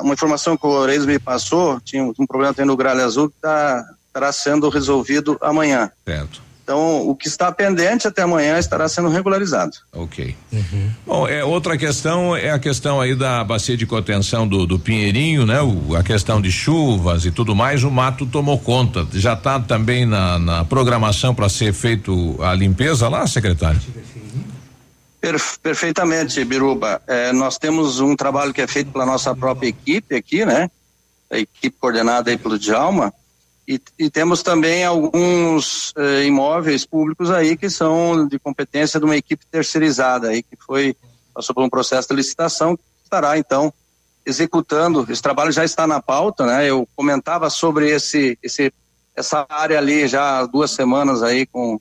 [0.00, 3.36] uma informação que o Oreis me passou, tinha um problema tendo o Gralha Azul que
[3.40, 5.90] tá, estará sendo resolvido amanhã.
[6.04, 6.45] Certo.
[6.66, 9.76] Então, o que está pendente até amanhã estará sendo regularizado.
[9.92, 10.34] Ok.
[10.52, 10.90] Uhum.
[11.06, 15.46] Bom, é, outra questão é a questão aí da bacia de contenção do, do Pinheirinho,
[15.46, 15.62] né?
[15.62, 19.06] O, a questão de chuvas e tudo mais, o mato tomou conta.
[19.12, 23.80] Já está também na, na programação para ser feito a limpeza lá, secretário?
[25.62, 27.00] perfeitamente, Biruba.
[27.06, 30.68] É, nós temos um trabalho que é feito pela nossa própria equipe aqui, né?
[31.30, 33.14] A equipe coordenada aí pelo Djalma
[33.66, 39.16] e, e temos também alguns eh, imóveis públicos aí que são de competência de uma
[39.16, 40.96] equipe terceirizada aí que foi
[41.34, 43.72] passou por um processo de licitação que estará então
[44.24, 45.06] executando.
[45.08, 46.68] Esse trabalho já está na pauta, né?
[46.68, 48.72] Eu comentava sobre esse esse
[49.14, 51.80] essa área ali já há duas semanas aí com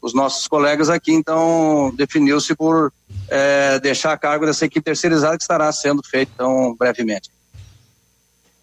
[0.00, 2.92] os nossos colegas aqui, então definiu-se por
[3.28, 7.30] eh, deixar a cargo dessa equipe terceirizada que estará sendo feito então brevemente.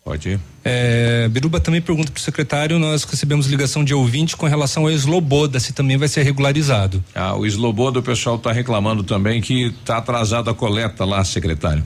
[0.10, 0.40] Pode ir.
[0.66, 4.90] É, Biruba também pergunta para o secretário, nós recebemos ligação de ouvinte com relação ao
[4.90, 7.04] Esloboda, se também vai ser regularizado.
[7.14, 11.86] Ah, o Esloboda, o pessoal está reclamando também que está atrasada a coleta lá, secretário.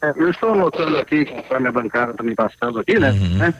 [0.00, 3.10] É, eu estou anotando aqui, conforme a bancada está me passando aqui, né?
[3.10, 3.38] Uhum.
[3.38, 3.54] né?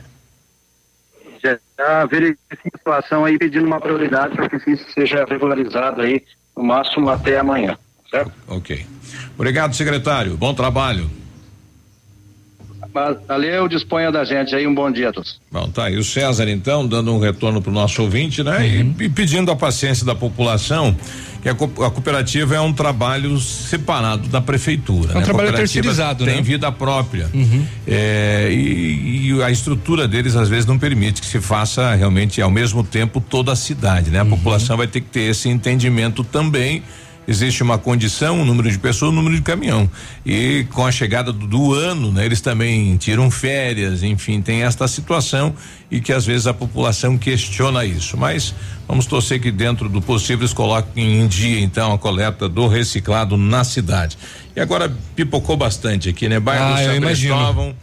[1.43, 6.23] Já verifiquei a situação aí, pedindo uma prioridade para que isso seja regularizado aí,
[6.55, 7.77] no máximo até amanhã,
[8.09, 8.31] certo?
[8.47, 8.85] Ok.
[9.37, 10.37] Obrigado, secretário.
[10.37, 11.24] Bom trabalho.
[13.27, 15.37] Valeu, disponha da gente aí, um bom dia a todos.
[15.51, 18.57] Bom, tá aí o César então, dando um retorno para o nosso ouvinte, né?
[18.57, 18.95] Uhum.
[18.97, 20.95] E, e, pedindo a paciência da população,
[21.41, 21.55] que a, a,
[21.91, 25.11] cooperativa é um trabalho separado da prefeitura.
[25.11, 25.25] É um né?
[25.25, 26.41] trabalho terceirizado, tem né?
[26.41, 27.29] vida própria.
[27.33, 27.65] Uhum.
[27.85, 32.49] É, e, e, a estrutura deles às vezes não permite que se faça realmente ao
[32.49, 34.19] mesmo tempo toda a cidade, né?
[34.19, 34.29] A uhum.
[34.29, 36.81] população vai ter que ter esse entendimento também
[37.27, 39.89] existe uma condição, um número de pessoas, um número de caminhão.
[40.25, 44.87] E com a chegada do, do, ano, né, eles também tiram férias, enfim, tem esta
[44.87, 45.55] situação
[45.89, 48.17] e que às vezes a população questiona isso.
[48.17, 48.53] Mas
[48.87, 53.37] vamos torcer que dentro do possível eles coloquem em dia então a coleta do reciclado
[53.37, 54.17] na cidade.
[54.55, 56.39] E agora pipocou bastante aqui, né?
[56.39, 57.75] Bairro ah, São Cristóvão.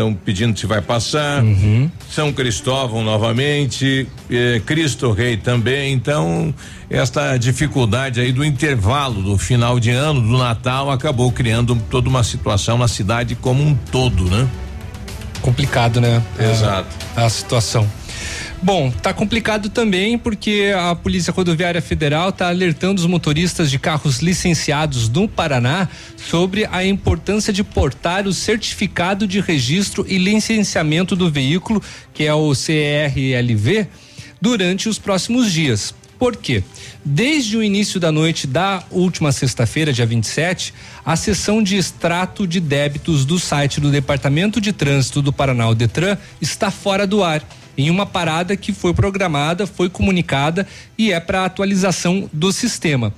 [0.00, 1.42] Estão é, pedindo se vai passar.
[1.42, 1.90] Uhum.
[2.08, 5.92] São Cristóvão novamente, é, Cristo Rei também.
[5.92, 6.54] Então,
[6.88, 12.24] esta dificuldade aí do intervalo do final de ano, do Natal, acabou criando toda uma
[12.24, 14.48] situação na cidade como um todo, né?
[15.42, 16.22] Complicado, né?
[16.38, 16.88] Exato.
[17.16, 17.86] A, a situação.
[18.62, 24.18] Bom, tá complicado também porque a Polícia Rodoviária Federal está alertando os motoristas de carros
[24.18, 31.30] licenciados no Paraná sobre a importância de portar o certificado de registro e licenciamento do
[31.30, 31.82] veículo,
[32.12, 33.88] que é o CRLV,
[34.42, 35.94] durante os próximos dias.
[36.18, 36.62] Por quê?
[37.02, 42.60] Desde o início da noite da última sexta-feira, dia 27, a sessão de extrato de
[42.60, 47.42] débitos do site do Departamento de Trânsito do Paraná, o Detran, está fora do ar
[47.80, 50.66] em uma parada que foi programada, foi comunicada
[50.98, 53.12] e é para atualização do sistema.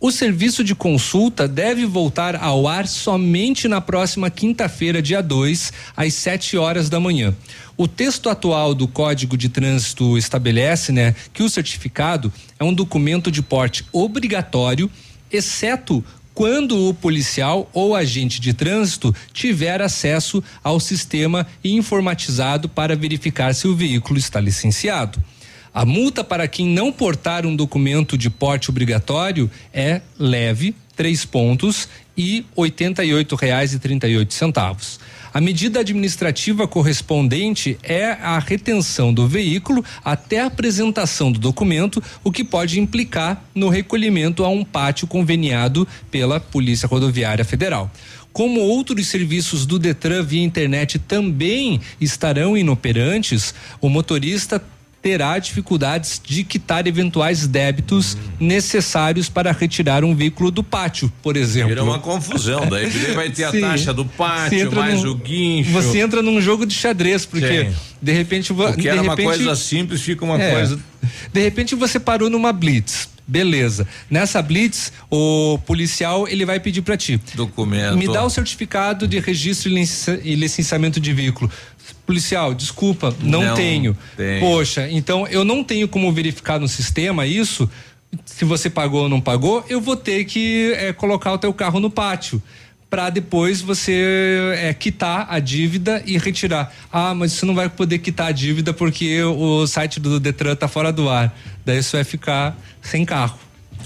[0.00, 6.14] O serviço de consulta deve voltar ao ar somente na próxima quinta-feira, dia 2, às
[6.14, 7.34] 7 horas da manhã.
[7.76, 13.28] O texto atual do Código de Trânsito estabelece, né, que o certificado é um documento
[13.28, 14.88] de porte obrigatório,
[15.32, 16.04] exceto
[16.38, 23.66] quando o policial ou agente de trânsito tiver acesso ao sistema informatizado para verificar se
[23.66, 25.20] o veículo está licenciado.
[25.74, 31.88] A multa para quem não portar um documento de porte obrigatório é leve, três pontos
[32.16, 35.00] e oitenta e oito reais e trinta e oito centavos.
[35.32, 42.32] A medida administrativa correspondente é a retenção do veículo até a apresentação do documento, o
[42.32, 47.90] que pode implicar no recolhimento a um pátio conveniado pela Polícia Rodoviária Federal.
[48.32, 54.62] Como outros serviços do Detran via internet também estarão inoperantes, o motorista
[55.00, 58.18] terá dificuldades de quitar eventuais débitos hum.
[58.46, 61.68] necessários para retirar um veículo do pátio, por exemplo.
[61.68, 65.70] Vira uma confusão, daí vai ter a taxa do pátio, mais num, o guincho.
[65.70, 67.74] Você entra num jogo de xadrez, porque Sim.
[68.02, 68.52] de repente...
[68.52, 70.78] O que de era repente, uma coisa simples fica uma é, coisa...
[71.32, 73.08] De repente você parou numa blitz.
[73.28, 73.86] Beleza.
[74.10, 77.20] Nessa blitz, o policial ele vai pedir para ti.
[77.34, 77.98] Documento.
[77.98, 81.50] Me dá o certificado de registro e licenciamento de veículo
[82.06, 83.96] policial, desculpa, não, não tenho.
[84.16, 84.40] Tem.
[84.40, 87.70] Poxa, então eu não tenho como verificar no sistema isso.
[88.24, 91.78] Se você pagou ou não pagou, eu vou ter que é, colocar o teu carro
[91.78, 92.42] no pátio
[92.90, 96.72] para depois você é, quitar a dívida e retirar.
[96.90, 100.68] Ah, mas você não vai poder quitar a dívida porque o site do Detran tá
[100.68, 101.36] fora do ar.
[101.64, 103.38] Daí você vai ficar sem carro.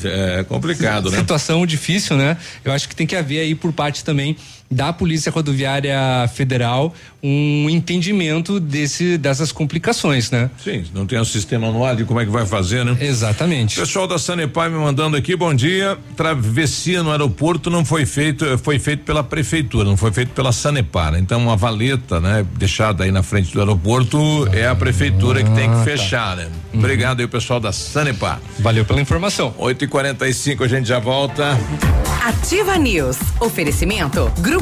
[0.05, 1.19] É complicado, né?
[1.19, 2.37] Situação difícil, né?
[2.65, 4.37] Eu acho que tem que haver aí por parte também
[4.73, 10.51] da Polícia Rodoviária Federal um entendimento desse dessas complicações, né?
[10.63, 12.97] Sim, não tem o um sistema anual de como é que vai fazer, né?
[13.01, 13.79] Exatamente.
[13.79, 15.97] Pessoal da Sanepar me mandando aqui, bom dia.
[16.17, 21.15] Travessia no aeroporto não foi feito, foi feito pela prefeitura, não foi feito pela Sanepar.
[21.15, 24.19] Então uma valeta, né, deixada aí na frente do aeroporto
[24.53, 25.85] é a prefeitura ah, que tem que tá.
[25.85, 26.49] fechar, né?
[26.73, 26.81] Uhum.
[26.81, 28.41] Obrigado aí pessoal da Sanepar.
[28.59, 29.55] Valeu pela informação.
[29.59, 31.57] 8 e 45 a gente já volta.
[32.23, 33.17] Ativa News.
[33.41, 34.62] Oferecimento Grupo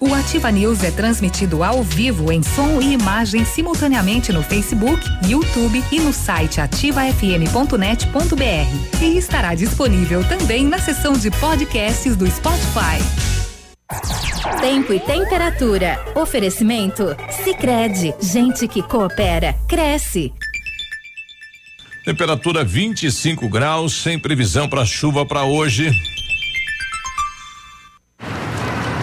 [0.00, 5.82] O Ativa News é transmitido ao vivo em som e imagem simultaneamente no Facebook, YouTube
[5.90, 9.02] e no site ativafm.net.br.
[9.02, 13.02] E estará disponível também na seção de podcasts do Spotify.
[14.60, 16.00] Tempo e temperatura.
[16.14, 17.16] Oferecimento?
[17.42, 20.32] Sicredi Gente que coopera, cresce.
[22.04, 25.90] Temperatura 25 graus, sem previsão para chuva para hoje.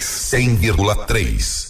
[0.00, 1.69] 100,3.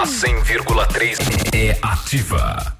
[0.00, 1.18] A 100,3
[1.52, 2.79] é ativa.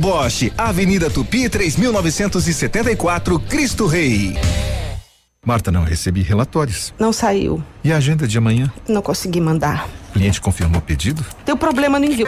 [0.01, 0.51] Bosch.
[0.57, 4.35] Avenida Tupi 3974, Cristo Rei.
[5.45, 6.91] Marta, não recebi relatórios.
[6.99, 7.63] Não saiu.
[7.83, 8.71] E a agenda de amanhã?
[8.87, 9.87] Não consegui mandar.
[10.09, 11.23] O cliente confirmou o pedido?
[11.45, 12.27] Deu problema no envio.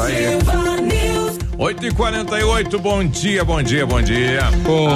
[0.00, 0.34] Isso aí.
[0.34, 1.38] Ativa News.
[1.58, 4.40] 8 e 48 bom dia, bom dia, bom dia.
[4.64, 4.88] Bom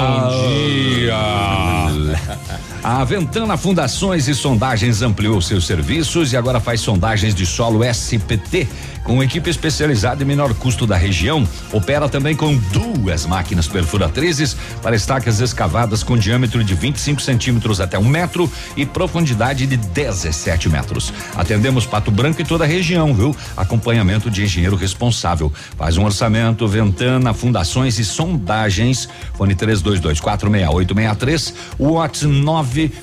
[0.49, 1.15] dia.
[2.83, 8.67] A Ventana Fundações e Sondagens ampliou seus serviços e agora faz sondagens de solo SPT
[9.05, 11.47] com equipe especializada e menor custo da região.
[11.71, 17.97] Opera também com duas máquinas perfuratrizes para estacas escavadas com diâmetro de 25 centímetros até
[17.97, 21.13] um metro e profundidade de 17 metros.
[21.35, 23.33] Atendemos Pato Branco e toda a região, viu?
[23.55, 25.53] Acompanhamento de engenheiro responsável.
[25.77, 29.07] Faz um orçamento Ventana Fundações e Sondagens.
[29.35, 32.25] Fone 32246863, WhatsApp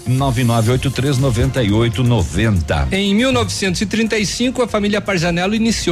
[0.09, 2.93] 999839890.
[2.93, 5.92] Em 1935, a família Parzanello iniciou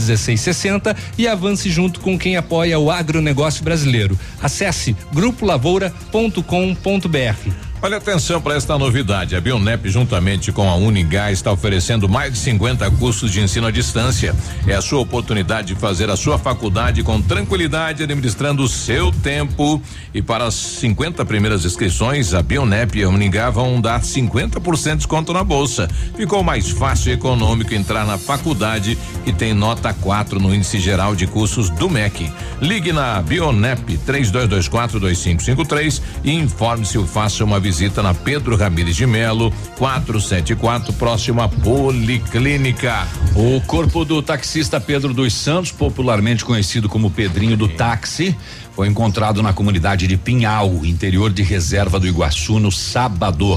[0.00, 4.18] 1660 e avance junto com quem apoia o agronegócio brasileiro.
[4.42, 7.69] Acesse grupolavoura.com.br.
[7.82, 9.34] Olha atenção para esta novidade.
[9.34, 13.70] A Bionep, juntamente com a Uningá, está oferecendo mais de 50 cursos de ensino à
[13.70, 14.36] distância.
[14.66, 19.80] É a sua oportunidade de fazer a sua faculdade com tranquilidade, administrando o seu tempo.
[20.12, 24.96] E para as 50 primeiras inscrições, a Bionep e a Uningá vão dar 50% de
[24.96, 25.88] desconto na bolsa.
[26.14, 31.16] Ficou mais fácil e econômico entrar na faculdade que tem nota 4 no índice geral
[31.16, 32.30] de cursos do MEC.
[32.60, 37.69] Ligue na Bionep 32242553 e informe-se ou faça uma visita
[38.02, 43.06] na Pedro Ramires de Melo, 474, próximo à Policlínica.
[43.36, 48.36] O corpo do taxista Pedro dos Santos, popularmente conhecido como Pedrinho do Táxi,
[48.74, 53.56] foi encontrado na comunidade de Pinhal, interior de reserva do Iguaçu, no sábado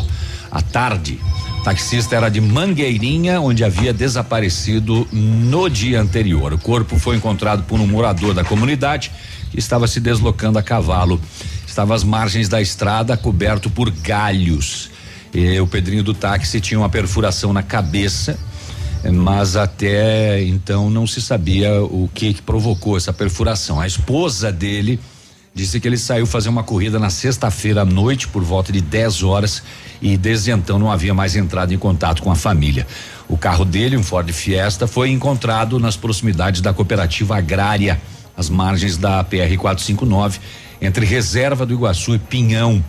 [0.51, 1.19] à tarde.
[1.59, 6.53] O taxista era de Mangueirinha, onde havia desaparecido no dia anterior.
[6.53, 9.11] O corpo foi encontrado por um morador da comunidade
[9.49, 11.19] que estava se deslocando a cavalo.
[11.73, 14.91] Estava às margens da estrada, coberto por galhos.
[15.33, 18.37] E o Pedrinho do táxi tinha uma perfuração na cabeça,
[19.11, 23.79] mas até então não se sabia o que, que provocou essa perfuração.
[23.79, 24.99] A esposa dele
[25.51, 29.23] disse que ele saiu fazer uma corrida na sexta-feira à noite por volta de 10
[29.23, 29.63] horas
[29.99, 32.85] e desde então não havia mais entrado em contato com a família.
[33.27, 37.99] O carro dele, um Ford Fiesta, foi encontrado nas proximidades da cooperativa agrária,
[38.37, 40.39] às margens da PR 459,
[40.83, 42.83] entre Reserva do Iguaçu e Pinhão.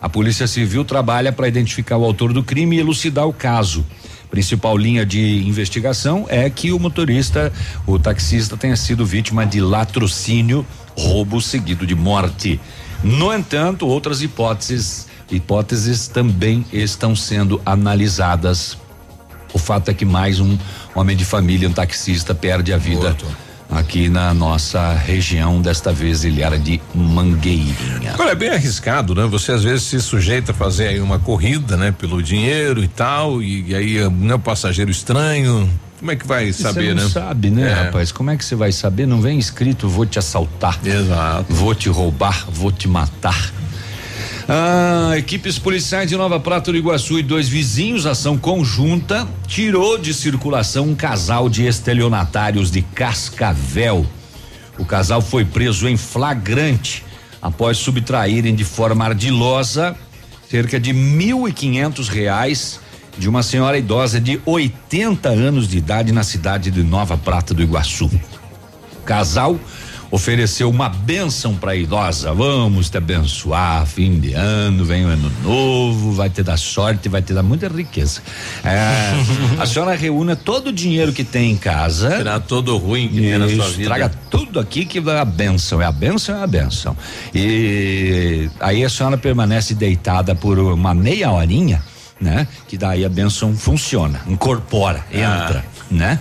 [0.00, 3.84] A Polícia Civil trabalha para identificar o autor do crime e elucidar o caso.
[4.30, 7.50] Principal linha de investigação é que o motorista,
[7.86, 10.64] o taxista, tenha sido vítima de latrocínio,
[10.96, 12.60] roubo seguido de morte.
[13.02, 18.76] No entanto, outras hipóteses, hipóteses também estão sendo analisadas.
[19.54, 20.58] O fato é que mais um
[20.94, 23.16] homem de família, um taxista, perde a vida
[23.70, 25.60] aqui na nossa região.
[25.60, 28.14] Desta vez ele era de Mangueirinha.
[28.18, 29.26] Olha, é bem arriscado, né?
[29.26, 31.92] Você às vezes se sujeita a fazer aí uma corrida, né?
[31.96, 35.68] Pelo dinheiro e tal, e, e aí né, o passageiro estranho.
[35.98, 37.10] Como é que vai saber, você não né?
[37.10, 37.74] sabe, né, É.
[37.84, 38.12] rapaz?
[38.12, 39.04] Como é que você vai saber?
[39.06, 40.78] Não vem escrito vou te assaltar.
[40.84, 41.52] Exato.
[41.52, 43.52] Vou te roubar, vou te matar.
[44.50, 50.14] Ah, equipes policiais de Nova Prata do Iguaçu e dois vizinhos, ação conjunta, tirou de
[50.14, 54.06] circulação um casal de estelionatários de Cascavel.
[54.78, 57.04] O casal foi preso em flagrante
[57.42, 59.94] após subtraírem de forma ardilosa
[60.48, 62.80] cerca de mil e quinhentos reais
[63.18, 67.62] de uma senhora idosa de 80 anos de idade na cidade de Nova Prata do
[67.62, 68.06] Iguaçu.
[68.06, 69.60] O casal
[70.10, 72.32] ofereceu uma bênção para a idosa.
[72.32, 77.22] Vamos te abençoar, fim de ano, vem o ano novo, vai te dar sorte, vai
[77.22, 78.22] te dar muita riqueza.
[78.64, 79.12] É,
[79.60, 82.16] a senhora reúne todo o dinheiro que tem em casa.
[82.16, 83.84] Tirar todo o ruim que tem na sua vida.
[83.84, 86.96] Traga tudo aqui que é a benção, é a benção, é a benção.
[87.34, 91.82] E aí a senhora permanece deitada por uma meia horinha,
[92.20, 92.46] né?
[92.66, 96.18] Que daí a benção funciona, incorpora, entra, né?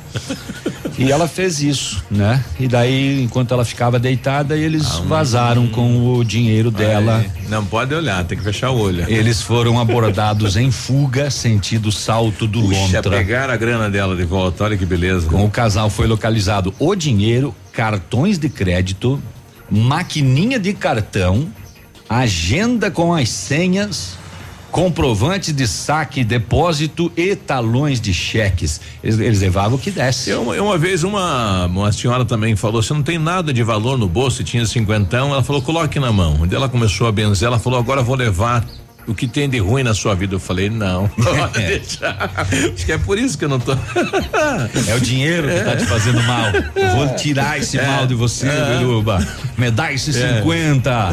[0.98, 2.44] E ela fez isso, né?
[2.60, 7.18] E daí, enquanto ela ficava deitada, eles vazaram com o dinheiro dela.
[7.18, 9.06] Aí, não pode olhar, tem que fechar o olho.
[9.08, 13.12] Eles foram abordados em fuga, sentido Salto do Puxa, Lontra.
[13.12, 15.28] pegaram a grana dela de volta, olha que beleza.
[15.28, 19.22] Com o casal foi localizado o dinheiro, cartões de crédito,
[19.70, 21.48] maquininha de cartão,
[22.10, 24.18] agenda com as senhas,
[24.72, 28.82] comprovantes de saque, depósito e talões de cheques.
[29.04, 30.30] Eles, eles levavam o que desse.
[30.30, 34.08] Eu, uma vez uma, uma senhora também falou, você não tem nada de valor no
[34.08, 36.46] bolso, tinha cinquentão, ela falou, coloque na mão.
[36.48, 38.66] Daí ela começou a benzer, ela falou, agora vou levar
[39.08, 40.36] o que tem de ruim na sua vida.
[40.36, 42.32] Eu falei, não, pode deixar.
[42.36, 43.72] Acho que é por isso que eu não tô.
[43.74, 46.46] É o dinheiro que tá te fazendo mal.
[46.76, 47.86] Eu vou tirar esse É.
[47.88, 48.78] mal de você, É.
[48.78, 49.26] Biruba.
[49.58, 50.38] Me dá esses É.
[50.40, 51.12] 50.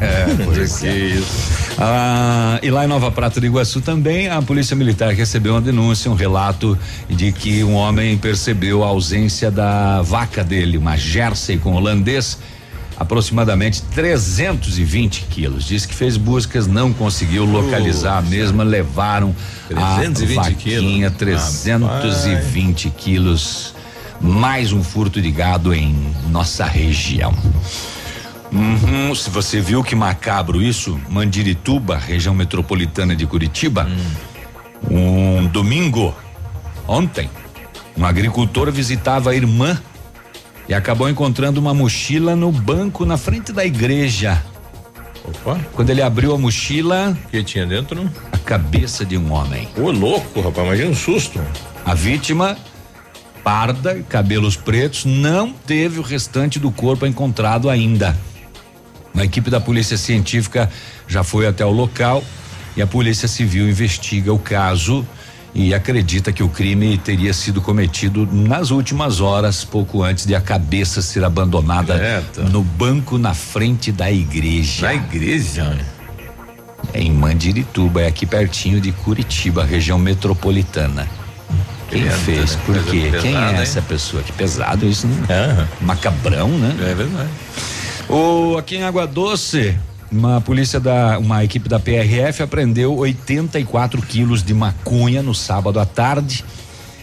[0.00, 1.20] É, pois é.
[1.78, 6.10] Ah, e lá em Nova Prata do Iguaçu também a Polícia Militar recebeu uma denúncia,
[6.10, 6.76] um relato
[7.08, 12.38] de que um homem percebeu a ausência da vaca dele, uma Jersey com holandês,
[13.00, 15.64] aproximadamente 320 quilos.
[15.64, 19.34] Diz que fez buscas, não conseguiu localizar a mesma, levaram
[19.68, 20.84] 320 a quilos?
[20.84, 23.74] vaquinha, 320 quilos.
[24.20, 27.34] Mais um furto de gado em nossa região.
[28.52, 33.88] Uhum, se você viu que macabro isso, Mandirituba, região metropolitana de Curitiba,
[34.90, 36.14] um domingo,
[36.86, 37.30] ontem,
[37.96, 39.80] um agricultor visitava a irmã
[40.70, 44.40] e acabou encontrando uma mochila no banco na frente da igreja.
[45.24, 45.58] Opa.
[45.72, 48.04] Quando ele abriu a mochila, O que tinha dentro?
[48.04, 48.10] Não?
[48.30, 49.68] a cabeça de um homem.
[49.76, 51.40] Ô, louco, rapaz, imagina um susto.
[51.84, 52.56] A vítima,
[53.42, 58.16] parda, cabelos pretos, não teve o restante do corpo encontrado ainda.
[59.12, 60.70] Uma equipe da Polícia Científica
[61.08, 62.22] já foi até o local
[62.76, 65.04] e a Polícia Civil investiga o caso
[65.54, 70.40] e acredita que o crime teria sido cometido nas últimas horas, pouco antes de a
[70.40, 74.86] cabeça ser abandonada no banco na frente da igreja.
[74.86, 75.78] Na igreja?
[76.92, 81.08] É em Mandirituba, é aqui pertinho de Curitiba, região metropolitana.
[81.88, 82.54] Quem Credo, fez?
[82.54, 82.62] né?
[82.64, 83.10] Por quê?
[83.20, 83.62] Quem pesada, é hein?
[83.62, 84.22] essa pessoa?
[84.22, 85.68] Que pesado isso, né?
[85.80, 86.76] Macabrão, né?
[86.80, 87.28] É verdade.
[88.58, 89.76] Aqui em Água Doce,
[90.10, 95.86] uma polícia da, uma equipe da PRF apreendeu 84 quilos de maconha no sábado à
[95.86, 96.44] tarde,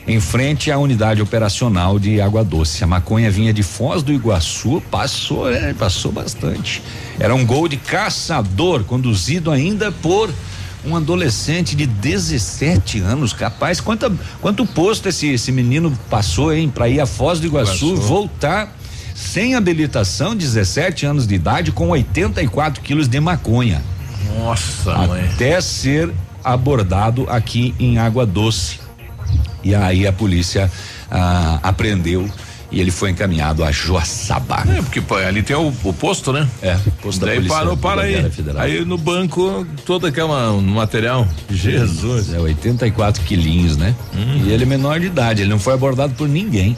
[0.05, 2.83] em frente à unidade operacional de Água Doce.
[2.83, 6.81] A maconha vinha de Foz do Iguaçu, passou, é, passou bastante.
[7.19, 10.29] Era um gol de caçador, conduzido ainda por
[10.85, 13.81] um adolescente de 17 anos, capaz.
[13.81, 18.01] Quanto, quanto posto esse, esse menino passou, hein, para ir a Foz do Iguaçu, Iguaçu.
[18.01, 18.73] voltar
[19.17, 23.81] sem habilitação, 17 anos de idade, com 84 quilos de maconha.
[24.37, 25.27] Nossa, mãe.
[25.33, 26.13] Até ser
[26.43, 28.79] abordado aqui em Água Doce.
[29.63, 30.71] E aí a polícia
[31.09, 32.29] ah, apreendeu
[32.71, 34.63] e ele foi encaminhado a Joaçaba.
[34.69, 36.47] É, porque pô, ali tem o, o posto, né?
[36.61, 38.29] É, posto da Daí Polícia parou, para aí.
[38.29, 38.61] Federal.
[38.61, 40.27] Aí no banco, todo aquele
[40.61, 41.27] material.
[41.49, 42.31] Jesus.
[42.31, 43.95] É 84 quilinhos, né?
[44.15, 44.43] Hum.
[44.45, 46.77] E ele é menor de idade, ele não foi abordado por ninguém.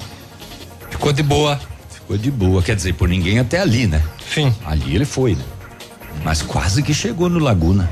[0.89, 1.59] Ficou de boa.
[2.09, 4.01] Ficou de boa, quer dizer, por ninguém até ali, né?
[4.33, 4.51] Sim.
[4.65, 5.43] Ali ele foi, né?
[6.23, 7.87] Mas quase que chegou no Laguna.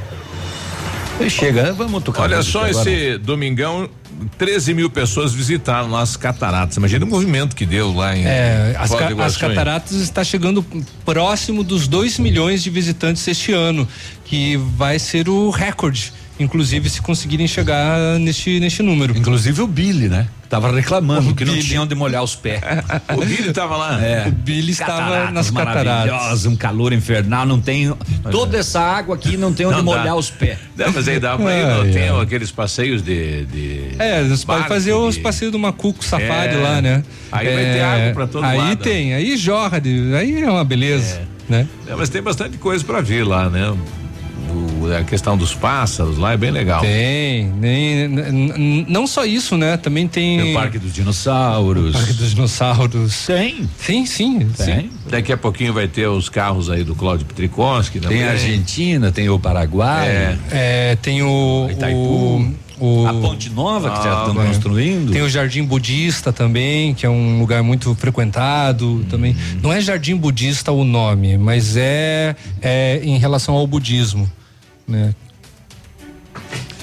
[1.20, 2.24] Ele chega, vamos tocar.
[2.24, 2.90] Olha só agora.
[2.90, 3.88] esse domingão,
[4.40, 6.78] 13 mil pessoas visitaram lá as cataratas.
[6.78, 10.66] Imagina o movimento que deu lá em É, as, ca- as cataratas está chegando
[11.06, 13.88] próximo dos 2 milhões de visitantes este ano,
[14.26, 16.12] que vai ser o recorde.
[16.40, 19.18] Inclusive, se conseguirem chegar neste, neste número.
[19.18, 20.28] Inclusive o Billy, né?
[20.48, 21.66] Tava reclamando O que não Billy.
[21.68, 22.62] tinha onde molhar os pés.
[23.14, 24.02] O Billy tava lá.
[24.02, 24.28] É.
[24.28, 25.86] O Billy estava nas cataratas.
[26.12, 27.94] maravilhosa, um calor infernal, não tem.
[28.32, 29.98] Toda essa água aqui não tem onde Não dá.
[29.98, 30.58] molhar os pés.
[30.78, 32.22] Não, mas aí dá pra ir, não, tem ai.
[32.22, 33.46] aqueles passeios de.
[33.46, 36.58] de É, você pode fazer os de- passeios do Macuco Safari É.
[36.58, 37.04] lá, né?
[37.32, 38.78] Aí vai ter água pra todo aí lado.
[38.84, 41.68] tem, aí jorra, de- aí é uma beleza, né?
[41.88, 43.74] É, mas tem bastante coisa pra vir lá, né?
[44.50, 46.82] O- a questão dos pássaros lá é bem legal.
[46.82, 48.08] Tem, nem,
[48.88, 49.76] não só isso, né?
[49.78, 50.40] Também tem.
[50.40, 51.94] Tem o Parque dos Dinossauros.
[51.94, 53.26] Parque dos Dinossauros.
[53.26, 53.70] Tem.
[53.80, 54.90] Sim, sim, sim.
[55.10, 58.00] Daqui a pouquinho vai ter os carros aí do Cláudio Petrikonski.
[58.00, 60.08] Tem a Argentina, tem o Paraguai.
[60.08, 60.38] É.
[60.52, 61.68] É, tem o.
[61.72, 61.98] Itaipu.
[61.98, 64.48] o, o A Ponte Nova que já Ah, estão é.
[64.48, 65.12] construindo.
[65.12, 69.36] Tem o Jardim Budista também, que é um lugar muito frequentado também.
[69.62, 74.30] Não é Jardim Budista o nome, mas é, é em relação ao budismo,
[74.88, 75.14] né?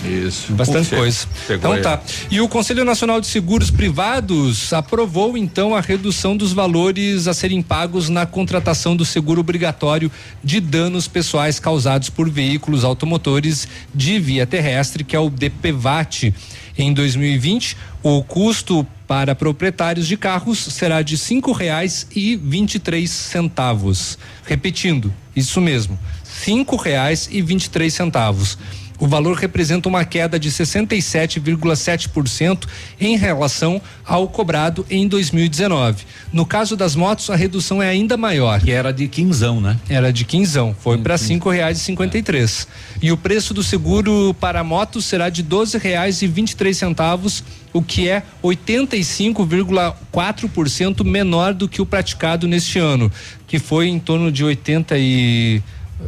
[0.04, 0.52] Isso.
[0.52, 1.26] Bastante Puxa, coisa.
[1.50, 1.82] Então aí.
[1.82, 2.00] tá.
[2.30, 7.62] E o Conselho Nacional de Seguros Privados aprovou então a redução dos valores a serem
[7.62, 10.10] pagos na contratação do seguro obrigatório
[10.42, 16.34] de danos pessoais causados por veículos automotores de via terrestre, que é o DPVAT.
[16.76, 22.78] Em 2020, o custo para proprietários de carros será de cinco reais e vinte e
[22.78, 24.18] três centavos.
[24.44, 28.58] Repetindo, isso mesmo, cinco reais e vinte e três centavos.
[29.04, 32.66] O valor representa uma queda de 67,7%
[32.98, 36.06] em relação ao cobrado em 2019.
[36.32, 38.62] No caso das motos, a redução é ainda maior.
[38.62, 39.78] Que era de quinzão, né?
[39.90, 42.66] Era de quinzão, foi para cinco reais e cinquenta e três.
[43.02, 46.78] E o preço do seguro para motos será de doze reais e vinte e três
[46.78, 47.44] centavos,
[47.74, 53.12] o que é 85,4% menor do que o praticado neste ano,
[53.46, 55.62] que foi em torno de 80 e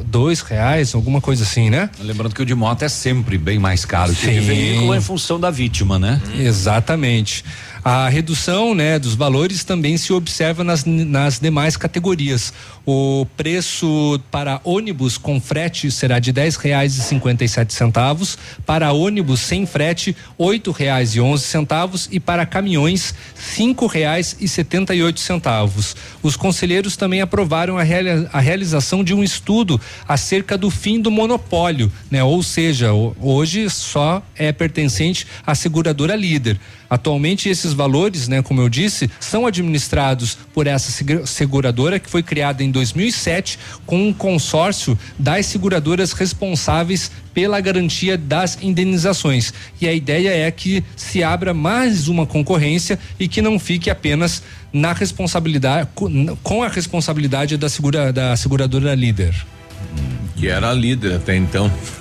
[0.04, 1.90] dois reais, alguma coisa assim, né?
[2.00, 4.46] Lembrando que o de moto é sempre bem mais caro que o de Sim.
[4.46, 6.20] veículo em função da vítima, né?
[6.38, 7.44] Exatamente.
[7.84, 12.52] A redução, né, dos valores também se observa nas, nas demais categorias.
[12.88, 18.38] O preço para ônibus com frete será de dez reais e cinquenta e sete centavos,
[18.64, 24.46] para ônibus sem frete oito reais e onze centavos e para caminhões cinco reais e
[24.46, 25.96] setenta e oito centavos.
[26.22, 31.10] Os conselheiros também aprovaram a, reali- a realização de um estudo acerca do fim do
[31.10, 32.22] monopólio, né?
[32.22, 36.56] Ou seja, hoje só é pertencente à seguradora líder.
[36.88, 42.22] Atualmente esses valores, né, como eu disse, são administrados por essa segu- seguradora que foi
[42.22, 49.52] criada em 2007 com um consórcio das seguradoras responsáveis pela garantia das indenizações.
[49.80, 54.42] E a ideia é que se abra mais uma concorrência e que não fique apenas
[54.72, 59.34] na responsabilidade com- a responsabilidade da segura da seguradora líder.
[60.36, 61.72] Que era a líder até então.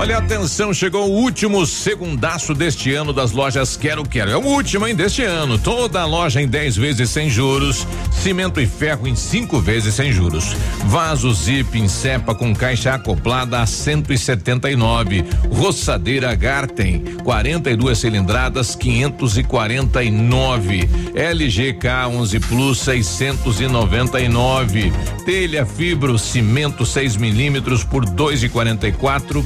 [0.00, 4.30] Olha, atenção, chegou o último segundaço deste ano das lojas Quero Quero.
[4.30, 5.58] É o último, hein, deste ano.
[5.58, 7.86] Toda loja em 10 vezes sem juros.
[8.10, 10.56] Cimento e ferro em 5 vezes sem juros.
[10.86, 15.22] Vaso Zip em cepa com caixa acoplada a 179.
[15.50, 20.88] Roçadeira Garten, 42 cilindradas, 549.
[21.14, 24.90] LG K11 Plus 699.
[25.26, 29.44] Telha fibro cimento 6 milímetros por 2,44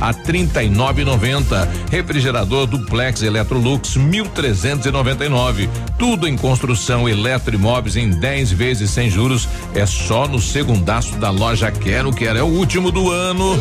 [0.00, 1.68] a 39,90.
[1.90, 5.68] Refrigerador duplex Electrolux 1399.
[5.98, 9.48] Tudo em construção eletroimóveis em 10 vezes sem juros.
[9.74, 12.38] É só no segundaço da loja Quero Quero.
[12.38, 13.56] É o último do ano.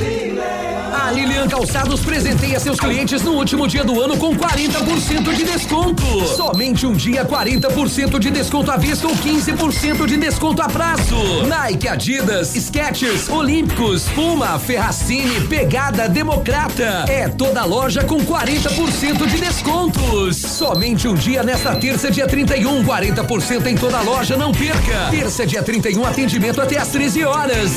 [1.05, 6.03] A Lilian Calçados presenteia seus clientes no último dia do ano com 40% de desconto.
[6.25, 11.15] Somente um dia 40% de desconto à vista ou 15% de desconto a prazo.
[11.47, 17.05] Nike, Adidas, Skechers, Olímpicos, Puma, Ferracini, Pegada, Democrata.
[17.07, 20.37] É toda loja com 40% de descontos.
[20.37, 25.11] Somente um dia nesta terça, dia 31, 40% em toda loja, não perca.
[25.11, 27.71] Terça, dia 31, atendimento até às 13 horas.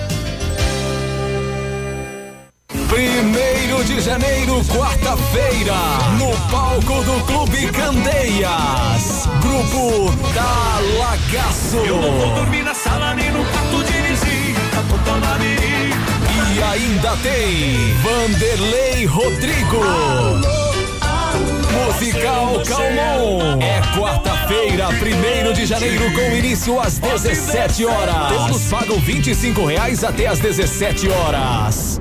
[2.89, 5.75] Primeiro de janeiro, quarta-feira,
[6.19, 9.29] no palco do Clube Candeias.
[9.41, 11.77] Grupo Talagaço.
[11.77, 14.81] Eu não vou dormir na sala nem no quarto de visita.
[14.89, 20.64] Vou tomar E ainda tem Vanderlei Rodrigo.
[21.95, 23.61] Musical Calmon.
[23.61, 28.33] É quarta-feira, primeiro de janeiro, com início às 17 horas.
[28.37, 32.01] Todos pagam 25 reais até às 17 horas.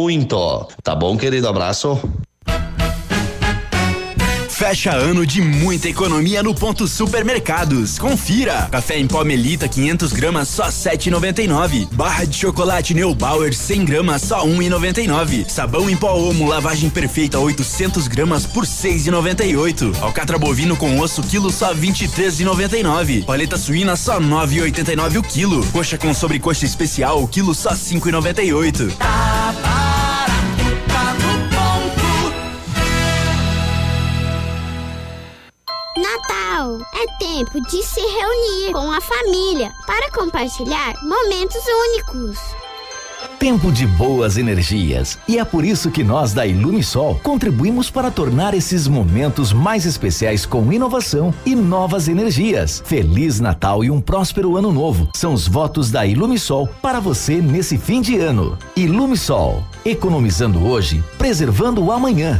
[0.83, 1.47] Tá bom, querido?
[1.47, 1.99] Abraço.
[4.61, 7.97] Fecha ano de muita economia no ponto supermercados.
[7.97, 8.69] Confira.
[8.71, 11.87] Café em pó Melita 500 gramas só 7,99.
[11.91, 15.49] Barra de chocolate Neubauer 100 gramas só 1,99.
[15.49, 19.99] Sabão em pó Omo lavagem perfeita 800 gramas por 6,98.
[19.99, 23.25] Alcatra bovino com osso quilo só 23,99.
[23.25, 25.65] Paleta suína só 9,89 o quilo.
[25.71, 28.91] Coxa com sobrecoxa especial o quilo só 5,98.
[36.71, 42.37] Natal é tempo de se reunir com a família para compartilhar momentos únicos.
[43.37, 45.17] Tempo de boas energias.
[45.27, 50.45] E é por isso que nós da Ilumisol contribuímos para tornar esses momentos mais especiais
[50.45, 52.81] com inovação e novas energias.
[52.85, 55.09] Feliz Natal e um próspero ano novo.
[55.13, 58.57] São os votos da Ilumisol para você nesse fim de ano.
[58.75, 62.39] Ilumisol, economizando hoje, preservando o amanhã.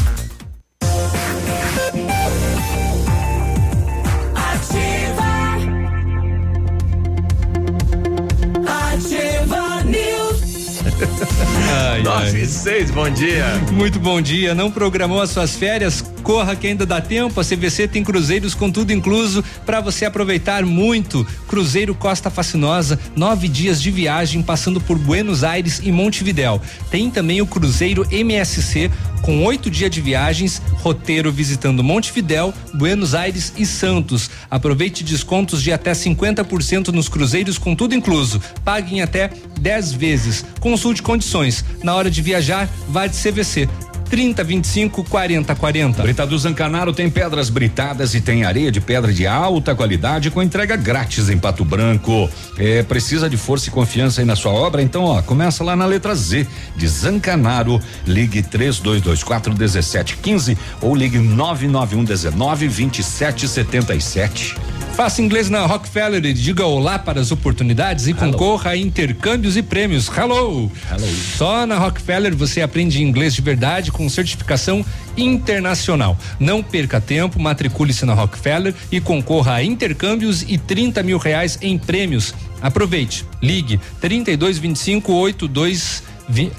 [11.91, 13.45] Ai, Nove e seis, bom dia.
[13.71, 14.53] Muito bom dia.
[14.53, 16.03] Não programou as suas férias?
[16.23, 20.65] Corra que ainda dá tempo, a CVC tem cruzeiros com tudo incluso para você aproveitar
[20.65, 21.25] muito.
[21.47, 26.61] Cruzeiro Costa Fascinosa, nove dias de viagem passando por Buenos Aires e Montevidéu.
[26.89, 28.89] Tem também o Cruzeiro MSC
[29.21, 34.29] com oito dias de viagens, roteiro visitando Montevidéu, Buenos Aires e Santos.
[34.49, 38.41] Aproveite descontos de até 50% nos cruzeiros com tudo incluso.
[38.63, 39.29] Pague em até
[39.59, 40.45] 10 vezes.
[40.59, 41.63] Consulte condições.
[41.83, 43.69] Na hora de viajar, vá de CVC.
[44.11, 46.03] 30 25 40 40.
[46.03, 50.75] Britador Zancanaro tem pedras britadas e tem areia de pedra de alta qualidade com entrega
[50.75, 52.29] grátis em Pato Branco.
[52.57, 54.81] É, precisa de força e confiança aí na sua obra?
[54.81, 57.79] Então, ó, começa lá na letra Z de Zancanaro.
[58.05, 64.55] Ligue 3224 1715 ou ligue 991 19 27 77.
[64.95, 68.19] Faça inglês na Rockefeller e diga olá para as oportunidades e Hello.
[68.31, 70.07] concorra a intercâmbios e prêmios.
[70.09, 70.71] Hello.
[70.91, 71.07] Hello.
[71.37, 74.85] Só na Rockefeller você aprende inglês de verdade com certificação
[75.17, 76.17] internacional.
[76.39, 81.77] Não perca tempo, matricule-se na Rockefeller e concorra a intercâmbios e 30 mil reais em
[81.79, 82.33] prêmios.
[82.61, 83.25] Aproveite.
[83.41, 86.51] Ligue 3225 8220.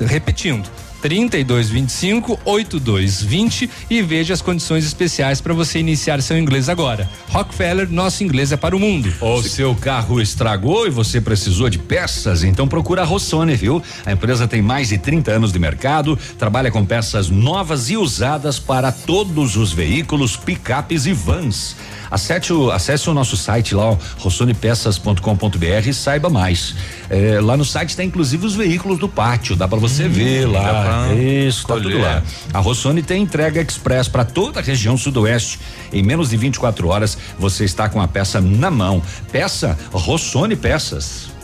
[0.00, 0.68] Repetindo,
[1.06, 7.08] 3225 8220 e veja as condições especiais para você iniciar seu inglês agora.
[7.28, 9.14] Rockefeller, nosso inglês é para o mundo.
[9.20, 12.42] O seu carro estragou e você precisou de peças?
[12.42, 13.80] Então procura a Rossoni, viu?
[14.04, 18.58] A empresa tem mais de 30 anos de mercado, trabalha com peças novas e usadas
[18.58, 21.76] para todos os veículos, picapes e vans.
[22.10, 26.74] Acesse o, acesse o nosso site lá, rossonepeças.com.br e saiba mais.
[27.08, 30.46] É, lá no site tem inclusive os veículos do pátio, dá para você hum, ver
[30.46, 31.12] lá.
[31.14, 32.22] Isso, tá tudo lá.
[32.52, 35.58] A Rossoni tem entrega express para toda a região sudoeste.
[35.92, 39.02] Em menos de 24 horas você está com a peça na mão.
[39.30, 41.35] Peça Rossoni Peças.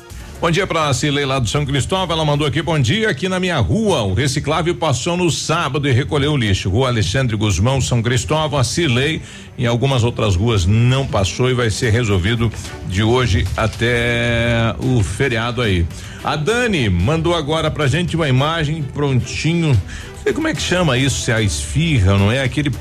[0.43, 2.17] Bom dia para Cilei lá do São Cristóvão.
[2.17, 4.03] Ela mandou aqui bom dia aqui na minha rua.
[4.03, 6.69] O reciclável passou no sábado e recolheu o lixo.
[6.69, 9.23] Rua Alexandre Guzmão, São Cristóvão, a Cilei.
[9.57, 12.51] Em algumas outras ruas não passou e vai ser resolvido
[12.89, 15.87] de hoje até o feriado aí.
[16.25, 19.69] A Dani mandou agora pra gente uma imagem prontinho.
[19.69, 22.43] Não sei como é que chama isso, se é a esfirra, não é?
[22.43, 22.73] Aquele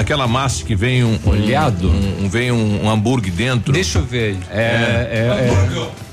[0.00, 3.72] aquela massa que vem um olhado, um, um, vem um, um, hambúrguer dentro.
[3.72, 4.36] Deixa eu ver.
[4.50, 5.50] É, é, é,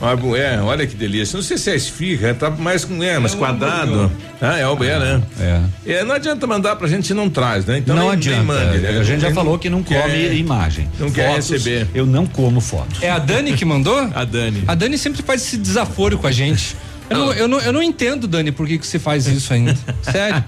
[0.01, 1.35] é, é, olha que delícia.
[1.35, 4.11] Não sei se é esfirra, tá mais com é, mais é quadrado.
[4.41, 5.21] Ah, é o é, né?
[5.39, 5.93] É.
[5.93, 6.03] é.
[6.03, 7.79] Não adianta mandar pra gente se não traz, né?
[7.79, 8.37] Então não nem, adianta.
[8.37, 8.99] Nem mande, né?
[8.99, 10.85] A gente já falou que não come quer, imagem.
[10.99, 11.87] Não Fotos, quer receber.
[11.93, 13.01] Eu não como fotos.
[13.01, 14.09] É a Dani que mandou?
[14.13, 14.63] a Dani.
[14.67, 16.75] A Dani sempre faz esse desaforo com a gente.
[17.09, 19.75] Eu não, eu não, eu não entendo, Dani, por que, que você faz isso ainda.
[20.03, 20.43] Sério.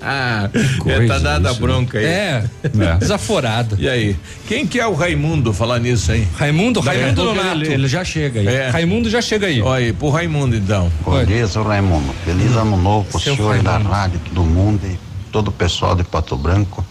[0.00, 0.48] ah,
[0.86, 2.04] é, tá dada a bronca aí.
[2.04, 3.76] É, é, desaforado.
[3.78, 4.16] E aí?
[4.48, 6.26] Quem que é o Raimundo falar nisso aí?
[6.36, 6.80] Raimundo?
[6.80, 7.56] Raimundo Donato.
[7.56, 8.46] Ele, ele, já chega aí.
[8.46, 8.70] É.
[8.70, 9.60] Raimundo já chega aí.
[9.60, 10.90] Olha aí, pro Raimundo então.
[11.04, 12.12] Bom dia, seu Raimundo.
[12.24, 13.70] Feliz ano novo pro Seu senhor Raimundo.
[13.70, 14.98] da rádio, todo mundo e
[15.30, 16.84] todo o pessoal de Pato Branco.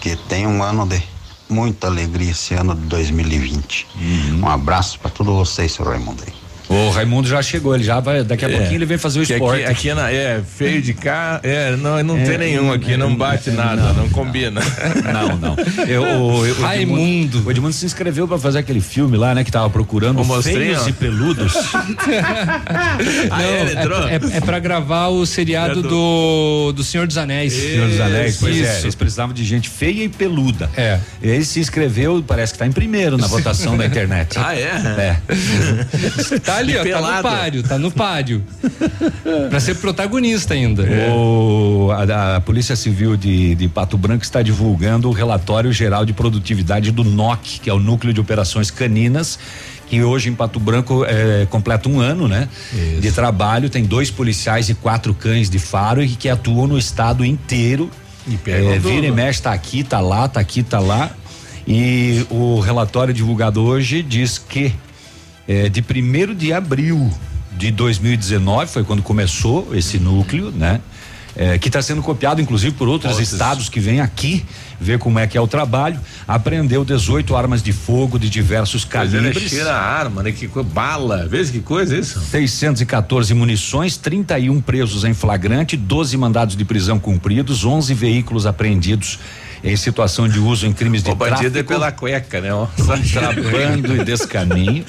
[0.00, 1.02] Que tem um ano de
[1.48, 3.86] muita alegria esse ano de 2020.
[3.94, 4.40] Uhum.
[4.42, 6.37] Um abraço para todos vocês, seu Raimundo aí.
[6.68, 9.22] O Raimundo já chegou, ele já vai, daqui a é, pouquinho ele vem fazer o
[9.22, 9.62] esporte.
[9.62, 12.94] Aqui, aqui é, na, é, feio de cá, é, não, não é, tem nenhum aqui,
[12.96, 14.60] não bate nada, não, não combina.
[15.12, 15.56] Não, não.
[15.86, 17.42] Eu, o, eu, Raimundo.
[17.46, 20.92] O Edmundo se inscreveu pra fazer aquele filme lá, né, que tava procurando feios e
[20.92, 21.54] peludos.
[23.30, 27.54] ah, é, não, é, é, é pra gravar o seriado do, do Senhor dos Anéis.
[27.54, 28.70] Isso, Senhor dos Anéis, pois isso.
[28.70, 30.70] é, eles precisavam de gente feia e peluda.
[30.76, 30.98] É.
[31.22, 34.38] Ele se inscreveu, parece que tá em primeiro na votação da internet.
[34.38, 34.68] Ah, é?
[34.98, 35.16] É.
[36.44, 38.44] tá ali, ó, tá no páreo, tá no páreo.
[39.50, 40.84] pra ser protagonista ainda.
[40.84, 41.10] É.
[41.10, 46.12] O, a, a, Polícia Civil de, de Pato Branco está divulgando o relatório geral de
[46.12, 49.38] produtividade do NOC, que é o Núcleo de Operações Caninas
[49.88, 52.48] que hoje em Pato Branco é, completa um ano, né?
[52.72, 53.00] Isso.
[53.00, 57.24] De trabalho, tem dois policiais e quatro cães de faro e que atuam no estado
[57.24, 57.90] inteiro.
[58.26, 61.10] E é, vira e mexe, tá aqui, tá lá, tá aqui, tá lá.
[61.66, 64.74] E o relatório divulgado hoje diz que
[65.48, 67.10] é, de 1 de abril
[67.56, 70.80] de 2019, foi quando começou esse núcleo, né?
[71.36, 73.32] É, que está sendo copiado inclusive por outros Outros.
[73.32, 74.44] estados que vêm aqui
[74.80, 76.00] ver como é que é o trabalho.
[76.26, 79.48] Apreendeu 18 armas de fogo de diversos calibres.
[79.48, 80.32] Cheira a arma, né?
[80.32, 82.20] Que bala, veja que coisa isso.
[82.20, 89.20] 614 munições, 31 presos em flagrante, 12 mandados de prisão cumpridos, 11 veículos apreendidos
[89.62, 91.34] em situação de uso em crimes de o tráfico.
[91.34, 92.50] O bandido é pela cueca, né?
[92.76, 94.84] Contrabando e descaminho.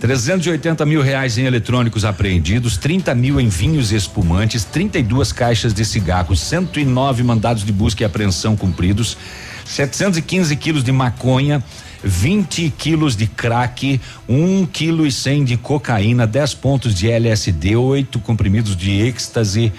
[0.00, 5.84] 380 mil reais em eletrônicos apreendidos, 30 mil em vinhos e espumantes, 32 caixas de
[5.84, 9.16] cigarros, 109 mandados de busca e apreensão cumpridos,
[9.64, 11.64] 715 quilos de maconha,
[12.04, 18.20] 20 quilos de crack, 1 quilo e 100 de cocaína, 10 pontos de LSD, 8
[18.20, 19.72] comprimidos de êxtase.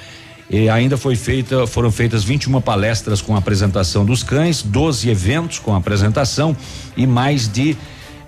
[0.49, 5.75] E ainda foi feita, foram feitas 21 palestras com apresentação dos cães, 12 eventos com
[5.75, 6.55] apresentação
[6.95, 7.77] e mais de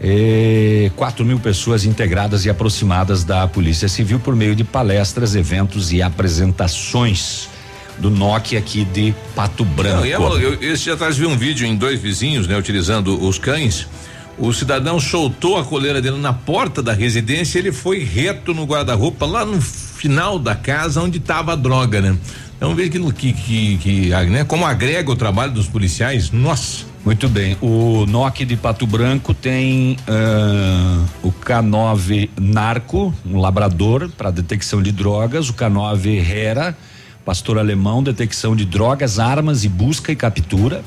[0.01, 5.91] eh, 4 mil pessoas integradas e aproximadas da Polícia Civil por meio de palestras, eventos
[5.91, 7.49] e apresentações
[7.97, 9.97] do NOC aqui de Pato Branco.
[9.97, 12.57] Não, e é, eu, eu, esse dia atrás vi um vídeo em dois vizinhos, né,
[12.57, 13.88] utilizando os cães.
[14.38, 19.26] O cidadão soltou a coleira dele na porta da residência, ele foi reto no guarda-roupa
[19.26, 22.17] lá no final da casa onde estava a droga, né?
[22.55, 24.45] Então veja que, que, que, que né?
[24.45, 26.89] Como agrega o trabalho dos policiais, nossa.
[27.03, 27.57] Muito bem.
[27.61, 34.91] O NOC de Pato Branco tem uh, o K9 Narco, um labrador para detecção de
[34.91, 36.77] drogas, o K9 Hera,
[37.23, 40.84] pastor alemão, detecção de drogas, armas e busca e captura,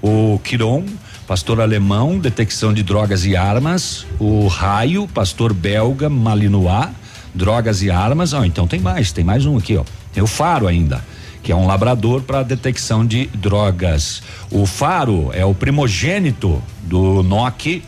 [0.00, 0.84] o Quiron,
[1.26, 6.90] pastor alemão, detecção de drogas e armas, o Raio, pastor belga, Malinois,
[7.34, 8.32] drogas e armas.
[8.32, 9.84] Oh, então tem mais, tem mais um aqui, ó.
[10.12, 11.04] Tem o Faro ainda,
[11.46, 14.20] que é um labrador para detecção de drogas.
[14.50, 17.84] O Faro é o primogênito do NOC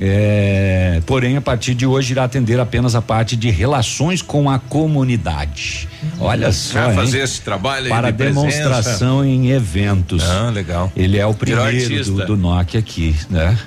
[0.00, 4.58] é, porém, a partir de hoje irá atender apenas a parte de relações com a
[4.58, 5.88] comunidade.
[6.18, 6.86] Olha só.
[6.86, 9.46] Vai fazer esse trabalho Para de demonstração presença.
[9.46, 10.22] em eventos.
[10.22, 10.90] Ah, legal.
[10.96, 13.58] Ele é o primeiro do, do NOC aqui, né?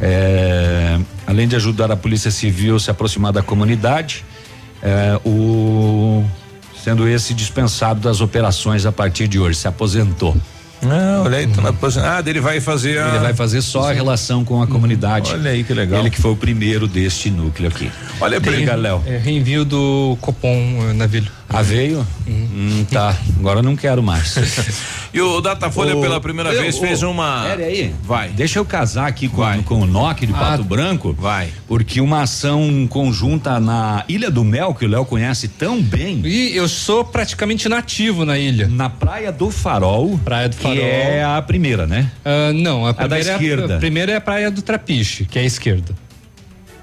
[0.00, 4.24] É, além de ajudar a Polícia Civil a se aproximar da comunidade,
[4.82, 6.24] é, o
[6.88, 10.34] sendo esse dispensado das operações a partir de hoje, se aposentou.
[10.82, 13.08] Ah, olha aí, tá na Ah, ele vai fazer a...
[13.08, 15.32] Ele vai fazer só a relação com a comunidade.
[15.32, 16.00] Olha aí que legal.
[16.00, 17.90] Ele que foi o primeiro deste núcleo aqui.
[18.18, 19.02] Olha, Diga, Léo.
[19.04, 21.30] É, reenvio do Copom uh, Navilho.
[21.50, 22.06] Ah, veio?
[22.26, 22.48] Uhum.
[22.54, 23.16] Hum, tá.
[23.38, 24.36] Agora não quero mais.
[25.14, 27.44] e o Datafolha o, pela primeira eu, vez o, fez uma.
[27.44, 27.94] Pera aí.
[28.04, 28.28] Vai.
[28.28, 31.14] Deixa eu casar aqui com, com o NOC de ah, Pato Branco.
[31.18, 31.48] Vai.
[31.66, 36.20] Porque uma ação conjunta na Ilha do Mel, que o Léo conhece tão bem.
[36.24, 38.68] E eu sou praticamente nativo na ilha.
[38.68, 40.18] Na Praia do Farol.
[40.22, 40.76] Praia do Farol.
[40.76, 42.10] Que é a primeira, né?
[42.24, 43.72] Uh, não, a, a primeira da esquerda.
[43.72, 45.94] É a, a primeira é a Praia do Trapiche, que é a esquerda.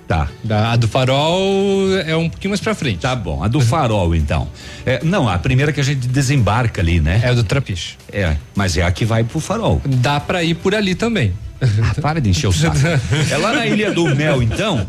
[0.07, 0.29] Tá.
[0.43, 2.99] Da, a do farol é um pouquinho mais pra frente.
[2.99, 3.43] Tá bom.
[3.43, 4.47] A do farol, então.
[4.85, 7.21] É, não, a primeira que a gente desembarca ali, né?
[7.23, 7.97] É a do trapiche.
[8.11, 9.81] É, mas é a que vai pro farol.
[9.85, 11.33] Dá pra ir por ali também.
[11.81, 12.77] Ah, para de encher o saco.
[13.31, 14.85] é lá na Ilha do Mel, então.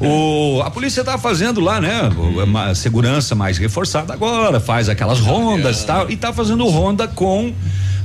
[0.00, 2.00] O, a polícia tá fazendo lá, né?
[2.42, 6.10] Uma segurança mais reforçada agora, faz aquelas rondas e tal.
[6.10, 7.52] E tá fazendo ronda com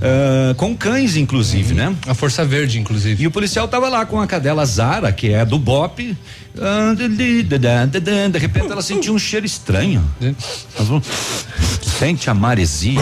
[0.03, 1.95] Uh, com cães, inclusive, né?
[2.05, 3.23] A Força Verde, inclusive.
[3.23, 6.17] E o policial tava lá com a cadela Zara, que é do BOP.
[8.31, 10.03] De repente ela sentiu um cheiro estranho.
[11.99, 12.99] Sente a maresia.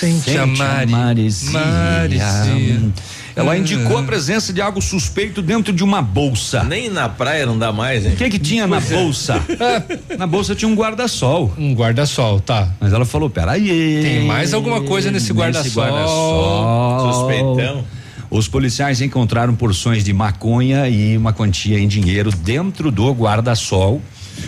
[0.00, 1.50] Sente, Sente a, mare, a maresia.
[1.50, 2.92] maresia.
[3.34, 6.62] Ela indicou a presença de algo suspeito dentro de uma bolsa.
[6.64, 8.12] Nem na praia não dá mais, hein?
[8.12, 8.80] O que que tinha na é.
[8.80, 9.40] bolsa?
[10.18, 11.52] na bolsa tinha um guarda-sol.
[11.56, 12.68] Um guarda-sol, tá.
[12.78, 14.02] Mas ela falou: peraí.
[14.02, 15.82] Tem mais alguma coisa nesse guarda-sol.
[15.82, 17.84] Guarda Suspeitão.
[18.32, 24.00] Os policiais encontraram porções de maconha e uma quantia em dinheiro dentro do guarda-sol.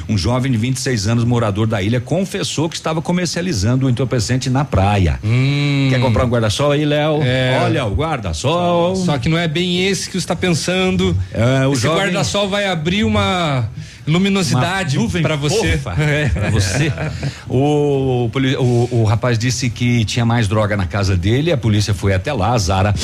[0.08, 4.64] Um jovem de 26 anos, morador da ilha, confessou que estava comercializando o entorpecente na
[4.64, 5.20] praia.
[5.22, 5.88] Hum.
[5.90, 7.22] Quer comprar um guarda-sol aí, Léo?
[7.22, 7.60] É.
[7.62, 8.96] Olha, o guarda-sol.
[8.96, 11.14] Só que não é bem esse que você está pensando.
[11.30, 12.04] É, o Esse jovem...
[12.04, 13.68] guarda-sol vai abrir uma
[14.06, 15.78] luminosidade para você.
[15.98, 16.28] É.
[16.30, 16.90] Para você.
[17.46, 22.14] O, o, o rapaz disse que tinha mais droga na casa dele, a polícia foi
[22.14, 22.94] até lá, a Zara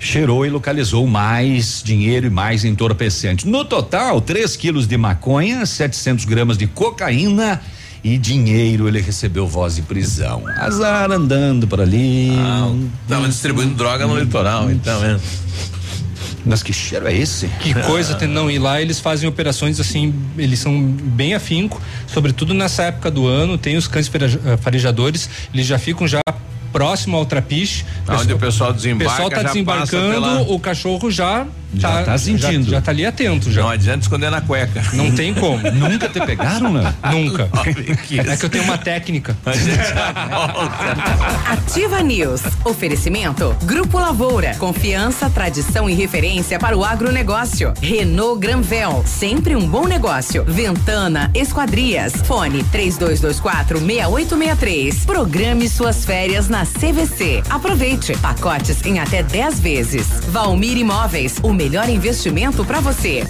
[0.00, 3.46] cheirou e localizou mais dinheiro e mais entorpecente.
[3.46, 7.60] No total, 3 quilos de maconha, 700 gramas de cocaína
[8.04, 10.44] e dinheiro ele recebeu voz de prisão.
[10.58, 12.30] Azar andando por ali.
[12.38, 12.72] Ah,
[13.08, 15.18] tava distribuindo droga no litoral, então, é.
[16.44, 17.48] Mas que cheiro é esse?
[17.60, 22.54] Que coisa tem não ir lá, eles fazem operações assim, eles são bem afinco, sobretudo
[22.54, 24.08] nessa época do ano, tem os cães
[24.60, 26.20] farejadores, eles já ficam já
[26.76, 27.86] próximo ao trapiche.
[28.06, 29.12] Onde o pessoal desembarca.
[29.12, 30.42] O pessoal tá desembarcando, pela...
[30.42, 31.46] o cachorro já
[31.80, 32.64] já tá, tá sentindo.
[32.64, 33.62] Já, já tá ali atento já.
[33.62, 34.82] Não adianta esconder na cueca.
[34.92, 35.58] Não tem como.
[35.72, 36.94] Nunca te pegaram, né?
[37.10, 37.48] Nunca.
[38.30, 39.36] é que eu tenho uma técnica.
[41.46, 42.42] Ativa News.
[42.64, 43.54] Oferecimento.
[43.62, 44.54] Grupo Lavoura.
[44.56, 47.72] Confiança, tradição e referência para o agronegócio.
[47.80, 49.04] Renault Granvel.
[49.06, 50.44] Sempre um bom negócio.
[50.44, 52.14] Ventana Esquadrias.
[52.24, 55.04] Fone 3224 6863.
[55.04, 57.42] Programe suas férias na CVC.
[57.48, 58.16] Aproveite.
[58.18, 60.06] Pacotes em até 10 vezes.
[60.28, 61.36] Valmir Imóveis.
[61.42, 63.24] O melhor investimento para você.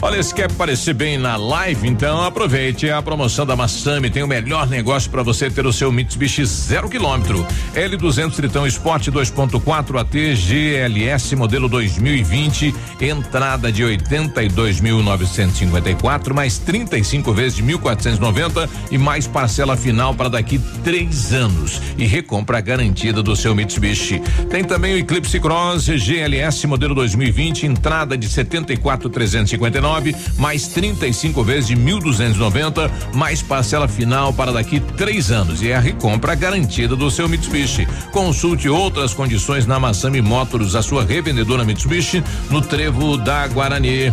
[0.00, 4.08] Olha, se quer parecer bem na live, então aproveite a promoção da Massami.
[4.08, 7.44] Tem o melhor negócio para você ter o seu Mitsubishi zero quilômetro.
[7.74, 12.72] L200 Tritão Sport 2.4 AT GLS modelo 2020.
[13.00, 21.32] Entrada de 82.954 mais 35 vezes de 1.490 e mais parcela final para daqui três
[21.32, 24.22] anos e recompra garantida do seu Mitsubishi.
[24.48, 27.66] Tem também o Eclipse Cross GLS modelo 2020.
[27.66, 29.87] Entrada de 74.359
[30.36, 35.80] mais 35 vezes de 1.290 mais parcela final para daqui três anos e é a
[35.80, 37.86] recompra garantida do seu Mitsubishi.
[38.12, 44.12] Consulte outras condições na Massami Motors, a sua revendedora Mitsubishi no Trevo da Guarani.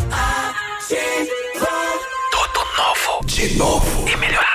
[2.31, 3.25] Tudo novo.
[3.25, 4.09] De novo.
[4.09, 4.54] E melhorado.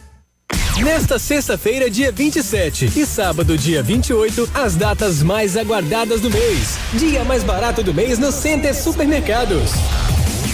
[0.79, 6.77] Nesta sexta-feira, dia 27 e sábado, dia 28, as datas mais aguardadas do mês.
[6.93, 9.71] Dia mais barato do mês no Center Supermercados.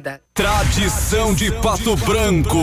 [0.00, 0.20] vida.
[0.32, 2.58] Tradição de Pato Branco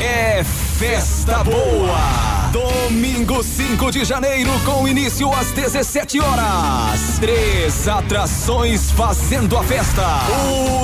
[0.00, 2.41] é festa boa.
[2.52, 7.18] Domingo 5 de janeiro, com início às 17 horas.
[7.18, 10.06] Três atrações fazendo a festa.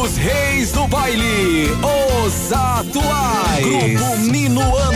[0.03, 1.69] Os Reis do Baile,
[2.25, 4.01] os atuais.
[4.01, 4.89] Grupo Minuano.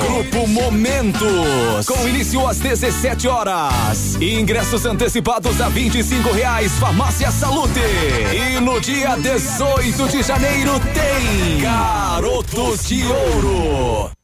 [0.00, 1.86] Grupo Momentos.
[1.86, 4.16] Com início às 17 horas.
[4.18, 6.72] Ingressos antecipados a 25 reais.
[6.78, 7.80] Farmácia Salute.
[8.32, 14.23] E no dia 18 de janeiro tem Garotos de Ouro.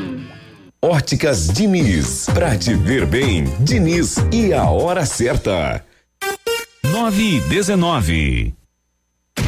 [0.83, 5.85] Óticas Diniz, pra te ver bem, Diniz e a hora certa.
[6.91, 8.55] Nove e dezenove.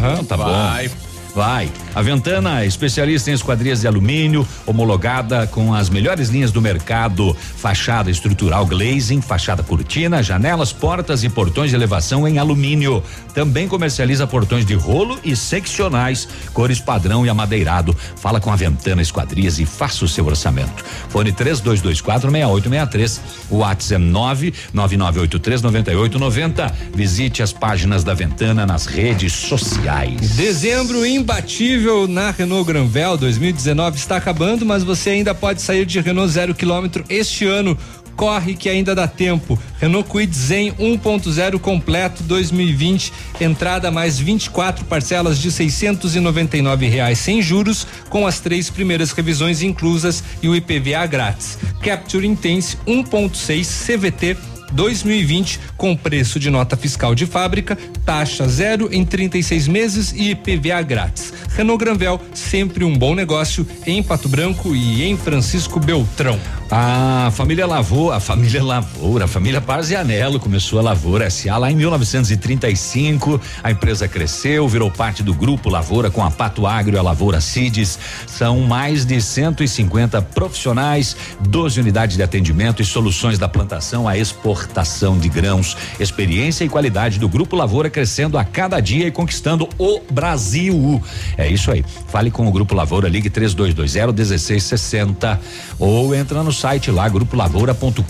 [0.00, 0.88] Aham, tá Vai.
[0.88, 1.09] bom.
[1.40, 1.72] Vai.
[1.94, 7.34] A Ventana, especialista em esquadrias de alumínio, homologada com as melhores linhas do mercado.
[7.34, 13.02] Fachada estrutural glazing, fachada cortina, janelas, portas e portões de elevação em alumínio.
[13.32, 17.96] Também comercializa portões de rolo e seccionais, cores padrão e amadeirado.
[18.16, 20.84] Fala com a Ventana Esquadrias e faça o seu orçamento.
[21.08, 23.20] Fone 3224 6863.
[23.48, 26.74] O WhatsApp é 99983 9890.
[26.94, 30.36] Visite as páginas da Ventana nas redes sociais.
[30.36, 36.32] Dezembro imbatível na Renault Granvel 2019 está acabando, mas você ainda pode sair de Renault
[36.32, 37.78] zero quilômetro este ano
[38.16, 39.58] corre que ainda dá tempo.
[39.78, 47.86] Renault Kwid Zen 1.0 completo 2020, entrada mais 24 parcelas de 699 reais sem juros,
[48.10, 51.56] com as três primeiras revisões inclusas e o IPVA grátis.
[51.80, 54.36] Capture Intense 1.6 CVT
[54.72, 60.82] 2020 com preço de nota fiscal de fábrica, taxa zero em 36 meses e IPVA
[60.82, 61.32] grátis.
[61.56, 66.38] Renault Granvel, sempre um bom negócio em Pato Branco e em Francisco Beltrão.
[66.72, 71.74] A família Lavoura, a família Lavoura, a família Parzianello começou a Lavoura SA lá em
[71.74, 73.40] 1935.
[73.60, 77.40] A empresa cresceu, virou parte do grupo Lavoura com a Pato Agro e a Lavoura
[77.40, 77.98] Cides.
[78.24, 85.18] São mais de 150 profissionais, 12 unidades de atendimento e soluções da plantação à exportação
[85.18, 85.76] de grãos.
[85.98, 91.02] Experiência e qualidade do grupo Lavoura crescendo a cada dia e conquistando o Brasil.
[91.36, 91.84] É isso aí.
[92.06, 95.40] Fale com o grupo Lavoura, ligue 3220 1660
[95.76, 98.04] ou entra no site lá, grupolavoura.com.br.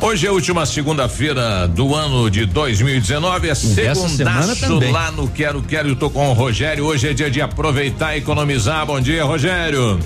[0.00, 5.90] Hoje é a última segunda-feira do ano de 2019, é segundaço lá no Quero Quero,
[5.90, 10.00] eu tô com o Rogério, hoje é dia de aproveitar e economizar, bom dia Rogério.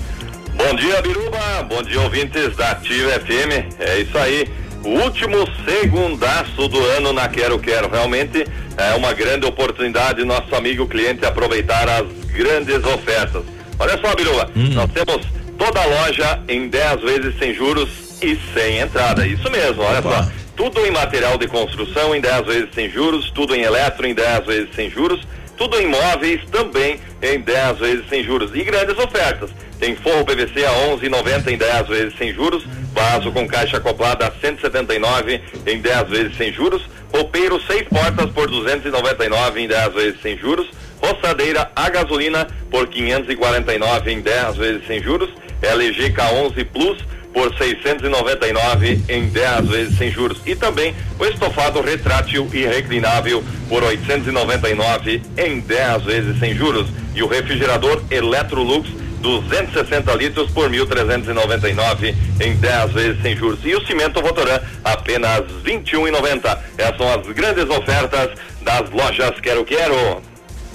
[0.55, 4.47] Bom dia Biruba, bom dia ouvintes da Ativa FM, é isso aí,
[4.83, 8.45] o último segundaço do ano na Quero Quero, realmente
[8.77, 13.41] é uma grande oportunidade nosso amigo cliente aproveitar as grandes ofertas.
[13.79, 14.69] Olha só, Biruba, hum.
[14.73, 17.89] nós temos toda a loja em 10 vezes sem juros
[18.21, 19.25] e sem entrada.
[19.25, 20.23] Isso mesmo, olha Opa.
[20.23, 20.31] só.
[20.55, 24.45] Tudo em material de construção em 10 vezes sem juros, tudo em eletro em 10
[24.45, 25.21] vezes sem juros,
[25.57, 28.51] tudo em móveis também em 10 vezes sem juros.
[28.53, 29.49] E grandes ofertas.
[29.79, 34.31] Tem forro PVC a 11,90 em 10 vezes sem juros, vaso com caixa acoplada a
[34.31, 40.37] 179 em 10 vezes sem juros, roupeiro seis portas por 299 em 10 vezes sem
[40.37, 40.67] juros,
[41.01, 45.29] roçadeira a gasolina por 549 em 10 vezes sem juros
[45.61, 46.97] LG K11 Plus
[47.35, 50.39] por 699 em 10 vezes sem juros.
[50.45, 56.87] E também o estofado retrátil e reclinável por 899 em 10 vezes sem juros.
[57.13, 58.89] E o refrigerador Electrolux
[59.21, 63.59] 260 litros por 1.399 em 10 vezes sem juros.
[63.65, 66.57] E o cimento Votoran apenas 21,90.
[66.77, 68.29] Essas são as grandes ofertas
[68.61, 70.21] das lojas Quero Quero.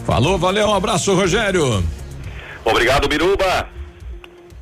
[0.04, 1.82] Falou, valeu, um abraço, Rogério.
[2.64, 3.79] Obrigado, Biruba.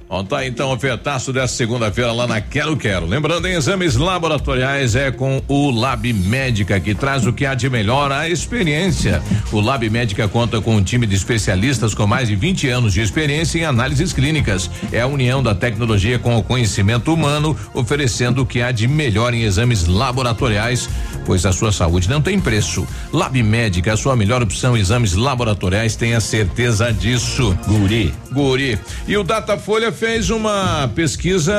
[0.09, 3.05] Bom, tá então ofertaço dessa segunda-feira lá na Quero Quero.
[3.05, 7.69] Lembrando, em exames laboratoriais é com o Lab Médica, que traz o que há de
[7.69, 9.23] melhor a experiência.
[9.53, 13.03] O Lab Médica conta com um time de especialistas com mais de 20 anos de
[13.03, 14.71] experiência em análises clínicas.
[14.91, 19.35] É a união da tecnologia com o conhecimento humano, oferecendo o que há de melhor
[19.35, 20.89] em exames laboratoriais,
[21.27, 22.89] pois a sua saúde não tem preço.
[23.13, 27.55] Lab Médica, a sua melhor opção em exames laboratoriais, tenha certeza disso.
[27.67, 28.15] Guri.
[28.33, 28.79] Guri.
[29.07, 31.53] E o Datafolha fez uma pesquisa,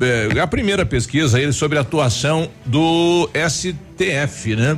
[0.00, 4.76] eh, a primeira pesquisa aí sobre a atuação do STF, né?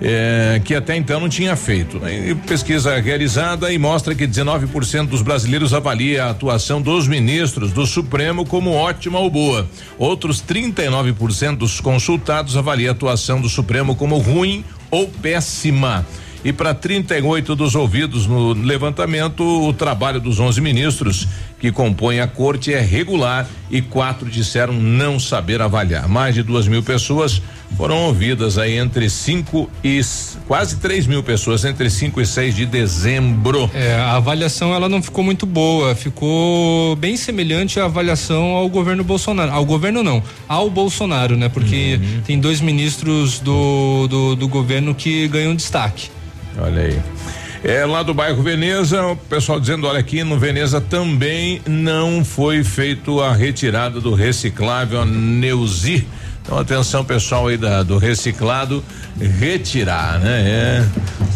[0.00, 2.00] É, que até então não tinha feito.
[2.00, 2.36] Né?
[2.48, 8.44] pesquisa realizada e mostra que 19% dos brasileiros avalia a atuação dos ministros do Supremo
[8.44, 9.68] como ótima ou boa.
[9.96, 16.04] Outros 39% dos consultados avalia a atuação do Supremo como ruim ou péssima.
[16.44, 21.26] E para 38 dos ouvidos no levantamento, o trabalho dos 11 ministros
[21.64, 26.06] que compõem a corte é regular e quatro disseram não saber avaliar.
[26.06, 27.40] Mais de duas mil pessoas
[27.74, 29.98] foram ouvidas aí entre 5 e
[30.46, 33.70] quase 3 mil pessoas entre 5 e 6 de dezembro.
[33.72, 39.02] É, a avaliação ela não ficou muito boa, ficou bem semelhante à avaliação ao governo
[39.02, 39.50] Bolsonaro.
[39.50, 41.48] Ao governo não, ao Bolsonaro, né?
[41.48, 42.20] Porque uhum.
[42.26, 46.10] tem dois ministros do, do, do governo que ganham destaque.
[46.58, 46.98] Olha aí.
[47.66, 52.62] É lá do bairro Veneza, o pessoal dizendo, olha aqui no Veneza também não foi
[52.62, 56.06] feito a retirada do reciclável Neuzi.
[56.42, 58.84] Então atenção pessoal aí da, do reciclado,
[59.40, 60.42] retirar, né?
[60.46, 60.84] É,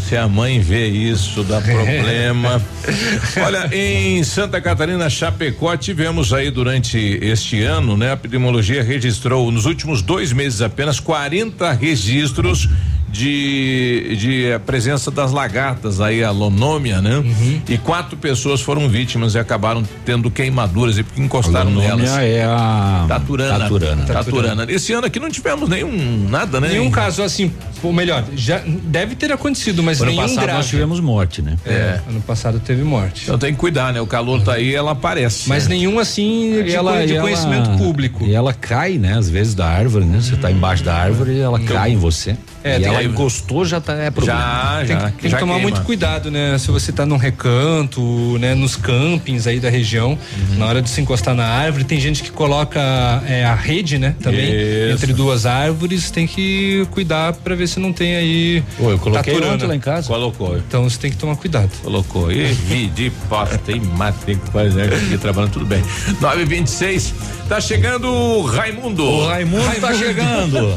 [0.07, 2.61] se a mãe vê isso, dá problema.
[3.43, 8.11] Olha, em Santa Catarina, Chapecó, tivemos aí durante este ano, né?
[8.11, 12.69] A epidemiologia registrou nos últimos dois meses apenas 40 registros
[13.11, 17.17] de, de a presença das lagartas aí, a lonômia, né?
[17.17, 17.61] Uhum.
[17.69, 22.19] E quatro pessoas foram vítimas e acabaram tendo queimaduras e porque encostaram Lonômia nelas.
[22.19, 23.59] é a Taturana.
[23.59, 24.05] Taturana.
[24.05, 24.67] Taturana.
[24.69, 26.69] Esse ano aqui não tivemos nenhum nada, né?
[26.69, 27.51] Nenhum caso assim,
[27.83, 30.59] ou melhor, já deve ter acontecido, mas Ano nenhum passado grave.
[30.59, 31.57] nós tivemos morte, né?
[31.67, 32.01] É.
[32.09, 33.23] Ano passado teve morte.
[33.25, 34.01] Então tem que cuidar, né?
[34.01, 35.49] O calor tá aí, ela aparece.
[35.49, 38.25] Mas nenhum assim de, co- de e conhecimento público.
[38.25, 39.17] E ela cai, né?
[39.17, 40.21] Às vezes da árvore, né?
[40.21, 42.37] Você tá embaixo da árvore e ela cai em você.
[42.65, 44.41] É, e ela encostou, já tá, é problema.
[44.41, 45.11] Já, Tem, já.
[45.11, 45.71] que- tem já que tomar queima.
[45.71, 46.57] muito cuidado, né?
[46.59, 48.55] Se você tá num recanto, né?
[48.55, 50.59] Nos campings aí da região, Uhum.
[50.59, 52.81] na hora de se encostar na árvore, tem gente que coloca
[53.27, 54.15] é, a rede, né?
[54.23, 54.95] Também Isso.
[54.95, 58.63] entre duas árvores, tem que cuidar pra ver se não tem aí.
[58.77, 60.09] Pô, eu coloquei ontem lá em casa.
[60.09, 60.57] Colocou.
[60.59, 61.71] Então você tem que tomar cuidado.
[61.83, 62.31] Colocou.
[62.33, 65.83] E vi de posta e mate, tem que fazer aqui trabalhando tudo bem.
[66.21, 67.15] 926,
[67.49, 69.05] tá chegando o Raimundo.
[69.05, 70.75] O Raimundo, tá chegando.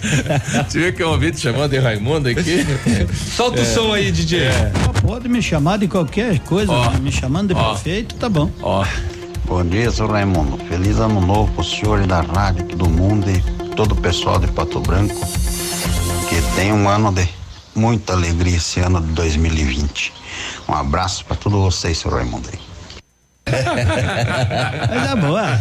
[0.68, 2.64] Você viu que eu ouvi te chamando de Raimundo aqui?
[3.36, 4.42] Solta o som aí, DJ.
[5.02, 6.90] Pode me chamar de qualquer coisa, Ó.
[6.98, 7.70] me chamando de Ó.
[7.74, 8.50] prefeito, tá bom.
[8.62, 8.84] Ó.
[9.46, 10.56] Bom dia, seu Raimundo.
[10.68, 13.40] Feliz ano novo pro senhor e da rádio, todo mundo e
[13.74, 15.14] todo o pessoal de Pato Branco.
[16.28, 17.28] Que tenha um ano de
[17.74, 20.12] muita alegria esse ano de 2020.
[20.68, 22.48] Um abraço pra todos vocês, seu Raimundo.
[22.52, 22.69] aí.
[24.88, 25.60] Coisa boa.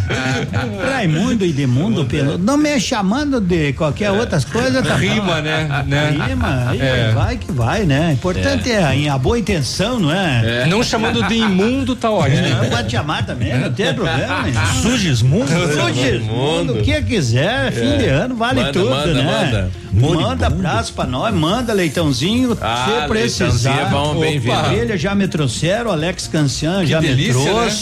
[0.91, 4.99] Raimundo e Demundo, pelo, não me chamando de qualquer outras coisas, tá bom.
[4.99, 5.83] Rima, né?
[5.87, 6.25] né?
[6.27, 7.11] Rima, aí É.
[7.13, 8.11] vai que vai, né?
[8.13, 10.65] Importante é, a boa intenção, não é?
[10.67, 12.37] Não chamando de imundo, tá ótimo.
[12.45, 14.43] É, pode chamar também, não tem problema.
[14.43, 14.53] né?
[14.81, 15.47] Sugismundo?
[15.49, 19.23] Sugismundo, o que quiser, fim de ano, vale Manda, tudo, manda, né?
[19.23, 19.69] manda.
[19.91, 23.45] Manda abraço pra nós, manda leitãozinho, Ah, se precisar.
[23.71, 24.97] leitãozinho é bom, bem-vindo.
[24.97, 27.78] Já me trouxeram, Alex Cancian já delícia, me trouxe.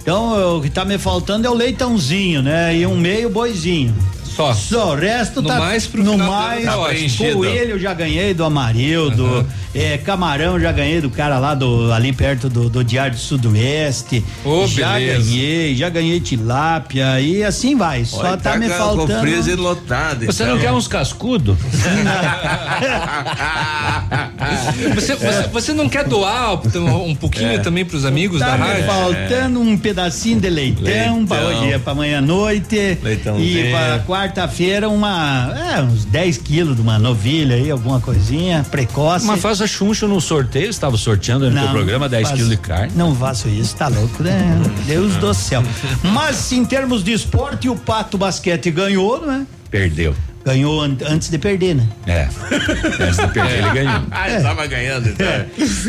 [0.00, 2.76] Então, o que tá me faltando é o leitãozinho, né?
[2.76, 3.94] E um meio boizinho.
[4.34, 4.52] Só.
[4.54, 6.74] Só, o resto No tá mais pro no mais, tá
[7.34, 12.48] coelho já ganhei do Amarildo, é, camarão já ganhei do cara lá do ali perto
[12.48, 14.24] do, do Diário do Sudoeste.
[14.44, 15.30] Ô, já beleza.
[15.30, 18.04] ganhei, já ganhei tilápia e assim vai.
[18.04, 19.20] Só Olha, tá, me com faltando.
[19.20, 20.26] freezer lotado.
[20.26, 20.54] Você então.
[20.56, 21.56] não quer uns cascudos?
[24.94, 28.64] Você, você, você não quer doar um um pouquinho também pros amigos Tá da me
[28.70, 28.84] rádio?
[28.86, 31.62] faltando um pedacinho de leitão, pra Leitão.
[31.62, 32.98] hoje, é pra amanhã à noite.
[33.02, 33.66] Leitãozinho.
[33.66, 39.26] E pra quarta-feira uma, é, uns 10 quilos de uma novilha aí, alguma coisinha, precoce.
[39.26, 42.92] Mas faz a chuncho no sorteio, estava sorteando no programa 10 faço- quilos de carne.
[42.94, 44.60] Não faço isso, tá louco, né?
[44.86, 45.62] Deus do céu.
[46.04, 49.44] Mas em termos de esporte, o Pato Basquete ganhou, né?
[49.70, 50.14] Perdeu.
[50.44, 51.86] Ganhou an- antes de perder, né?
[52.06, 52.28] É.
[53.00, 54.02] Antes de perder, ele ganhou.
[54.10, 55.26] Ah, ele tava ganhando, então.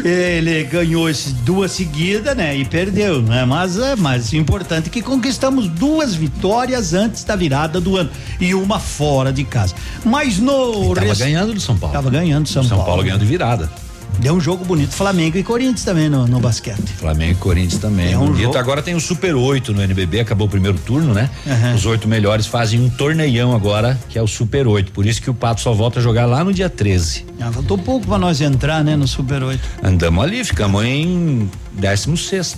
[0.05, 1.09] Ele ganhou
[1.43, 2.55] duas seguidas, né?
[2.55, 3.45] E perdeu, né?
[3.45, 8.09] Mas é mais importante que conquistamos duas vitórias antes da virada do ano
[8.39, 9.73] e uma fora de casa.
[10.05, 11.93] Mas no Tava rest- ganhando do São Paulo.
[11.95, 12.85] Tava ganhando São, São Paulo.
[12.85, 13.69] Paulo ganhando de virada.
[14.19, 16.93] Deu um jogo bonito, Flamengo e Corinthians também no, no basquete.
[16.97, 18.13] Flamengo e Corinthians também.
[18.13, 18.41] É um bonito.
[18.43, 21.29] jogo- Agora tem o Super 8 no NBB, acabou o primeiro turno, né?
[21.45, 21.75] Aham.
[21.75, 24.91] Os oito melhores fazem um torneião agora, que é o Super 8.
[24.91, 27.25] Por isso que o Pato só volta a jogar lá no dia 13.
[27.41, 28.95] Ah, faltou pouco pra nós entrar, né?
[28.95, 29.61] No Super 8.
[29.83, 32.55] Andamos ali, ficamos em 16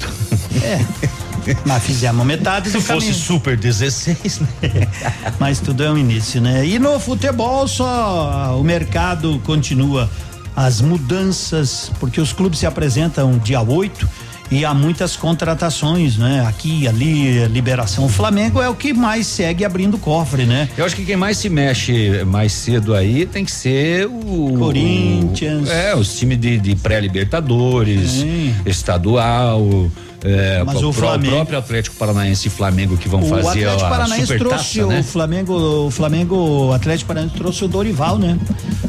[0.63, 0.79] É.
[1.63, 3.13] Mas fizemos metade Se fosse.
[3.13, 4.47] Super 16, né?
[5.39, 6.65] Mas tudo é um início, né?
[6.65, 10.09] E no futebol só o mercado continua
[10.55, 14.07] as mudanças, porque os clubes se apresentam dia 8
[14.51, 16.45] e há muitas contratações, né?
[16.47, 18.05] Aqui, ali, liberação.
[18.05, 20.69] O Flamengo é o que mais segue abrindo cofre, né?
[20.77, 24.55] Eu acho que quem mais se mexe mais cedo aí tem que ser o.
[24.57, 25.69] Corinthians.
[25.69, 28.23] É, os times de, de pré-libertadores,
[28.65, 29.89] estadual.
[30.23, 33.85] É, Mas o pro- Flamengo- próprio Atlético Paranaense e Flamengo que vão o fazer Atlético
[33.85, 34.99] a Paranaense trouxe taça, né?
[34.99, 35.53] o Flamengo,
[35.87, 38.37] o Flamengo, o Atlético Paranaense trouxe o Dorival, né?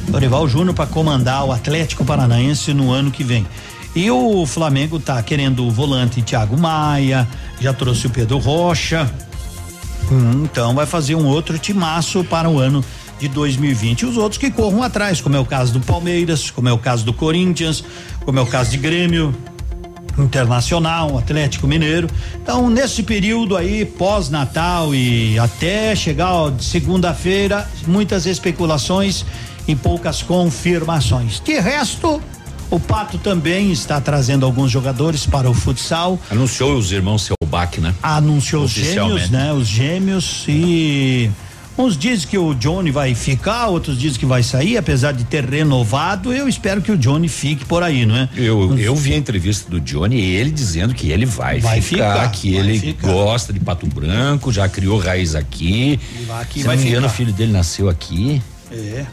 [0.08, 3.46] Dorival Júnior para comandar o Atlético Paranaense no ano que vem.
[3.94, 7.26] E o Flamengo tá querendo o volante Thiago Maia,
[7.60, 9.10] já trouxe o Pedro Rocha.
[10.10, 12.84] Hum, Então vai fazer um outro timaço para o ano
[13.18, 14.02] de 2020.
[14.02, 16.78] E os outros que corram atrás, como é o caso do Palmeiras, como é o
[16.78, 17.82] caso do Corinthians,
[18.24, 19.34] como é o caso de Grêmio,
[20.18, 22.08] Internacional, Atlético Mineiro.
[22.42, 29.24] Então, nesse período aí, pós-Natal e até chegar segunda-feira, muitas especulações
[29.68, 31.40] e poucas confirmações.
[31.40, 32.20] De resto,
[32.70, 36.18] o Pato também está trazendo alguns jogadores para o futsal.
[36.30, 37.94] Anunciou os irmãos Selbach, né?
[38.02, 39.52] Anunciou os gêmeos, né?
[39.52, 41.30] Os gêmeos e
[41.78, 45.44] uns dizem que o Johnny vai ficar, outros dizem que vai sair, apesar de ter
[45.44, 48.28] renovado, eu espero que o Johnny fique por aí, não é?
[48.36, 52.12] Eu, eu vi a entrevista do Johnny e ele dizendo que ele vai, Vai ficar,
[52.14, 53.06] ficar, que vai ele ficar.
[53.08, 56.00] gosta de Pato Branco, já criou raiz aqui.
[56.20, 58.40] E vai aqui, Se vai não me engano, o filho dele nasceu aqui.
[58.70, 59.05] É.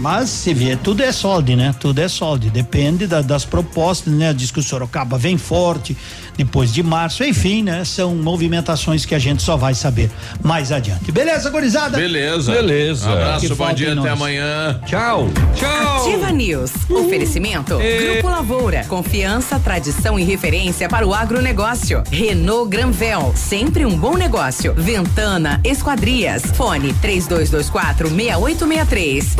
[0.00, 1.74] Mas se vê, tudo é solde, né?
[1.78, 2.48] Tudo é solde.
[2.48, 4.32] Depende da, das propostas, né?
[4.32, 5.94] Diz que o Sorocaba vem forte
[6.38, 7.84] depois de março, enfim, né?
[7.84, 10.10] São movimentações que a gente só vai saber
[10.42, 11.12] mais adiante.
[11.12, 11.98] Beleza, gurizada?
[11.98, 12.52] Beleza.
[12.52, 13.10] Beleza.
[13.10, 14.80] Um abraço, bom dia, até amanhã.
[14.86, 15.28] Tchau.
[15.54, 16.06] Tchau.
[16.06, 16.72] Ativa News.
[16.88, 17.76] Oferecimento.
[17.76, 18.84] Grupo Lavoura.
[18.88, 22.02] Confiança, tradição e referência para o agronegócio.
[22.10, 23.34] Renault Granvel.
[23.36, 24.72] Sempre um bom negócio.
[24.72, 26.42] Ventana Esquadrias.
[26.54, 29.34] Fone 3224 6863.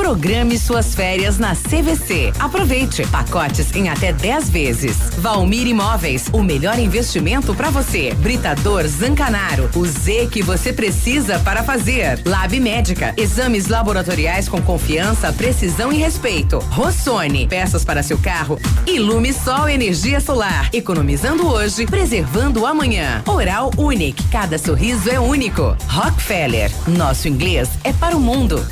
[0.50, 2.32] Programe suas férias na CVC.
[2.38, 3.06] Aproveite.
[3.06, 4.96] Pacotes em até 10 vezes.
[5.18, 6.28] Valmir Imóveis.
[6.32, 8.12] O melhor investimento para você.
[8.14, 9.70] Britador Zancanaro.
[9.76, 12.20] O Z que você precisa para fazer.
[12.26, 13.14] Lab Médica.
[13.16, 16.58] Exames laboratoriais com confiança, precisão e respeito.
[16.70, 17.46] Rossoni.
[17.46, 18.58] Peças para seu carro.
[18.86, 20.68] Ilume Sol Energia Solar.
[20.72, 23.22] Economizando hoje, preservando amanhã.
[23.26, 24.26] Oral Unique.
[24.28, 25.76] Cada sorriso é único.
[25.86, 26.72] Rockefeller.
[26.88, 28.66] Nosso inglês é para o mundo.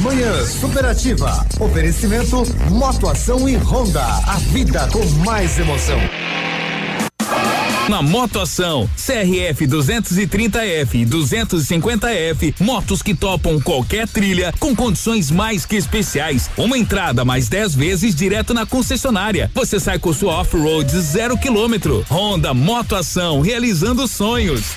[0.00, 1.46] Manhã Superativa.
[1.60, 4.02] Oferecimento Motoação e Honda.
[4.02, 5.98] A vida com mais emoção.
[7.88, 15.76] Na Motoação, CRF 230F e 250F, motos que topam qualquer trilha com condições mais que
[15.76, 16.48] especiais.
[16.56, 19.50] Uma entrada mais 10 vezes direto na concessionária.
[19.52, 22.04] Você sai com sua off-road zero quilômetro.
[22.08, 24.76] Honda Motoação, realizando sonhos.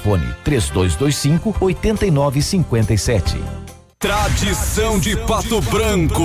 [0.43, 3.43] 3225 8957.
[3.99, 6.23] Tradição de Pato Branco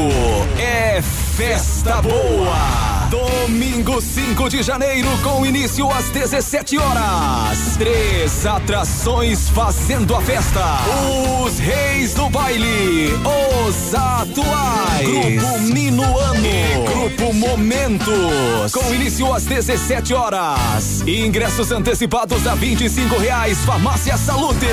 [0.59, 1.03] é
[1.37, 3.09] festa boa.
[3.11, 7.77] Domingo 5 de janeiro, com início às 17 horas.
[7.77, 10.79] Três atrações fazendo a festa:
[11.45, 13.13] Os Reis do Baile,
[13.67, 18.73] Os Atuais, Grupo Minuano, e Grupo Momentos.
[18.73, 21.03] Com início às 17 horas.
[21.07, 24.67] Ingressos antecipados a 25 reais, Farmácia Salute.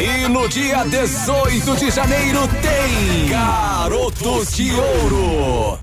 [0.00, 5.78] E no dia 18 de janeiro tem Garotos de Ouro.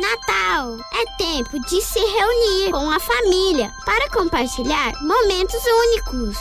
[0.00, 6.38] Natal é tempo de se reunir com a família para compartilhar momentos únicos.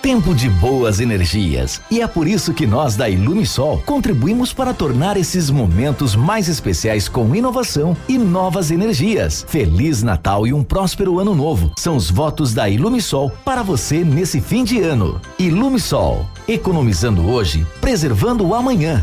[0.00, 1.82] Tempo de boas energias.
[1.90, 7.06] E é por isso que nós da Ilumisol contribuímos para tornar esses momentos mais especiais
[7.06, 9.44] com inovação e novas energias.
[9.46, 11.70] Feliz Natal e um próspero ano novo.
[11.76, 15.20] São os votos da Ilumisol para você nesse fim de ano.
[15.38, 19.02] Ilumisol, economizando hoje, preservando o amanhã.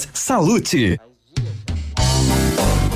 [0.13, 0.99] Salute.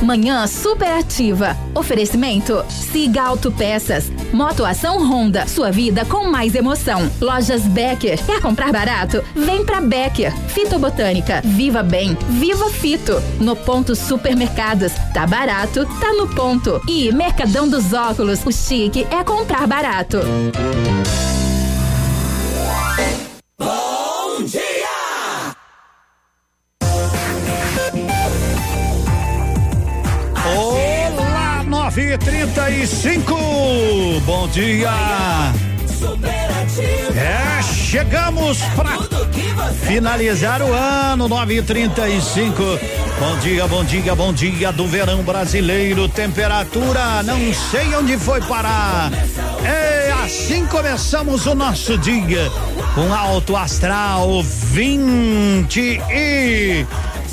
[0.02, 1.58] Manhã superativa.
[1.74, 4.12] Oferecimento Siga Autopeças.
[4.32, 5.48] Motoação Honda.
[5.48, 7.10] Sua vida com mais emoção.
[7.20, 8.24] Lojas Becker.
[8.24, 9.24] Quer comprar barato?
[9.36, 10.32] Vem pra Becker.
[10.50, 11.42] Fitobotânica.
[11.44, 12.16] Viva Bem.
[12.30, 13.14] Viva Fito.
[13.40, 14.92] No ponto supermercados.
[15.14, 16.80] Tá barato, tá no ponto.
[16.88, 18.46] E Mercadão dos Óculos.
[18.46, 20.20] O chique é comprar barato.
[20.20, 21.25] Bom
[32.66, 34.22] 45.
[34.26, 34.90] Bom dia.
[37.16, 38.98] É, chegamos para
[39.86, 42.64] finalizar o ano 935.
[43.20, 46.10] Bom dia, bom dia, bom dia do verão brasileiro.
[46.10, 49.12] Temperatura, não sei onde foi parar.
[49.64, 52.52] É, assim começamos o nosso dia
[52.96, 56.86] com alto astral 20 e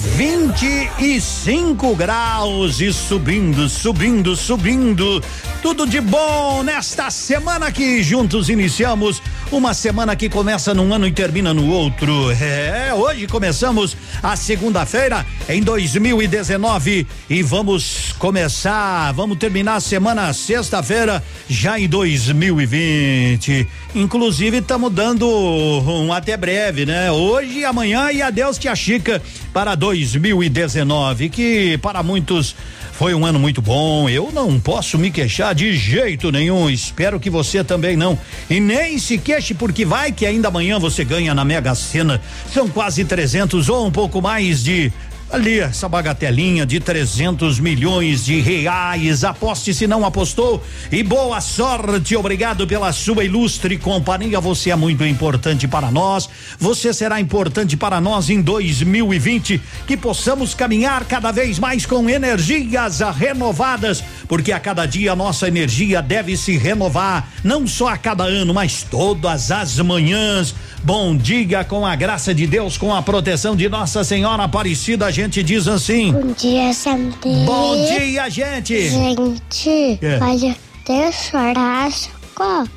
[0.02, 5.22] 25 graus e subindo, subindo, subindo.
[5.62, 9.22] Tudo de bom nesta semana que juntos iniciamos
[9.52, 12.32] uma semana que começa num ano e termina no outro.
[12.32, 21.22] É, hoje começamos a segunda-feira em 2019 e vamos começar, vamos terminar a semana sexta-feira
[21.48, 23.68] já em 2020.
[23.94, 27.12] Inclusive estamos dando um até breve, né?
[27.12, 29.22] Hoje, amanhã e adeus tia Chica
[29.52, 32.56] para 2019, que para muitos
[32.92, 34.08] foi um ano muito bom.
[34.08, 36.70] Eu não posso me queixar de jeito nenhum.
[36.70, 38.18] Espero que você também não.
[38.48, 42.20] E nem se queixe, porque vai que ainda amanhã você ganha na Mega Sena.
[42.52, 44.92] São quase 300 ou um pouco mais de
[45.32, 49.24] Ali, essa bagatelinha de 300 milhões de reais.
[49.24, 50.62] Aposte se não apostou.
[50.90, 52.14] E boa sorte.
[52.14, 54.38] Obrigado pela sua ilustre companhia.
[54.40, 56.28] Você é muito importante para nós.
[56.58, 59.58] Você será importante para nós em 2020.
[59.86, 64.04] Que possamos caminhar cada vez mais com energias renovadas.
[64.28, 67.26] Porque a cada dia a nossa energia deve se renovar.
[67.42, 70.54] Não só a cada ano, mas todas as manhãs.
[70.84, 75.10] Bom dia com a graça de Deus, com a proteção de Nossa Senhora Aparecida.
[75.22, 76.10] Gente diz assim.
[76.10, 77.44] Bom dia, Sandy.
[77.46, 78.88] Bom dia, gente.
[78.88, 80.18] Gente, É.
[80.20, 82.10] olha, ter churrasco.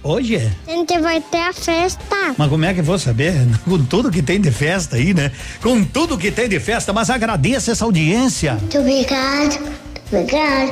[0.04, 0.52] Hoje é.
[0.68, 2.06] A gente vai ter a festa.
[2.38, 3.34] Mas como é que eu vou saber?
[3.66, 5.32] Com tudo que tem de festa aí, né?
[5.60, 8.60] Com tudo que tem de festa, mas agradeça essa audiência.
[8.62, 10.72] Muito obrigado, muito obrigado,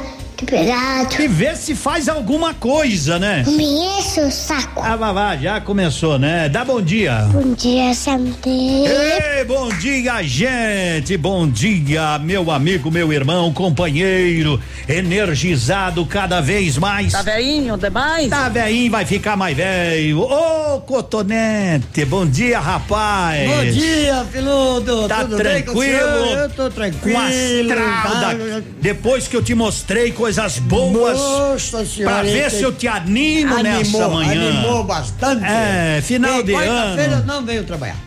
[1.22, 3.44] E vê se faz alguma coisa, né?
[3.48, 4.82] Me enche o saco.
[4.84, 6.50] Ah, vá, vá, já começou, né?
[6.50, 7.28] Dá bom dia.
[7.32, 8.34] Bom dia, Sandy.
[8.48, 11.16] Ei, bom dia, gente.
[11.18, 17.12] Bom dia, meu amigo, meu irmão, companheiro, energizado cada vez mais.
[17.14, 18.30] Tá veinho demais?
[18.30, 20.20] Tá veinho, vai ficar mais velho.
[20.22, 23.50] Ô, cotonete, bom dia, rapaz.
[23.50, 25.08] Bom dia, Filudo.
[25.08, 26.26] Tá Tudo bem com o tranquilo?
[26.36, 27.14] Eu tô tranquilo.
[27.14, 28.34] Com astral tá?
[28.34, 31.70] da- depois que eu te mostrei coisas boas.
[32.04, 34.50] Pra ver se eu te animo animou, nessa manhã.
[34.50, 35.44] Animou bastante.
[35.46, 37.24] É, final E de ano.
[37.26, 37.98] não veio trabalhar.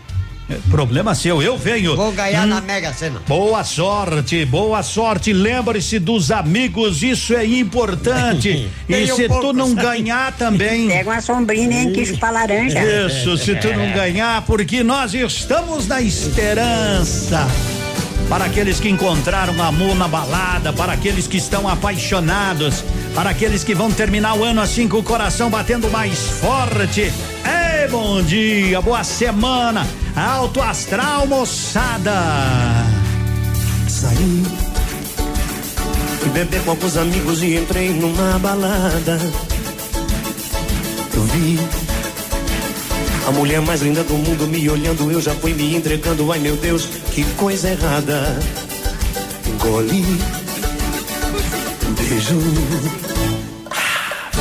[0.70, 1.96] Problema seu, eu venho.
[1.96, 2.50] Vou ganhar Hum.
[2.50, 3.20] na Mega Sena.
[3.26, 5.32] Boa sorte, boa sorte.
[5.32, 8.68] Lembre-se dos amigos, isso é importante.
[8.88, 9.56] e se tu poucos.
[9.56, 10.86] não ganhar também.
[10.88, 12.78] Pega uma sombrinha, hein, que chupa laranja.
[12.80, 17.48] Isso, se tu não ganhar, porque nós estamos na esperança.
[18.28, 23.74] Para aqueles que encontraram amor na balada, para aqueles que estão apaixonados, para aqueles que
[23.74, 27.02] vão terminar o ano assim com o coração batendo mais forte.
[27.02, 32.12] Ei, bom dia, boa semana, alto astral, moçada.
[33.88, 34.42] Saí,
[36.18, 39.20] fui beber com alguns amigos e entrei numa balada.
[41.14, 41.85] Eu vi
[43.26, 46.30] a mulher mais linda do mundo me olhando, eu já fui me entregando.
[46.30, 48.38] Ai meu Deus, que coisa errada.
[49.46, 50.04] Engoli,
[51.86, 52.38] um beijo.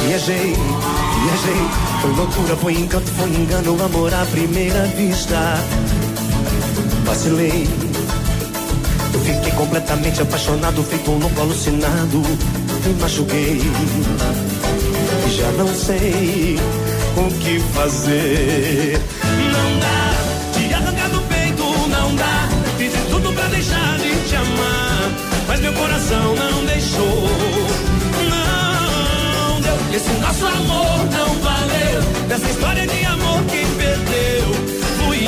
[0.06, 1.62] Viajei, viajei,
[2.02, 5.60] foi loucura, foi encanto, foi engano, amor à primeira vista.
[7.06, 7.68] Vacilei,
[9.14, 12.22] eu fiquei completamente apaixonado, feito um louco alucinado.
[12.86, 13.62] Me machuquei,
[15.36, 16.60] já não sei
[17.18, 19.00] o que fazer.
[19.52, 22.50] Não dá de arrancar do peito, não dá.
[22.78, 25.12] Fiz de tudo pra deixar de te amar,
[25.48, 27.30] mas meu coração não deixou.
[28.30, 29.96] Não deu.
[29.96, 32.02] Esse nosso amor não valeu.
[32.28, 34.54] Dessa história de amor quem perdeu
[35.00, 35.28] fui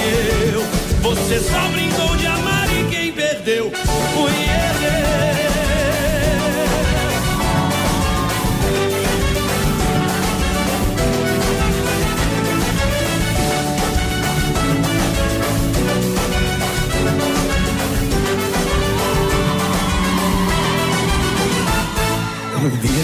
[0.54, 0.64] eu.
[1.02, 3.72] Você só brincou de amar e quem perdeu
[4.14, 4.32] fui
[5.02, 5.07] eu.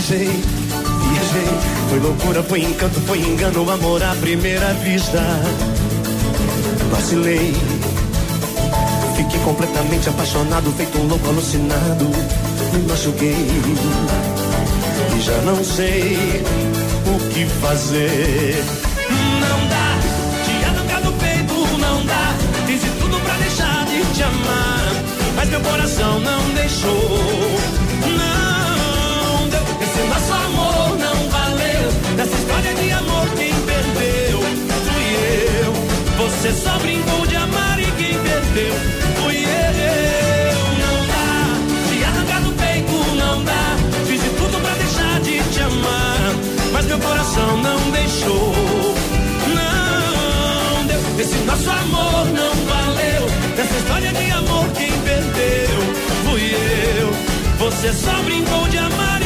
[0.06, 1.60] Viajei, viajei,
[1.90, 5.22] foi loucura, foi encanto, foi engano, amor à primeira vista.
[6.92, 7.56] Vacilei,
[9.16, 12.06] fiquei completamente apaixonado, feito um louco alucinado,
[12.74, 13.32] me machuquei
[15.16, 16.44] e já não sei
[17.08, 18.62] o que fazer.
[19.40, 20.00] Não dá
[20.44, 22.36] de arrancar do peito, não dá.
[22.68, 24.84] Fiz tudo pra deixar de te amar,
[25.38, 27.53] mas meu coração não deixou.
[36.44, 38.74] Você só brincou de amar e quem perdeu
[39.16, 40.58] fui eu.
[40.78, 41.56] Não dá,
[41.88, 43.78] te arrancar do peito não dá.
[44.06, 46.36] Fiz de tudo pra deixar de te amar,
[46.74, 48.54] mas meu coração não deixou.
[49.56, 53.26] Não deu, esse nosso amor não valeu.
[53.56, 55.80] Nessa história de amor quem perdeu
[56.26, 56.56] fui
[57.00, 57.14] eu.
[57.60, 59.23] Você só brincou de amar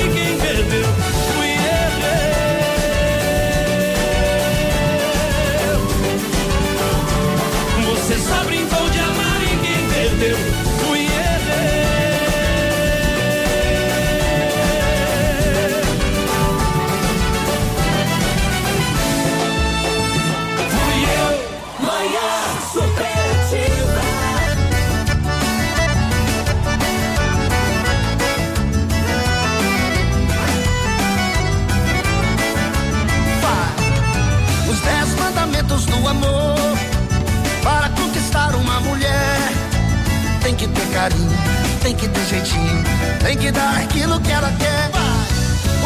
[41.88, 42.84] tem que ter jeitinho,
[43.24, 44.92] tem que dar aquilo que ela quer.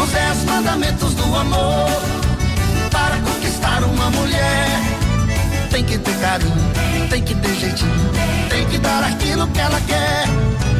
[0.01, 1.91] Os dez mandamentos do amor
[2.89, 4.81] para conquistar uma mulher.
[5.69, 8.11] Tem que ter carinho, tem que ter jeitinho,
[8.49, 10.25] tem que dar aquilo que ela quer.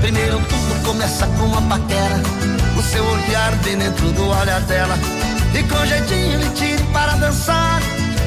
[0.01, 2.19] Primeiro tudo começa com a paquera,
[2.75, 4.98] o seu olhar bem dentro do olhar dela.
[5.53, 7.80] E com jeitinho lhe tire para dançar.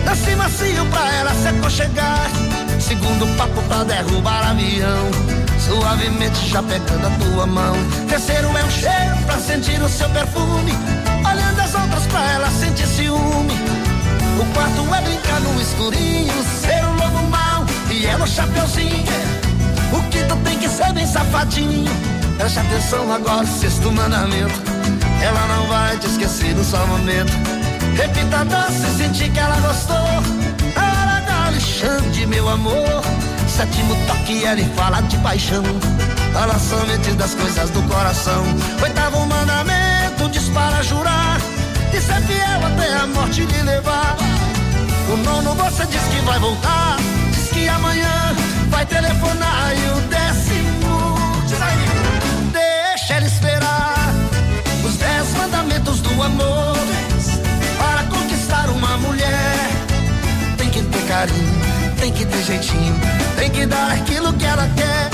[0.04, 2.30] Dance macio pra ela se aconchegar.
[2.78, 5.43] Segundo papo pra derrubar avião.
[5.66, 7.74] Suavemente já pegando a tua mão.
[8.08, 10.72] Terceiro é um cheiro pra sentir o seu perfume.
[11.24, 13.54] Olhando as outras pra ela sentir ciúme.
[14.38, 16.34] O quarto é brincar no escurinho.
[16.60, 19.04] Ser o lobo mau e ela o chapeuzinho.
[19.92, 21.90] O quinto tem que ser bem safadinho.
[22.36, 24.60] Preste atenção agora, sexto mandamento.
[25.22, 27.32] Ela não vai te esquecer no só momento.
[27.96, 29.96] Repita a dança e sentir que ela gostou.
[29.96, 33.13] A hora da Alexandre, meu amor.
[33.56, 35.62] Sétimo toque, ela fala de paixão.
[36.32, 38.44] Fala somente das coisas do coração.
[38.82, 41.38] Oitavo mandamento, diz para jurar.
[41.92, 44.16] E ser fiel até a morte lhe levar.
[45.08, 46.96] O nono você diz que vai voltar.
[47.30, 48.34] Diz que amanhã
[48.70, 49.72] vai telefonar.
[49.72, 51.14] E o décimo,
[52.50, 54.14] deixa ela esperar.
[54.84, 56.76] Os dez mandamentos do amor
[57.78, 59.70] para conquistar uma mulher.
[60.58, 62.94] Tem que ter carinho, tem que ter jeitinho,
[63.36, 65.10] tem que dar aquilo que ela quer.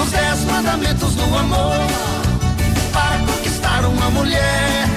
[0.00, 1.86] Os dez mandamentos do amor
[2.92, 4.88] para conquistar uma mulher.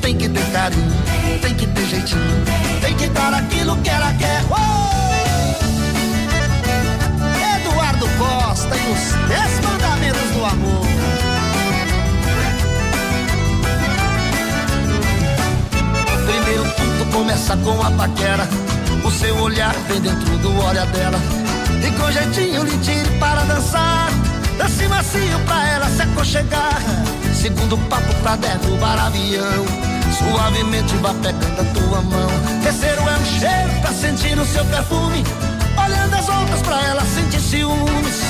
[0.00, 0.92] Tem que ter carinho,
[1.40, 2.44] tem que ter jeitinho,
[2.80, 4.42] tem que dar aquilo que ela quer.
[4.50, 4.82] Oh!
[7.60, 10.86] Eduardo Costa e os dez mandamentos do amor.
[16.26, 18.71] Primeiro tudo começa com a paquera.
[19.04, 21.18] O seu olhar vem dentro do olhar dela.
[21.84, 24.10] E com jeitinho lhe tire para dançar.
[24.56, 26.80] Dance macio pra ela se aconchegar.
[27.34, 29.64] Segundo papo pra derrubar avião.
[30.16, 32.28] Suavemente vá pegando a tua mão.
[32.62, 35.24] Terceiro é um cheiro pra sentir o seu perfume.
[35.76, 38.22] Olhando as outras pra ela sentir ciúmes.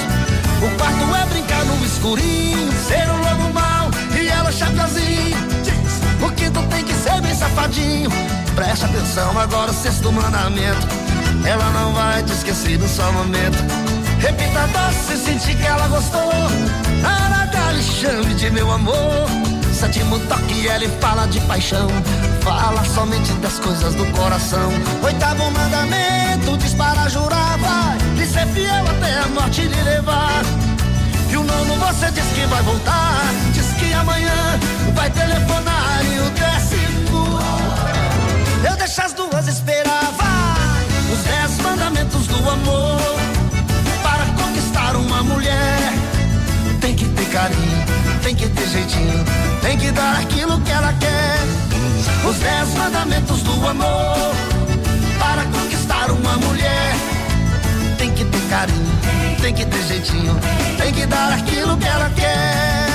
[0.63, 2.73] O quarto é brincar no escurinho.
[2.89, 5.37] Ser um lobo mau e ela chacazinho.
[6.25, 8.11] O quinto tem que ser bem safadinho.
[8.55, 10.87] Preste atenção agora, o sexto mandamento.
[11.45, 13.59] Ela não vai te esquecer no só momento.
[14.19, 16.31] Repita doce, sentir que ela gostou.
[17.05, 19.27] Aragá, lhe chame de meu amor.
[19.73, 21.89] Sétimo toque, ela fala de paixão.
[22.43, 24.71] Fala somente das coisas do coração.
[25.03, 27.99] Oitavo mandamento, diz para jurar, vai.
[28.15, 30.43] De ser fiel até a morte lhe levar.
[31.31, 33.23] E o nono você diz que vai voltar.
[33.53, 34.61] Diz que amanhã
[34.95, 36.01] vai telefonar.
[36.05, 36.82] E o décimo,
[38.65, 40.13] eu deixo as duas esperar.
[40.17, 41.13] Vai!
[41.13, 43.01] Os dez mandamentos do amor.
[44.03, 45.93] Para conquistar uma mulher,
[46.81, 47.87] tem que ter carinho,
[48.23, 49.25] tem que ter jeitinho,
[49.61, 51.39] tem que dar aquilo que ela quer.
[52.29, 54.35] Os dez mandamentos do amor.
[55.19, 56.95] Para conquistar uma mulher,
[57.97, 60.39] tem que ter carinho, tem que ter jeitinho,
[60.77, 62.92] tem que dar aquilo que ela quer.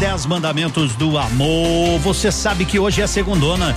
[0.00, 1.98] Dez mandamentos do amor.
[2.00, 3.76] Você sabe que hoje é segundona.